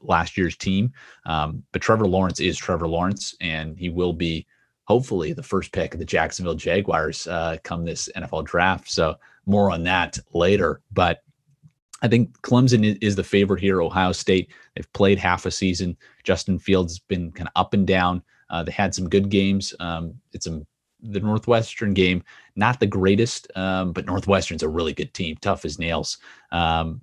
[0.02, 0.91] last year's team,
[1.26, 4.45] um, but Trevor Lawrence is Trevor Lawrence, and he will be
[4.85, 8.89] hopefully the first pick of the Jacksonville Jaguars uh, come this NFL draft.
[8.89, 9.15] So
[9.45, 10.81] more on that later.
[10.91, 11.23] But
[12.01, 13.81] I think Clemson is the favorite here.
[13.81, 15.97] Ohio State, they've played half a season.
[16.23, 18.22] Justin Fields has been kind of up and down.
[18.49, 19.73] Uh, they had some good games.
[19.80, 20.61] Um, it's a,
[21.01, 22.23] the Northwestern game,
[22.55, 26.18] not the greatest, um, but Northwestern's a really good team, tough as nails.
[26.51, 27.01] Um,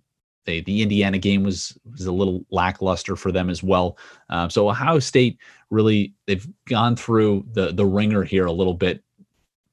[0.50, 3.96] they, the Indiana game was was a little lackluster for them as well.
[4.28, 5.38] Um, so Ohio State
[5.70, 9.02] really they've gone through the the ringer here a little bit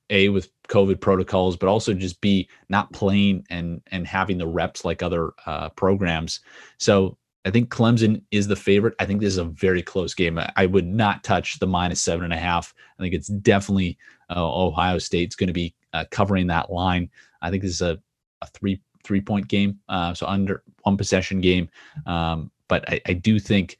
[0.09, 4.85] a with COVID protocols, but also just b not playing and and having the reps
[4.85, 6.41] like other uh, programs.
[6.77, 8.93] So I think Clemson is the favorite.
[8.99, 10.39] I think this is a very close game.
[10.55, 12.73] I would not touch the minus seven and a half.
[12.99, 13.97] I think it's definitely
[14.29, 17.09] uh, Ohio State's going to be uh, covering that line.
[17.41, 17.97] I think this is a,
[18.41, 21.69] a three three point game, uh, so under one possession game.
[22.05, 23.77] Um, but I, I do think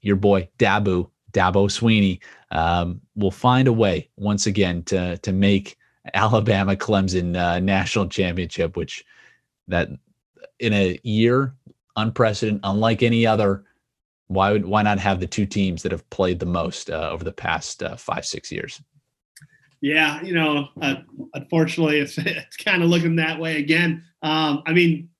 [0.00, 2.20] your boy Dabu Dabo Swinney
[2.50, 5.76] um, will find a way once again to to make
[6.14, 9.04] Alabama Clemson uh, national championship, which
[9.68, 9.88] that
[10.58, 11.54] in a year
[11.96, 13.64] unprecedented, unlike any other.
[14.28, 17.22] Why would why not have the two teams that have played the most uh, over
[17.22, 18.80] the past uh, five six years?
[19.82, 20.94] Yeah, you know, uh,
[21.34, 24.04] unfortunately, it's, it's kind of looking that way again.
[24.22, 25.10] Um, I mean,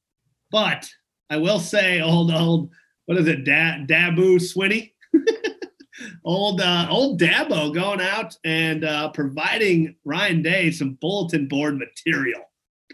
[0.50, 0.88] but
[1.28, 2.70] I will say, old old,
[3.06, 4.92] what is it, da- Dabu Swinney?
[6.24, 12.40] old uh, old Dabo going out and uh, providing Ryan Day some bulletin board material,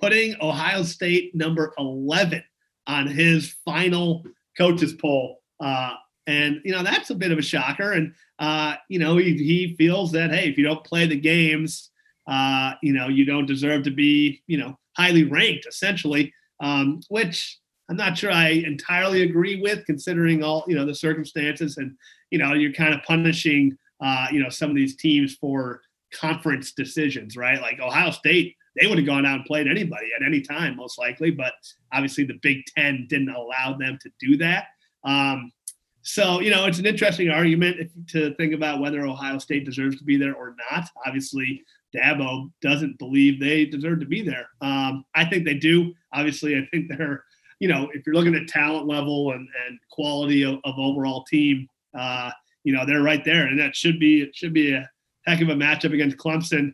[0.00, 2.42] putting Ohio State number 11
[2.86, 4.24] on his final
[4.56, 5.42] coaches poll.
[5.60, 5.94] Uh,
[6.26, 7.92] and you know that's a bit of a shocker.
[7.92, 11.90] And uh, you know he, he feels that hey, if you don't play the games,
[12.26, 16.32] uh, you know you don't deserve to be you know highly ranked, essentially.
[16.60, 17.58] Um, which
[17.88, 21.96] I'm not sure I entirely agree with, considering all you know the circumstances and
[22.30, 25.80] you know, you're kind of punishing, uh, you know, some of these teams for
[26.12, 27.60] conference decisions, right?
[27.60, 30.98] Like Ohio State, they would have gone out and played anybody at any time, most
[30.98, 31.52] likely, but
[31.92, 34.66] obviously the Big Ten didn't allow them to do that.
[35.04, 35.52] Um,
[36.08, 40.04] so, you know, it's an interesting argument to think about whether Ohio State deserves to
[40.04, 40.88] be there or not.
[41.06, 41.62] Obviously,
[41.94, 44.48] Dabo doesn't believe they deserve to be there.
[44.62, 45.92] Um, I think they do.
[46.14, 47.24] Obviously, I think they're,
[47.60, 51.68] you know, if you're looking at talent level and, and quality of, of overall team,
[51.92, 52.30] uh,
[52.64, 54.88] you know, they're right there, and that should be it should be a
[55.26, 56.72] heck of a matchup against Clemson.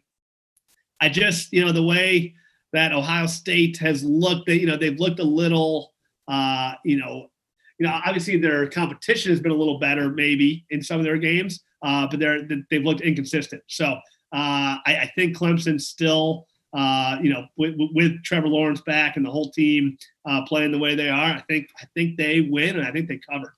[1.01, 2.35] I just, you know, the way
[2.73, 5.93] that Ohio State has looked, that you know, they've looked a little,
[6.29, 7.31] uh, you know,
[7.79, 11.17] you know, obviously their competition has been a little better, maybe in some of their
[11.17, 13.63] games, uh, but they're they've looked inconsistent.
[13.69, 19.17] So uh, I, I think Clemson still, uh, you know, with, with, Trevor Lawrence back
[19.17, 19.97] and the whole team
[20.29, 23.09] uh, playing the way they are, I think I think they win and I think
[23.09, 23.55] they cover.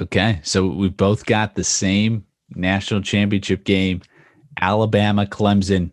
[0.00, 4.02] Okay, so we've both got the same national championship game,
[4.60, 5.90] Alabama Clemson.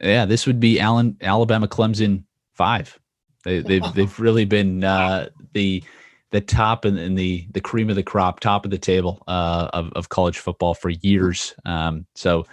[0.00, 2.24] Yeah, this would be Allen Alabama Clemson
[2.54, 2.98] five.
[3.44, 5.82] They, have they've, they've really been uh, the
[6.30, 9.68] the top and, and, the the cream of the crop, top of the table uh,
[9.72, 11.54] of of college football for years.
[11.64, 12.46] Um, so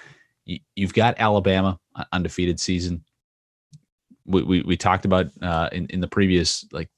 [0.45, 1.79] you, have got Alabama
[2.11, 3.03] undefeated season.
[4.25, 6.89] We, we, we talked about uh, in in the previous like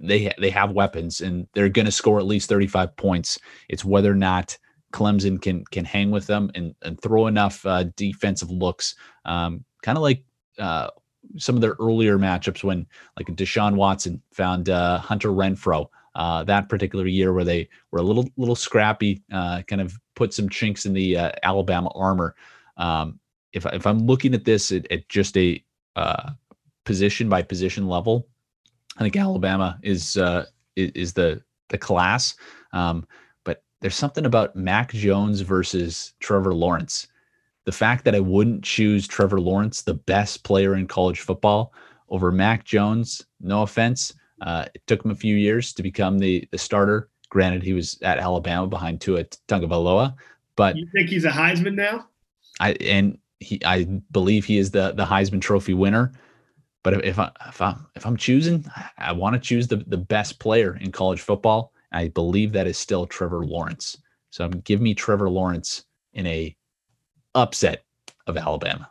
[0.00, 3.38] they they have weapons and they're going to score at least 35 points.
[3.68, 4.58] It's whether or not
[4.92, 8.94] Clemson can can hang with them and, and throw enough uh, defensive looks,
[9.24, 10.24] um, kind of like
[10.58, 10.88] uh,
[11.36, 12.86] some of their earlier matchups when
[13.16, 18.02] like Deshaun Watson found uh, Hunter Renfrow uh, that particular year where they were a
[18.02, 22.34] little little scrappy, uh, kind of put some chinks in the uh, Alabama armor.
[22.78, 23.20] Um,
[23.52, 25.62] if if I'm looking at this at, at just a
[26.84, 28.28] position by position level,
[28.96, 32.34] I think Alabama is uh, is the the class,
[32.72, 33.06] um,
[33.44, 37.08] but there's something about Mac Jones versus Trevor Lawrence.
[37.66, 41.72] The fact that I wouldn't choose Trevor Lawrence, the best player in college football,
[42.08, 43.26] over Mac Jones.
[43.40, 47.10] No offense, uh, it took him a few years to become the the starter.
[47.28, 50.14] Granted, he was at Alabama behind Tua Tagovailoa,
[50.56, 52.06] but you think he's a Heisman now?
[52.60, 56.12] I and he, I believe he is the the Heisman Trophy winner.
[56.82, 58.64] But if I if I'm if I'm choosing,
[58.98, 61.72] I want to choose the the best player in college football.
[61.92, 63.96] I believe that is still Trevor Lawrence.
[64.30, 66.54] So give me Trevor Lawrence in a
[67.36, 67.84] upset
[68.26, 68.90] of Alabama.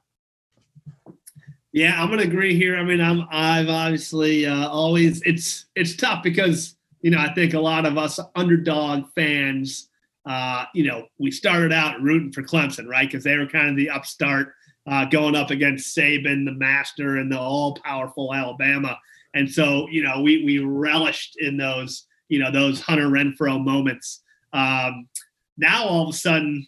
[1.74, 2.78] Yeah, I'm gonna agree here.
[2.78, 7.54] I mean, I'm I've obviously uh, always it's it's tough because you know I think
[7.54, 9.90] a lot of us underdog fans,
[10.26, 13.06] uh, you know, we started out rooting for Clemson, right?
[13.06, 14.54] Because they were kind of the upstart
[14.88, 18.98] uh, going up against Saban, the master, and the all-powerful Alabama.
[19.34, 24.24] And so, you know, we we relished in those, you know, those Hunter Renfrow moments.
[24.54, 25.10] Um,
[25.58, 26.66] now all of a sudden,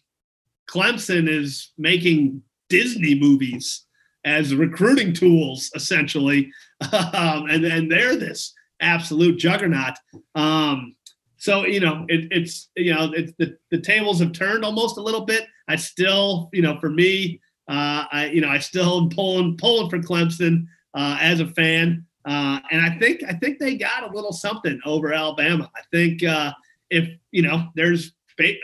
[0.70, 3.86] Clemson is making Disney movies,
[4.26, 6.52] as recruiting tools, essentially.
[6.94, 9.96] Um, and, and they're this absolute juggernaut.
[10.36, 10.96] Um,
[11.38, 15.02] so, you know, it, it's, you know, it's the, the tables have turned almost a
[15.02, 15.48] little bit.
[15.68, 19.90] I still, you know, for me, uh, I, you know, I still am pulling, pulling
[19.90, 22.06] for Clemson uh, as a fan.
[22.26, 25.70] Uh, and I think, I think they got a little something over Alabama.
[25.76, 26.54] I think uh,
[26.92, 28.14] if, you know, there's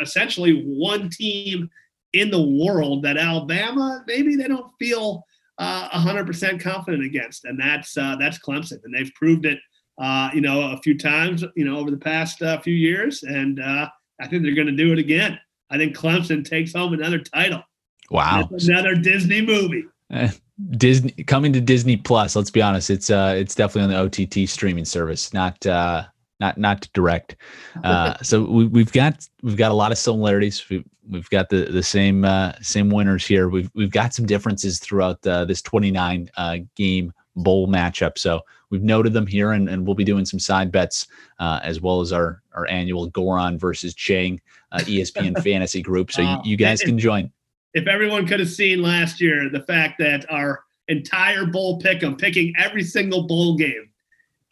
[0.02, 1.70] essentially one team
[2.14, 5.26] in the world that Alabama, maybe they don't feel
[5.58, 9.60] uh, 100% confident against, and that's uh, that's Clemson, and they've proved it,
[10.00, 13.60] uh, you know, a few times, you know, over the past uh, few years, and
[13.60, 15.40] uh, I think they're going to do it again.
[15.70, 17.64] I think Clemson takes home another title.
[18.10, 19.86] Wow, another Disney movie.
[20.12, 20.32] Eh,
[20.72, 22.36] Disney coming to Disney Plus.
[22.36, 26.06] Let's be honest, it's uh, it's definitely on the OTT streaming service, not uh,
[26.40, 27.36] not not direct.
[27.84, 30.68] Uh, so we, have got we've got a lot of similarities.
[30.70, 33.50] We, we've got the the same uh, same winners here.
[33.50, 38.18] We've we've got some differences throughout uh, this 29 uh, game bowl matchup.
[38.18, 41.08] So we've noted them here, and, and we'll be doing some side bets
[41.40, 44.42] uh, as well as our our annual Goron versus Chang
[44.72, 46.12] uh, ESPN fantasy group.
[46.12, 47.32] So you, you guys can join.
[47.74, 52.16] If everyone could have seen last year the fact that our entire bowl pick, I'm
[52.16, 53.90] picking every single bowl game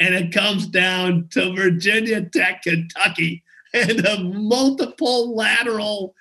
[0.02, 6.16] and it comes down to Virginia Tech, Kentucky, and a multiple lateral,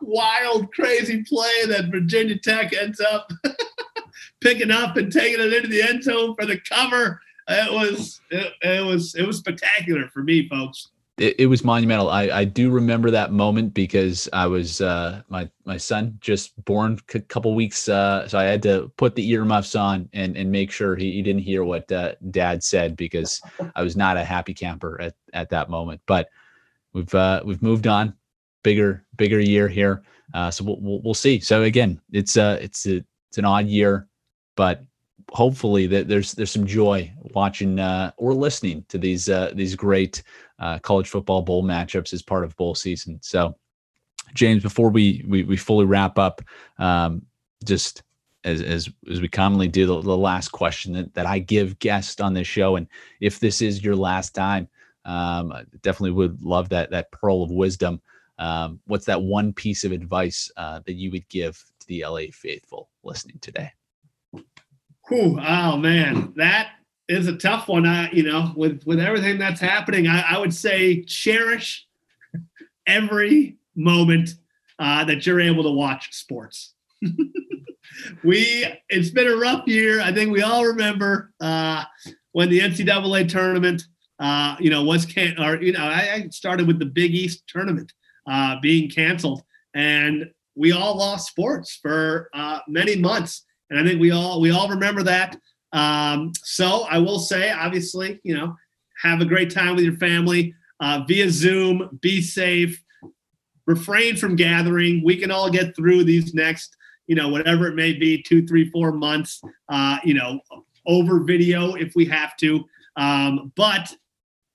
[0.00, 3.32] wild, crazy play that Virginia Tech ends up
[4.40, 7.20] picking up and taking it into the end zone for the cover.
[7.48, 12.10] It was it, it was it was spectacular for me, folks it, it, was monumental.
[12.10, 16.98] I, I do remember that moment because I was uh, my my son just born
[17.14, 20.70] a couple weeks, uh, so I had to put the earmuffs on and and make
[20.70, 23.40] sure he, he didn't hear what uh, Dad said because
[23.74, 26.02] I was not a happy camper at at that moment.
[26.06, 26.28] But
[26.92, 28.14] we've uh, we've moved on,
[28.62, 30.02] bigger bigger year here,
[30.34, 31.40] uh, so we'll, we'll, we'll see.
[31.40, 34.06] So again, it's a it's a it's an odd year,
[34.54, 34.84] but
[35.32, 40.22] hopefully that there's there's some joy watching uh, or listening to these uh, these great
[40.58, 43.18] uh, college football bowl matchups as part of bowl season.
[43.22, 43.56] So,
[44.34, 46.42] James, before we we, we fully wrap up,
[46.78, 47.22] um,
[47.64, 48.02] just
[48.44, 52.20] as, as as we commonly do, the, the, last question that, that I give guests
[52.20, 52.86] on this show, and
[53.20, 54.68] if this is your last time,
[55.04, 55.52] um,
[55.82, 58.00] definitely would love that that pearl of wisdom.
[58.38, 62.30] Um, what's that one piece of advice uh, that you would give to the LA
[62.32, 63.70] faithful listening today?
[65.08, 66.75] Whew, oh man, that
[67.08, 67.86] is a tough one.
[67.86, 71.86] I, you know, with with everything that's happening, I, I would say cherish
[72.86, 74.30] every moment
[74.78, 76.74] uh, that you're able to watch sports.
[78.24, 80.00] we it's been a rough year.
[80.00, 81.84] I think we all remember uh,
[82.32, 83.82] when the NCAA tournament,
[84.18, 87.44] uh, you know, was can or you know, I, I started with the Big East
[87.46, 87.92] tournament
[88.28, 89.42] uh, being canceled,
[89.74, 93.44] and we all lost sports for uh, many months.
[93.70, 95.38] And I think we all we all remember that.
[95.76, 98.56] Um, so I will say, obviously, you know,
[99.02, 101.98] have a great time with your family uh, via Zoom.
[102.00, 102.82] Be safe.
[103.66, 105.04] Refrain from gathering.
[105.04, 106.74] We can all get through these next,
[107.06, 109.42] you know, whatever it may be, two, three, four months.
[109.68, 110.40] Uh, you know,
[110.86, 112.64] over video if we have to.
[112.96, 113.94] Um, but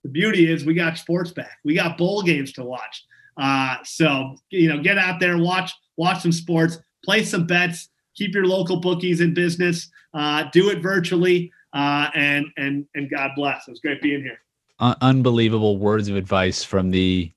[0.03, 1.60] the beauty is we got sports back.
[1.64, 3.06] We got bowl games to watch.
[3.38, 8.33] Uh, so you know, get out there, watch watch some sports, play some bets keep
[8.33, 9.89] your local bookies in business.
[10.13, 13.67] Uh, do it virtually, uh, and and and God bless.
[13.67, 14.39] It was great being here.
[14.79, 17.31] Uh, unbelievable words of advice from the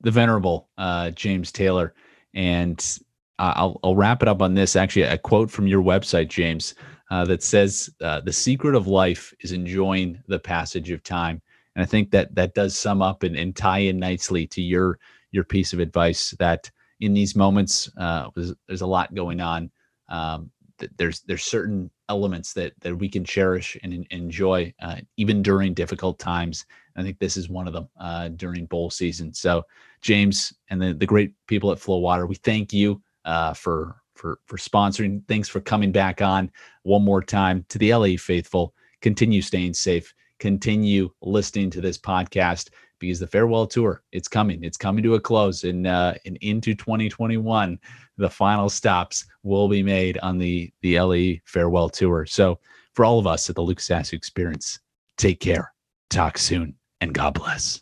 [0.00, 1.94] the venerable uh, James Taylor,
[2.34, 2.98] and
[3.38, 4.76] I'll I'll wrap it up on this.
[4.76, 6.74] Actually, a quote from your website, James,
[7.10, 11.40] uh, that says, "The secret of life is enjoying the passage of time."
[11.74, 14.98] And I think that that does sum up and, and tie in nicely to your
[15.30, 16.70] your piece of advice that
[17.02, 19.70] in these moments, uh, there's, there's a lot going on.
[20.08, 20.50] Um,
[20.96, 26.18] there's there's certain elements that that we can cherish and enjoy uh, even during difficult
[26.18, 26.64] times.
[26.96, 29.32] I think this is one of them uh, during bowl season.
[29.32, 29.64] So,
[30.00, 34.56] James and the the great people at Flowater, we thank you uh, for for for
[34.56, 35.22] sponsoring.
[35.28, 36.50] Thanks for coming back on
[36.82, 38.74] one more time to the LA faithful.
[39.00, 40.12] Continue staying safe.
[40.38, 42.70] Continue listening to this podcast
[43.02, 44.02] because the farewell tour.
[44.12, 44.64] It's coming.
[44.64, 47.78] It's coming to a close and uh and into 2021
[48.18, 52.24] the final stops will be made on the the LE farewell tour.
[52.26, 52.58] So
[52.94, 54.80] for all of us at the Lucas Askew experience
[55.18, 55.72] take care.
[56.10, 57.81] Talk soon and god bless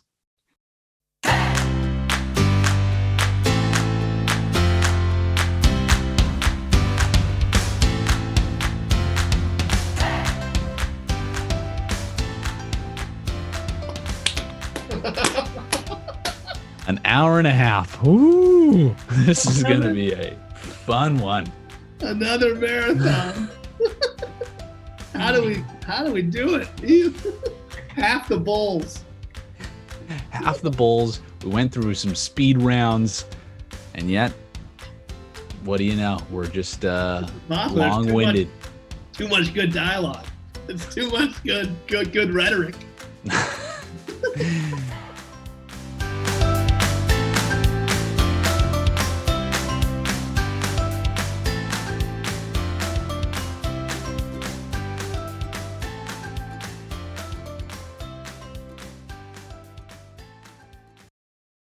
[16.87, 18.03] An hour and a half.
[18.05, 21.51] Ooh, this is going to be a fun one.
[21.99, 23.49] Another marathon.
[25.13, 27.15] How do we how do we do it?
[27.89, 29.03] Half the bowls.
[30.29, 31.21] Half the bowls.
[31.43, 33.25] We went through some speed rounds,
[33.93, 34.31] and yet,
[35.63, 36.17] what do you know?
[36.31, 38.47] We're just uh, Bob, long-winded.
[38.47, 40.25] Too much, too much good dialogue.
[40.67, 42.75] It's too much good good good rhetoric.